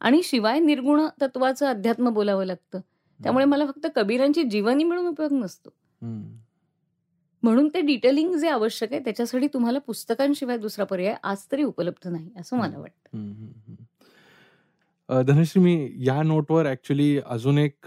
आणि 0.00 0.20
शिवाय 0.24 0.58
निर्गुण 0.60 1.06
तत्वाचं 1.20 1.66
अध्यात्म 1.66 2.10
बोलावं 2.10 2.44
लागतं. 2.44 2.80
त्यामुळे 3.20 3.44
मला 3.44 3.66
फक्त 3.66 3.86
कबीरांची 3.96 4.42
जीवनी 4.42 4.84
मिळून 4.84 5.06
उपयोग 5.06 5.32
नसतो. 5.32 5.70
म्हणून 7.42 7.68
ते 7.68 7.80
डिटेलिंग 7.80 8.34
जे 8.34 8.48
आवश्यक 8.48 8.92
आहे 8.92 9.00
त्याच्यासाठी 9.04 9.46
तुम्हाला 9.46 9.78
पुस्तकांशिवाय 9.78 10.58
दुसरा 10.58 10.84
पर्याय 10.84 11.16
आज 11.22 11.38
तरी 11.52 11.62
उपलब्ध 11.62 12.08
नाही 12.08 12.30
असं 12.40 12.56
मला 12.56 12.78
वाटतं. 12.78 13.08
धनश्री 15.22 15.62
मी 15.62 15.92
या 15.98 16.22
नोटवर 16.22 16.70
ऍक्च्युली 16.70 17.18
अजून 17.18 17.58
एक 17.58 17.86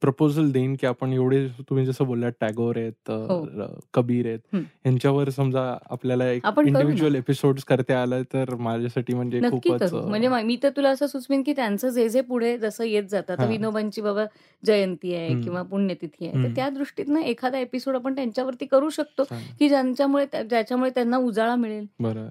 प्रपोजल 0.00 0.50
देईन 0.50 0.74
की 0.74 0.86
आपण 0.86 1.12
एवढे 1.12 1.48
तुम्ही 1.48 1.86
जसं 1.86 2.04
बोललात 2.04 2.32
टॅगोर 2.40 2.76
आहेत 2.76 3.10
अ, 3.10 3.12
हो. 3.12 3.46
कबीर 3.94 4.26
आहेत. 4.26 4.38
यांच्यावर 4.86 5.28
समजा 5.28 5.78
आपल्याला 5.90 6.30
एक. 6.30 6.46
इंडिव्हिज्युअल 6.66 7.14
एपिसोड 7.14 7.58
करता 7.68 8.02
आलं 8.02 8.22
तर 8.22 8.54
माझ्यासाठी 8.54 9.14
म्हणजे 9.14 9.40
खूपच 9.50 9.92
म्हणजे 10.08 10.28
मा- 10.28 10.56
तर 10.62 10.68
तुला 10.68 10.88
असं 10.88 11.06
सुचवेन 11.06 11.42
की 11.42 11.52
त्यांचं 11.52 11.88
जे 11.88 12.08
जे 12.08 12.20
पुढे 12.20 12.58
जसं 12.58 12.84
येत 12.84 13.04
जातं. 13.10 13.34
विनोबांची 13.48 14.00
बाबा 14.00 14.24
जयंती 14.66 15.14
आहे. 15.14 15.28
किंवा 15.42 15.62
पुण्यतिथी 15.62 16.26
आहे. 16.26 16.44
तर 16.44 16.48
त्या 16.56 16.68
दृष्टीनं 16.70 17.20
एखादा 17.20 17.58
एपिसोड 17.58 17.94
आपण 17.94 18.14
त्यांच्यावरती 18.14 18.66
करू 18.66 18.88
शकतो. 18.90 19.22
की 19.58 19.68
ज्यांच्यामुळे 19.68 20.26
ज्याच्यामुळे 20.50 20.90
त्यांना 20.90 21.16
उजाळा 21.16 21.56
मिळेल 21.56 21.86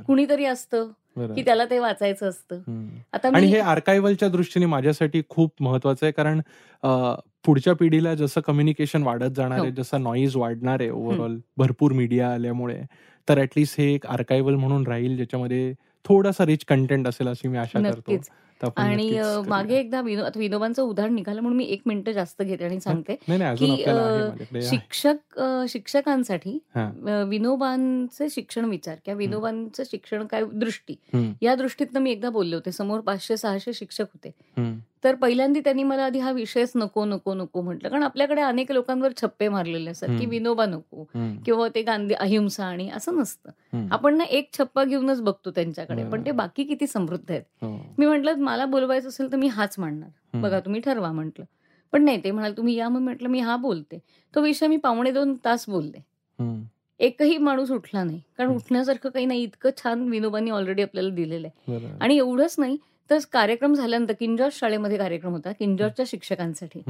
कुणीतरी 0.08 0.46
असतं 0.46 0.88
की 1.16 1.42
त्याला 1.42 1.66
ते 1.66 1.80
वाचायचं 1.80 2.30
असतं. 2.30 2.62
आता 3.14 3.30
आणि 3.34 3.48
हे 3.48 3.60
आर्कायवलच्या 3.60 4.30
दृष्टीने 4.30 4.66
माझ्यासाठी 4.66 5.22
खूप 5.30 5.52
महत्वाचं 5.60 6.06
आहे 6.06 6.12
कारण 6.12 6.42
पुढच्या 7.46 7.74
पिढीला 7.76 8.14
जसं 8.16 8.42
कम्युनिकेशन 8.42 9.04
वाढत 9.04 9.36
जाणार 9.36 9.60
आहे 9.60 9.70
हो. 9.70 9.76
जसं 9.76 10.04
नॉईज 10.04 10.36
वाढणार 10.36 10.82
आहे 10.82 10.90
ओव्हरऑल 10.90 11.40
भरपूर 11.58 11.92
मीडिया 11.92 12.34
आल्यामुळे 12.34 12.82
तर 13.28 13.42
ऍटलिस्ट 13.42 13.80
हे 13.80 13.94
एक 13.94 14.06
आर्कायवल 14.06 14.56
म्हणून 14.56 14.88
राहील 14.88 15.16
ज्याच्यामध्ये 15.16 15.74
थोडासा 16.06 16.46
रिच 16.46 16.66
कंटेंट 16.66 17.08
असेल 17.08 17.28
अशी 17.28 17.48
मी 17.48 17.58
आशा 17.58 17.80
करतो. 17.82 18.18
आणि. 18.78 19.10
मागे 19.48 19.78
एकदा 19.78 20.02
विनोबांचं 20.36 20.82
उदाहरण 20.84 21.14
निघालं 21.16 21.42
म्हणून 21.42 21.58
मी 21.58 21.66
एक 21.66 21.82
मिनिटं 21.86 22.12
जास्त 22.12 22.42
घेते 22.42 22.66
आणि 22.66 22.80
सांगते 22.80 23.16
की. 23.16 24.62
शिक्षक 24.70 25.40
शिक्षकांसाठी 25.70 26.58
विनोबांचे 27.30 28.30
शिक्षण 28.32 28.66
विचार 28.66 28.96
किंवा 29.06 29.18
विनोबांचं 29.18 29.84
शिक्षण 29.86 30.26
काय 30.26 30.44
दृष्टी 30.54 30.96
या 31.42 31.56
दृष्टीतनं 31.56 32.00
मी 32.00 32.12
एकदा 32.12 32.30
बोलले 32.30 32.56
होते. 32.56 32.72
समोर 32.72 33.00
पाचशे 33.00 33.38
सहाशे 33.38 33.74
शिक्षक 33.74 34.06
होते. 34.14 34.32
तर 35.04 35.16
पहिल्यांदा 35.16 35.60
त्यांनी 35.64 35.84
मला 35.84 36.04
आधी 36.06 36.20
हा 36.20 36.32
विषयच 36.32 36.72
नको 36.76 37.04
नको 37.06 37.34
नको 37.34 37.62
म्हटलं 37.62 37.90
कारण 37.90 38.04
आपल्याकडे 38.04 38.42
अनेक 38.42 38.72
लोकांवर 38.72 39.12
छप्पे 39.22 39.48
मारलेले 39.50 39.90
असतात 39.90 40.10
की. 40.20 40.26
विनोबा 40.26 40.66
नको 40.66 41.04
किंवा 41.46 41.68
ते 41.76 41.82
गांधी 41.82 42.14
अहिंसा 42.14 42.66
आणि 42.66 42.90
असं 42.90 43.16
नसतं. 43.18 43.88
आपण 43.92 44.18
ना 44.18 44.24
एक 44.24 44.50
छप्पा 44.54 44.84
घेऊनच 44.84 45.22
बघतो 45.22 45.52
त्यांच्याकडे 45.52 46.04
पण 46.04 46.26
ते. 46.26 46.32
बाकी 46.32 46.64
किती 46.64 46.88
समृद्ध 46.88 47.30
आहेत 47.32 47.44
हो. 47.62 47.76
मी 47.98 48.06
म्हटलं 48.06 48.40
मला 48.40 48.66
बोलवायचं 48.66 49.08
असेल 49.08 49.32
तर 49.32 49.38
मी 49.38 49.48
हाच 49.48 49.76
हम्म. 49.80 50.42
बघा 50.42 50.60
तुम्ही 50.60 50.82
ठरवा 50.82 51.12
म्हटलं 51.12 51.46
पण 51.94 52.04
नाही 52.04 52.24
ते 52.24 52.32
म्हणाल 52.32 52.54
तुम्ही 52.58 52.76
या 52.76 52.88
मग 52.90 53.02
म्हटलं 53.02 53.30
मी 53.30 53.40
हा 53.40 53.56
बोलते 53.58 54.00
तो 54.34 54.42
विषय 54.42 54.68
मी 54.68 54.78
पावणे 54.78 55.12
दोन 55.12 55.34
तास 55.46 55.66
बोलले 55.70 56.00
एकही 57.00 57.38
माणूस 57.38 57.72
उठला 57.72 58.04
नाही 58.04 58.20
कारण. 58.38 58.50
उठण्यासारखं 58.50 59.10
काही 59.10 59.26
नाही 59.26 59.44
इतकं 59.44 59.70
छान 59.78 60.08
विनोबांनी 60.10 60.52
ऑलरेडी 60.52 60.82
आपल्याला 60.82 61.10
दिलेलं 61.10 61.48
आहे. 61.48 61.88
आणि 62.02 62.18
एवढंच 62.18 62.56
नाही 62.58 62.78
तर 63.10 63.18
कार्यक्रम 63.34 63.74
झाल्यानंतर 63.74 64.14
किंजॉर्ज 64.20 64.54
शाळेमध्ये 64.54 64.98
कार्यक्रम 64.98 65.32
होता 65.32 65.52
किंजॉर्जच्या 65.52 66.06
शिक्षकांसाठी. 66.08 66.82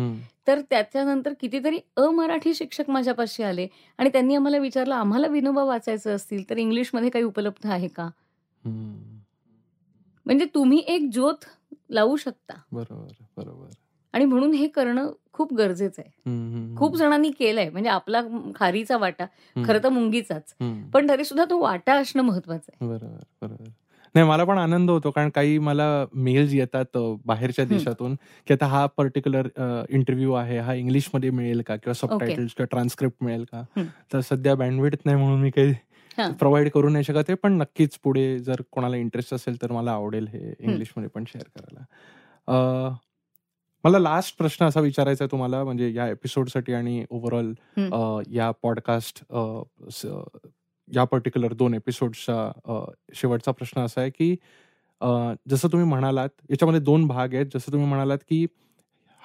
तर 0.48 0.62
त्याच्यानंतर 0.70 1.34
कितीतरी 1.42 1.80
अमराठी 1.98 2.54
शिक्षक 2.54 2.90
माझ्यापाशी 2.90 3.44
आले 3.44 3.68
आणि 3.98 4.10
त्यांनी 4.10 4.36
आम्हाला 4.36 4.58
विचारलं 4.58 4.96
आम्हाला 4.96 5.28
विनोबा 5.28 5.64
वाचायचं 5.64 6.16
असतील 6.16 6.50
तर 6.50 6.58
इंग्लिशमध्ये 6.58 7.10
काही 7.10 7.26
उपलब्ध 7.26 7.68
आहे 7.68 7.88
का. 7.88 8.10
म्हणजे 10.26 10.46
तुम्ही 10.46 10.84
एक 10.88 11.10
ज्योत 11.14 11.46
लावू 11.90 12.16
शकता. 12.16 12.54
बरोबर 12.72 13.24
बरोबर. 13.38 13.70
आणि 14.14 14.26
म्हणून 14.26 14.54
हे 14.54 14.68
करणं 14.68 15.12
खूप 15.34 15.54
गरजेचं 15.54 16.02
आहे. 16.02 16.12
खूप 16.76 16.96
जणांनी 16.96 17.32
केलंय 17.32 17.70
म्हणजे 17.70 17.90
आपला 17.90 18.22
खारीचा 18.56 18.98
वाटा 18.98 19.26
खरं 19.66 19.84
तर 19.84 19.90
मुंगीचाच. 19.90 20.56
पण 20.94 21.10
तरी 21.10 21.24
सुद्धा 21.24 21.46
तो 21.46 21.60
वाटा 21.60 21.94
असणं 21.94 22.24
महत्वाचं 22.24 22.72
आहे. 22.74 22.86
नाही 24.16 24.28
मला 24.28 24.44
पण 24.44 24.58
आनंद 24.58 24.90
होतो 24.90 25.12
कारण 25.12 25.30
काही 25.30 25.58
मला 25.60 25.84
मेल्स 26.14 26.54
येतात 26.54 26.98
बाहेरच्या. 27.26 27.66
देशातून 27.66 28.16
की 28.48 28.54
आता 28.54 28.66
हा 28.66 28.86
पर्टिक्युलर 28.86 29.48
इंटरव्ह्यू 29.90 30.34
आहे 30.34 30.58
हा 30.60 30.74
इंग्लिशमध्ये 30.74 31.30
मिळेल 31.30 31.62
का 31.62 31.76
किंवा 31.76 31.94
सबटायटल्स 31.94 32.54
किंवा 32.54 32.66
ट्रान्स्क्रिप्ट 32.66 33.24
मिळेल 33.24 33.44
का. 33.54 33.64
तर 34.14 34.20
सध्या 34.20 34.56
बँडविड्थ 34.56 34.98
नाही 35.06 35.18
म्हणून 35.18 35.42
मी 35.42 35.50
काही. 35.50 35.74
प्रोव्हाइड 36.40 36.70
करू 36.70 36.90
नाही 36.90 37.04
शकत 37.04 37.30
आहे 37.30 37.34
पण 37.34 37.54
नक्कीच 37.54 37.98
पुढे 38.04 38.40
जर 38.40 38.62
कोणाला 38.72 38.98
इंटरेस्ट 38.98 39.34
असेल 39.34 39.62
तर 39.62 39.72
मला 39.72 39.92
आवडेल 39.92 40.28
हे 40.28 40.54
इंग्लिशमध्ये 40.60 41.10
पण 41.10 41.24
शेअर 41.28 41.60
करायला 41.60 42.96
मला 43.84 44.00
लास्ट 44.00 44.38
प्रश्न 44.38 44.66
असा 44.66 44.80
विचारायचा 44.80 45.24
आहे 45.24 45.32
तुम्हाला 45.32 45.64
म्हणजे 45.64 45.94
या 45.94 46.08
एपिसोडसाठी 46.08 46.74
आणि 46.74 47.06
ओव्हरऑल. 47.10 47.54
या 48.32 48.52
पॉडकास्ट 48.64 49.24
या 50.94 51.04
पर्टिक्युलर 51.04 51.54
दोन 51.54 51.74
एपिसोडचा 51.74 52.52
शेवटचा 53.14 53.52
प्रश्न 53.52 53.82
असा 53.82 54.02
आहे 54.02 54.10
की 54.10 54.36
जसं 55.50 55.68
तुम्ही 55.68 55.88
म्हणालात 55.88 56.30
याच्यामध्ये 56.50 56.82
दोन 56.82 57.08
भाग 57.08 57.34
आहेत 57.34 57.46
जसं 57.46 57.72
तुम्ही 57.72 57.88
म्हणालात 57.88 58.18
की 58.18 58.46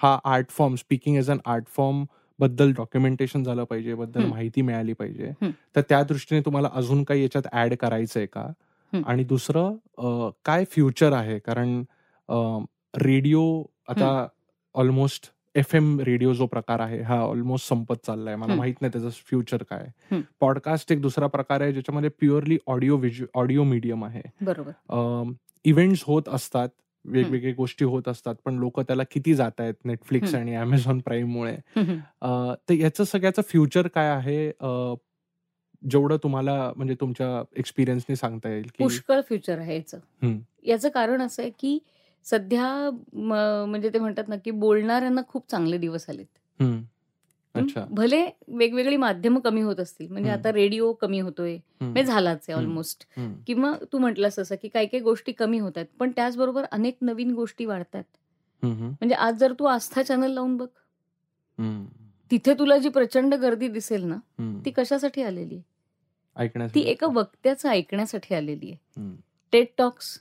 हा 0.03 0.19
art 0.25 0.51
form 0.51 0.75
speaking 0.75 1.17
as 1.17 1.31
an 1.31 1.39
art 1.45 1.67
फॉर्मबद्दल 1.67 2.73
documentation 2.73 3.45
झालं 3.45 3.65
पाहिजे 3.65 3.95
बद्दल. 3.95 4.25
माहिती 4.25 4.63
मिळाली 4.63 4.93
पाहिजे. 4.93 5.31
तर 5.77 5.81
त्या 5.81 6.03
दृष्टीने 6.03 6.41
तुम्हाला 6.41 6.69
अजून 6.73 7.05
काही 7.05 7.23
याच्यात 7.23 7.55
ऍड 7.55 7.75
करायचंय 7.75 8.27
का. 8.27 8.53
आणि 9.07 9.25
दुसरं 9.25 10.31
काय 10.45 10.65
फ्युचर 10.65 11.13
आहे 11.13 11.39
कारण 11.39 11.83
रेडिओ 12.97 13.63
आता 13.89 14.27
ऑलमोस्ट 14.75 15.31
एफ 15.55 15.75
एम 15.75 15.99
रेडिओ 16.01 16.33
जो 16.33 16.47
प्रकार 16.47 16.81
आहे 16.81 17.01
हा 17.03 17.19
ऑलमोस्ट 17.21 17.69
संपत 17.69 18.05
चाललाय. 18.07 18.37
मला. 18.37 18.55
माहीत 18.55 18.75
नाही 18.81 18.91
त्याचं 18.93 19.11
फ्युचर 19.11 19.63
काय. 19.71 20.23
पॉडकास्ट 20.41 20.93
एक 20.93 21.01
दुसरा 21.03 21.27
प्रकार 21.27 21.61
आहे 21.61 21.73
ज्याच्यामध्ये 21.73 22.11
प्युअरली 22.11 22.59
ऑडिओ 22.67 22.99
ऑडिओ 23.35 23.63
मीडियम 23.65 24.05
आहे. 24.05 24.23
बरोबर. 24.41 25.33
इव्हेंट्स 25.65 26.03
होत 26.03 26.29
असतात 26.29 26.69
वेगवेगळ्या 27.05 27.55
गोष्टी 27.57 27.85
होत 27.85 28.09
असतात 28.09 28.35
पण 28.45 28.55
लोक 28.55 28.81
त्याला 28.81 29.03
किती 29.11 29.35
जात 29.35 29.61
आहेत 29.61 29.75
नेटफ्लिक्स. 29.85 30.35
आणि 30.35 30.55
अमेझॉन 30.55 30.99
प्राईममुळे 30.99 31.57
तर 31.77 32.73
याचं 32.73 33.05
सगळ्याचं 33.05 33.43
फ्युचर 33.43 33.89
काय 33.89 34.09
आहे? 34.09 34.51
जेवढं 35.83 36.17
तुम्हाला 36.17 36.73
म्हणजे 36.77 36.95
तुमच्या 37.01 37.43
एक्सपिरियन्सने 37.57 38.17
सांगता 38.17 38.49
येईल 38.49 38.63
की 38.65 38.83
पुष्कळ 38.85 39.21
फ्युचर 39.21 39.59
आहे 39.59 39.77
याचं. 39.77 40.39
याचं 40.63 40.89
कारण 40.89 41.23
असं 41.23 41.43
आहे 41.43 41.51
की 41.51 41.79
सध्या 42.27 42.91
म्हणजे 43.13 43.89
ते 43.89 43.99
म्हणतात 43.99 44.29
ना 44.29 44.37
की 44.37 44.51
बोलणाऱ्यांना 44.51 45.21
खूप 45.29 45.51
चांगले 45.51 45.79
दिवस 45.79 46.09
आलेत? 46.11 46.27
अच्छा 47.55 47.85
भले 47.91 48.25
वेगवेगळी 48.49 48.97
माध्यमं 48.97 49.41
कमी 49.41 49.61
होत 49.61 49.81
असतील 49.81 50.09
म्हणजे. 50.11 50.31
आता 50.31 50.53
रेडिओ 50.53 50.93
कमी 50.93 51.21
होतोय 51.21 51.55
हं. 51.55 51.61
म्हणजे 51.81 52.05
झालाच 52.05 52.45
आहे. 52.49 52.53
ऑलमोस्ट. 52.53 53.05
किंवा 53.47 53.73
तू 53.93 53.99
म्हटलंस 53.99 54.39
असं 54.39 54.55
की 54.63 54.69
काही 54.69 54.87
काही 54.87 55.03
गोष्टी 55.03 55.33
कमी 55.33 55.59
होत 55.59 55.73
आहेत 55.77 55.87
पण 55.99 56.11
त्याचबरोबर 56.11 56.65
अनेक 56.73 56.97
नवीन 57.01 57.35
गोष्टी 57.35 57.65
वाढतात. 57.65 58.03
म्हणजे 58.63 59.15
आज 59.15 59.39
जर 59.39 59.53
तू 59.59 59.65
आस्था 59.65 60.03
चॅनल 60.03 60.31
लावून 60.31 60.57
बघ. 60.57 60.67
तिथे 62.31 62.55
तुला 62.55 62.77
जी 62.79 62.89
प्रचंड 62.89 63.35
गर्दी 63.35 63.69
दिसेल 63.69 64.05
ना. 64.05 64.17
ती 64.65 64.71
कशासाठी 64.71 65.23
आलेली 65.23 65.55
आहे 65.55 65.63
ती 66.75 66.81
एका 66.81 67.07
वक्त्याचं 67.13 67.69
ऐकण्यासाठी 67.69 68.35
आलेली 68.35 68.71
आहे. 68.71 68.77
TED 69.53 69.73
talks. 69.79 70.19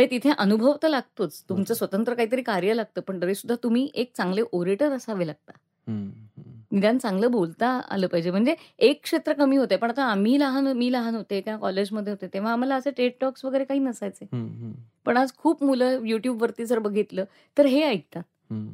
म्हणजे 0.00 0.16
तिथे 0.18 0.32
अनुभव 0.38 0.76
तर 0.82 0.88
लागतोच 0.88 1.40
तुमचं 1.40 1.62
बरोबर. 1.62 1.74
स्वतंत्र 1.74 2.14
काहीतरी 2.14 2.42
कार्य 2.42 2.74
लागतं 2.74 3.00
पण 3.00 3.22
तरी 3.22 3.34
सुद्धा 3.34 3.54
तुम्ही 3.62 3.88
एक 3.94 4.12
चांगले 4.16 4.42
ओरेटर 4.52 4.92
असावे 4.92 5.26
लागता 5.26 5.52
हं. 5.86 6.10
हं. 6.36 6.42
निदान 6.72 6.98
चांगलं 6.98 7.30
बोलता 7.30 7.68
आलं 7.90 8.06
पाहिजे 8.06 8.30
म्हणजे 8.30 8.54
एक 8.78 9.02
क्षेत्र 9.02 9.32
कमी 9.32 9.56
होते 9.56 9.76
पण 9.76 9.90
आता 9.90 10.04
आम्ही 10.04 10.38
लहान 10.40 10.66
मी 10.66 10.92
लहान 10.92 11.14
होते 11.14 11.40
किंवा 11.40 11.58
कॉलेजमध्ये 11.58 12.12
होते 12.12 12.26
तेव्हा 12.26 12.52
आम्हाला 12.52 12.74
असे 12.74 12.90
टेट 12.90 13.16
टॉक्स 13.20 13.44
वगैरे 13.44 13.64
काही 13.64 13.80
नसायचे 13.80 14.26
हं. 14.32 14.46
हं. 14.46 14.72
पण 15.04 15.16
आज 15.16 15.32
खूप 15.36 15.64
मुलं 15.64 16.04
युट्यूबवरती 16.04 16.66
जर 16.66 16.78
बघितलं 16.78 17.24
तर 17.56 17.66
हे 17.66 17.82
ऐकतात 17.82 18.22
हं. 18.50 18.66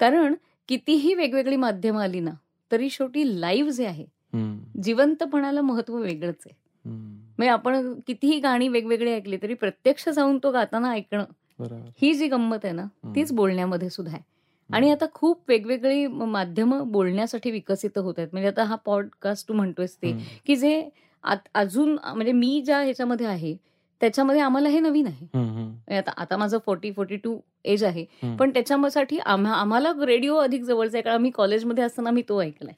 कारण 0.00 0.34
कितीही 0.68 1.14
वेगवेगळी 1.14 1.56
माध्यमं 1.56 2.02
आली 2.02 2.20
ना 2.20 2.30
तरी 2.70 2.90
शेवटी 2.90 3.40
लाईव्ह 3.40 3.70
जे 3.70 3.86
आहे 3.86 4.04
हं. 4.32 4.58
जिवंतपणाला 4.82 5.60
महत्त्व 5.60 5.96
वेगळंच 5.96 6.42
आहे 6.46 6.50
हं. 6.50 6.69
म्हणजे 6.92 7.48
आपण 7.48 7.94
कितीही 8.06 8.38
गाणी 8.40 8.68
वेगवेगळी 8.68 9.12
ऐकली 9.12 9.36
तरी 9.36 9.54
प्रत्यक्ष 9.54 10.08
जाऊन 10.08 10.38
तो 10.42 10.50
गाताना 10.50 10.90
ऐकणं 10.92 11.24
ही 12.02 12.14
जी 12.14 12.26
गंमत 12.28 12.64
आहे 12.64 12.72
ना. 12.74 12.84
तीच 13.14 13.32
बोलण्यामध्ये 13.32 13.90
सुद्धा 13.90 14.12
आहे. 14.12 14.22
आणि 14.70 14.90
आता 14.90 15.04
खूप 15.14 15.40
वेगवेगळी 15.48 16.06
माध्यमं 16.06 16.90
बोलण्यासाठी 16.92 17.50
विकसित 17.50 17.98
होत 17.98 18.14
आहेत. 18.18 18.28
म्हणजे 18.32 18.48
आता 18.48 18.64
हा 18.64 18.74
पॉडकास्ट 18.74 19.48
तू 19.48 19.54
म्हणतोयस 19.54 19.96
ते. 19.96 20.12
की 20.46 20.56
जे 20.56 20.88
अजून 21.54 21.92
म्हणजे 21.92 22.32
मी 22.32 22.62
ज्या 22.66 22.80
ह्याच्यामध्ये 22.80 23.26
आहे 23.26 23.56
त्याच्यामध्ये 24.00 24.40
आम्हाला 24.40 24.68
हे 24.68 24.80
नवीन 24.80 25.06
आहे 25.06 25.26
हं. 25.34 25.40
हं. 25.44 25.64
म्हणजे 25.64 25.96
आता 25.96 26.12
आता 26.16 26.36
माझं 26.36 26.58
फोर्टी 26.66 26.90
फोर्टी 26.92 27.16
टू 27.16 27.36
एज 27.64 27.84
आहे 27.84 28.04
हं. 28.22 28.36
पण 28.36 28.50
त्याच्यासाठी 28.50 29.18
आम्हा 29.18 29.54
आम्हाला 29.54 29.92
रेडिओ 30.00 30.36
अधिक 30.36 30.62
जवळचा 30.62 30.96
आहे 30.98 31.02
कारण 31.02 31.16
आम्ही 31.16 31.30
कॉलेजमध्ये 31.30 31.84
असताना 31.84 32.10
मी 32.10 32.22
तो 32.22 32.40
ऐकलाय 32.42 32.72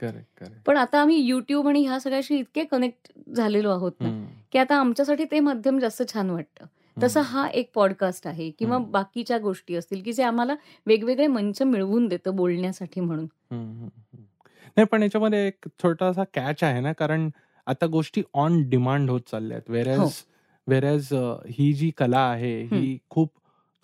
पण 0.66 0.76
आता 0.76 1.00
आम्ही 1.00 1.16
युट्यूब 1.18 1.68
आणि 1.68 1.84
ह्या 1.86 1.98
सगळ्याशी 2.00 2.38
इतके 2.38 2.64
कनेक्ट 2.64 3.12
झालेलो 3.30 3.70
आहोत 3.70 3.92
ना 4.00 4.08
हं. 4.08 4.24
की 4.52 4.58
आता 4.58 4.76
आमच्यासाठी 4.76 5.24
ते 5.24 5.40
माध्यम 5.40 5.78
जास्त 5.78 6.02
छान 6.12 6.30
वाटतं 6.30 6.66
तसं 6.96 7.20
हं. 7.20 7.26
हा 7.26 7.46
एक 7.48 7.70
पॉडकास्ट 7.74 8.26
आहे 8.26 8.50
किंवा 8.50 8.76
हं. 8.76 8.90
बाकीच्या 8.90 9.38
गोष्टी 9.38 9.74
असतील 9.74 10.02
की 10.02 10.12
जे 10.12 10.22
आम्हाला 10.22 10.54
वेगवेगळे 10.86 11.26
मंच 11.26 11.62
मिळवून 11.62 12.08
देतं 12.08 12.36
बोलण्यासाठी 12.36 13.00
म्हणून 13.00 13.24
हं. 13.50 13.56
हं. 13.56 13.88
हं. 14.14 14.20
नाही 14.76 14.86
पण 14.86 15.02
याच्यामध्ये 15.02 15.46
एक 15.46 15.66
छोटासा 15.82 16.24
कॅच 16.34 16.62
आहे 16.64 16.80
ना 16.80 16.92
कारण 16.92 17.28
आता 17.66 17.86
गोष्टी 17.86 18.22
ऑन 18.34 18.62
डिमांड 18.68 19.10
होत 19.10 19.20
चालल्या 19.30 19.56
आहेत 19.56 19.68
हो. 19.68 19.74
वेरॅज 19.74 20.22
वेरॅज 20.66 21.08
ही 21.48 21.72
जी 21.72 21.90
कला 21.90 22.20
आहे 22.20 22.62
ही 22.62 22.98
खूप 23.10 23.32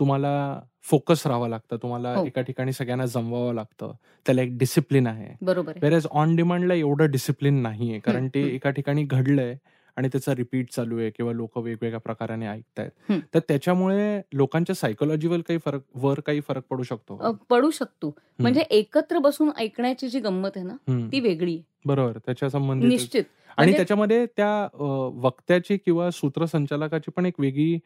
तुम्हाला 0.01 0.61
फोकस 0.83 1.27
राहावं 1.27 1.49
लागतं. 1.49 1.77
तुम्हाला 1.77 2.15
हो. 2.15 2.27
एका 2.27 2.41
ठिकाणी 2.41 2.73
सगळ्यांना 2.73 3.07
जमवावं 3.07 3.55
लागतं. 3.55 3.93
त्याला 4.27 4.43
एक 4.43 4.59
डिसिप्लिन 4.59 5.07
आहे. 5.07 5.37
बरोबर 5.41 5.73
वेरॅज 5.83 6.07
ऑन 6.11 6.37
डिमांडला 6.37 6.75
एवढं 6.75 7.11
डिसिप्लिन 7.11 7.55
नाहीये. 7.55 7.99
कारण 7.99 8.29
ते. 8.29 8.43
एका 8.55 8.71
ठिकाणी 8.71 9.05
घडलंय. 9.05 9.57
आणि 9.99 10.09
त्याचा 10.09 10.35
रिपीट 10.35 10.71
चालू 10.71 10.99
आहे 10.99 11.11
किंवा 11.11 11.33
लोक 11.33 11.59
वेगवेगळ्या 11.59 12.01
प्रकाराने 12.01 12.47
ऐकतायत. 12.47 13.13
तर 13.35 13.39
त्याच्यामुळे 13.39 14.21
लोकांच्या 14.33 14.75
सायकोलॉजीवर 14.75 15.39
काही 15.39 15.59
फरक 15.65 15.81
वर 15.95 16.21
काही 16.21 16.41
फरक 16.41 16.63
पडू 16.71 16.83
शकतो? 16.83 17.33
पडू 17.49 17.71
शकतो. 17.71 18.15
म्हणजे 18.39 18.61
एकत्र 18.61 19.19
बसून 19.19 19.51
ऐकण्याची 19.57 20.09
जी 20.09 20.21
गंमत 20.21 20.49
आहे 20.57 20.65
ना. 20.67 21.07
ती 21.13 21.21
वेगळी 21.21 21.63
बरोबर. 21.87 22.19
त्याच्या 22.19 22.51
संबंधित 22.51 22.89
निश्चित. 22.89 23.25
आणि 23.57 23.57
म्हणजे- 23.57 23.77
त्याच्यामध्ये 23.77 24.27
त्या 24.27 24.69
वक्त्याची 25.15 25.77
किंवा 25.77 26.11
सूत्रसंचालकाची 26.11 27.11
पण 27.11 27.27
एक 27.27 27.35
वेगळी 27.39 27.79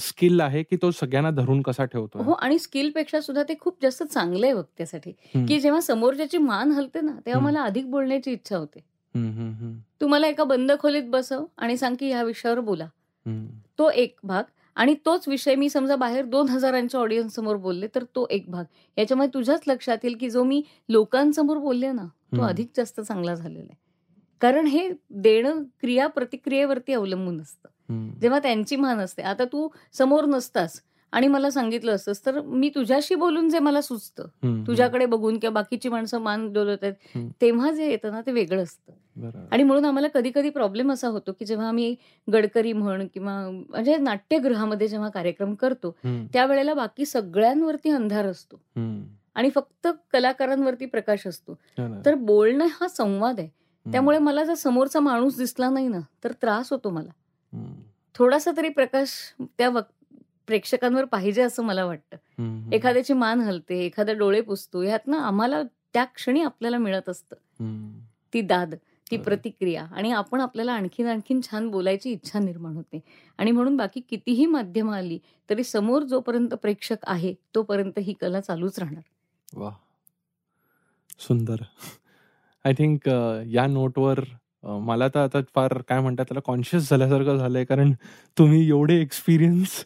स्किल 0.00 0.40
आहे 0.40 0.62
की 0.62 0.76
तो 0.76 0.90
सगळ्यांना 0.90 1.30
धरून 1.30 1.62
कसा 1.62 1.84
ठेवतो 1.84 2.22
हो 2.22 2.32
आणि 2.32 2.58
स्किलपेक्षा 2.58 3.20
सुद्धा 3.20 3.42
ते 3.42 3.54
खूप 3.60 3.76
जास्त 3.82 4.02
चांगलं 4.02 4.46
आहे 4.46 4.52
वक्त्यासाठी. 4.54 5.10
की 5.34 5.60
जेव्हा 5.60 5.80
समोरच्याची 5.80 6.38
मान 6.38 6.70
हलते 6.70 7.00
ना 7.00 7.12
तेव्हा. 7.26 7.40
मला 7.40 7.62
अधिक 7.62 7.90
बोलण्याची 7.90 8.32
इच्छा 8.32 8.56
होते. 8.56 8.80
तू 10.00 10.06
मला 10.06 10.26
एका 10.26 10.44
बंद 10.44 10.72
खोलीत 10.80 11.02
बसव 11.06 11.44
आणि 11.56 11.76
सांग 11.76 11.96
की 12.00 12.08
ह्या 12.08 12.22
विषयावर 12.22 12.60
बोला. 12.60 12.86
तो 13.78 13.90
एक 13.90 14.18
भाग. 14.22 14.42
आणि 14.76 14.94
तोच 15.06 15.28
विषय 15.28 15.54
मी 15.54 15.68
समजा 15.68 15.96
बाहेर 15.96 16.24
दोन 16.24 16.48
हजारांच्या 16.48 17.00
ऑडियन्स 17.00 17.34
समोर 17.34 17.56
बोलले 17.56 17.86
तर 17.94 18.02
तो 18.02 18.26
एक 18.30 18.50
भाग. 18.50 18.64
याच्यामुळे 18.98 19.28
तुझ्याच 19.34 19.62
लक्षात 19.66 19.98
येईल 20.04 20.16
की 20.16 20.30
जो 20.30 20.44
मी 20.44 20.62
लोकांसमोर 20.88 21.56
बोलले 21.56 21.92
ना 21.92 22.04
तो. 22.36 22.42
अधिक 22.42 22.70
जास्त 22.76 23.00
चांगला 23.00 23.34
झालेला 23.34 23.62
आहे. 23.62 23.76
कारण 24.40 24.66
हे 24.66 24.90
देणं 25.10 25.62
क्रिया 25.80 26.06
प्रतिक्रियेवरती 26.06 26.92
अवलंबून 26.92 27.40
असतं. 27.40 27.68
जेव्हा 28.20 28.38
त्यांची 28.38 28.76
मान 28.76 28.98
असते. 28.98 29.22
आता 29.22 29.44
तू 29.44 29.68
समोर 29.92 30.24
नसतास 30.24 30.80
आणि 31.12 31.26
मला 31.28 31.50
सांगितलं 31.50 31.94
असतंस 31.94 32.24
तर 32.26 32.40
मी 32.40 32.68
तुझ्याशी 32.68 33.14
बोलून 33.14 33.48
जे 33.48 33.58
मला 33.58 33.80
सुचतं 33.80 34.26
तुझ्याकडे 34.66 35.06
बघून 35.06 35.38
किंवा 35.38 35.52
बाकीची 35.54 35.88
माणसं 35.88 36.18
मान 36.18 36.52
डोलत 36.52 36.78
आहेत 36.82 36.94
हं. 37.14 37.28
तेव्हा 37.40 37.70
जे 37.70 37.90
येतं 37.90 38.10
ना 38.10 38.20
ते 38.20 38.32
वेगळं 38.32 38.62
असतं. 38.62 38.92
आणि 39.50 39.62
म्हणून 39.62 39.84
आम्हाला 39.84 40.08
कधी 40.08 40.30
कधी 40.30 40.50
प्रॉब्लेम 40.50 40.92
असा 40.92 41.08
होतो 41.08 41.32
की 41.32 41.44
जेव्हा 41.44 41.68
आम्ही 41.68 41.94
गडकरी 42.32 42.72
म्हण 42.72 43.06
किंवा 43.14 43.32
म्हणजे 43.50 43.96
नाट्यगृहामध्ये 43.96 44.88
जेव्हा 44.88 45.08
कार्यक्रम 45.08 45.54
करतो 45.54 45.96
त्यावेळेला 46.32 46.74
बाकी 46.74 47.06
सगळ्यांवरती 47.06 47.90
अंधार 47.90 48.26
असतो. 48.26 48.60
आणि 49.34 49.50
फक्त 49.50 49.88
कलाकारांवरती 50.12 50.86
प्रकाश 50.86 51.26
असतो. 51.26 51.54
तर 52.04 52.14
बोलणं 52.14 52.66
हा 52.70 52.88
संवाद 52.88 53.40
आहे. 53.40 53.48
त्यामुळे 53.86 54.18
मला 54.18 54.44
जर 54.44 54.54
समोरचा 54.54 55.00
माणूस 55.00 55.36
दिसला 55.36 55.68
नाही 55.70 55.88
ना 55.88 55.98
तर 56.24 56.32
त्रास 56.32 56.72
होतो 56.72 56.90
मला. 56.90 57.10
थोडासा 58.14 58.50
तरी 58.56 58.68
प्रकाश 58.68 59.10
त्या 59.58 59.70
प्रेक्षकांवर 60.48 61.04
पाहिजे 61.04 61.42
असं 61.42 61.62
मला 61.62 61.84
वाटतं. 61.84 62.16
एखाद्याची 62.72 63.12
मान 63.12 63.40
हलते 63.40 63.84
एखादा 63.84 64.12
डोळे 64.12 64.40
पुसतो 64.40 64.82
ह्यात 64.82 65.06
ना 65.06 65.18
आम्हाला 65.18 65.62
त्या 65.62 66.04
क्षणी 66.04 66.42
आपल्याला 66.42 66.78
मिळत 66.78 67.08
असतं. 67.08 67.36
ती 68.32 68.40
दाद 68.40 68.74
ती. 69.10 69.16
प्रतिक्रिया 69.16 69.84
आणि 69.84 70.12
आपण 70.12 70.40
आपल्याला 70.40 70.72
आणखीन 70.72 71.06
आणखीन 71.06 71.40
छान 71.42 71.68
बोलायची 71.68 72.10
इच्छा 72.10 72.38
निर्माण 72.38 72.74
होते. 72.74 73.00
आणि 73.38 73.50
म्हणून 73.50 73.76
बाकी 73.76 74.00
कितीही 74.00 74.46
माध्यमं 74.46 74.96
आली 74.96 75.18
तरी 75.50 75.64
समोर 75.64 76.02
जोपर्यंत 76.02 76.48
प्रेक्षक 76.48 76.96
आहे 77.02 77.34
तोपर्यंत 77.54 77.98
ही 77.98 78.12
कला 78.12 78.40
चालूच 78.40 78.78
राहणार. 78.78 79.02
वा 79.54 79.70
सुंदर. 81.18 81.56
आय 82.64 82.72
थिंक 82.72 83.08
या 83.46 83.66
नोटवर 83.66 84.18
मला 84.62 85.06
तर 85.08 85.20
आता 85.20 85.40
फार 85.54 85.76
काय 85.88 86.00
म्हणतात 86.00 86.24
त्याला 86.28 86.40
कॉन्शियस 86.46 86.88
झाल्यासारखं 86.90 87.36
झालंय. 87.38 87.64
कारण 87.64 87.92
तुम्ही 88.36 88.66
एवढे 88.68 89.00
एक्सपिरियन्स 89.00 89.84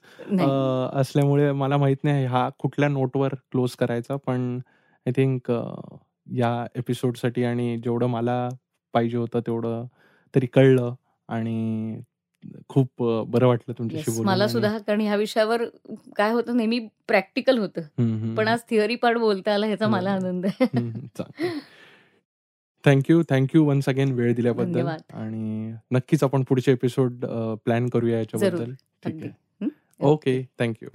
असल्यामुळे 1.01 1.51
मला 1.53 1.77
माहीत 1.77 2.05
नाही 2.05 2.25
हा 2.27 2.49
कुठल्या 2.59 2.89
नोटवर 2.89 3.35
क्लोज 3.51 3.75
करायचा. 3.79 4.17
पण 4.27 4.59
आय 5.07 5.13
थिंक 5.17 5.51
या 6.37 6.55
एपिसोडसाठी 6.77 7.45
आणि 7.45 7.77
जेवढं 7.85 8.07
मला 8.07 8.49
पाहिजे 8.95 9.17
होतं 9.17 9.41
तेवढं 9.41 9.85
तरी 10.35 10.47
कळलं 10.47 10.95
आणि 11.29 12.01
खूप 12.69 13.03
बरं 13.29 13.47
वाटलं 13.47 13.75
तुमच्याशी 13.79 14.23
मला 14.23 14.47
सुद्धा 14.49 14.77
कारण 14.79 15.01
ह्या 15.01 15.17
विषयावर 15.17 15.63
काय 16.17 16.33
होतं 16.33 16.57
नेहमी 16.57 16.79
प्रॅक्टिकल 17.09 17.59
होतं. 17.59 18.35
पण 18.37 18.49
आज 18.49 18.61
थिअरी 18.71 18.95
पार्ट 18.97 19.19
बोलता 19.19 19.55
आला 19.55 19.67
ह्याचा 19.67 19.89
मला. 19.89 20.13
आनंद 20.13 20.47
आहे. 20.47 20.67
थँक्यू 22.86 23.22
थँक्यू 23.30 23.64
वन्स 23.66 23.90
अगेन 23.90 24.12
वेळ 24.16 24.34
दिल्याबद्दल 24.34 24.74
धन्यवाद. 24.74 25.02
आणि 25.14 25.74
नक्कीच 25.92 26.24
आपण 26.24 26.44
पुढचे 26.50 26.72
एपिसोड 26.72 27.26
प्लॅन 27.66 27.88
करूया 27.94 28.20
याच्याबद्दल 28.20 28.72
ठीक 28.74 29.14
अगदी 29.14 29.28
आहे 29.28 29.66
हं? 29.66 29.70
Okay 30.12 30.42
thank you 30.60 30.90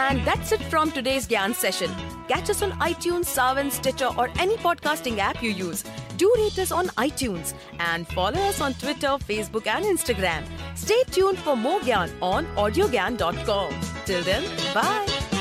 And 0.00 0.20
that's 0.26 0.52
it 0.54 0.62
from 0.72 0.90
today's 0.96 1.26
Gyan 1.30 1.54
session. 1.54 1.90
Catch 2.28 2.50
us 2.52 2.62
on 2.66 2.72
iTunes, 2.86 3.32
Savan, 3.38 3.70
Stitcher, 3.70 4.10
or 4.16 4.26
any 4.44 4.56
podcasting 4.56 5.18
app 5.18 5.42
you 5.46 5.50
use. 5.50 5.82
Do 6.22 6.30
rate 6.40 6.60
us 6.64 6.72
on 6.72 6.88
iTunes 7.04 7.52
and 7.88 8.08
follow 8.14 8.46
us 8.52 8.60
on 8.60 8.78
Twitter, 8.84 9.12
Facebook, 9.32 9.66
and 9.66 9.90
Instagram. 9.94 10.48
Stay 10.76 11.02
tuned 11.18 11.44
for 11.48 11.56
more 11.56 11.80
Gyan 11.80 12.16
on 12.22 12.48
audiogyan.com. 12.56 13.76
Till 14.06 14.22
then, 14.22 14.50
bye. 14.74 15.33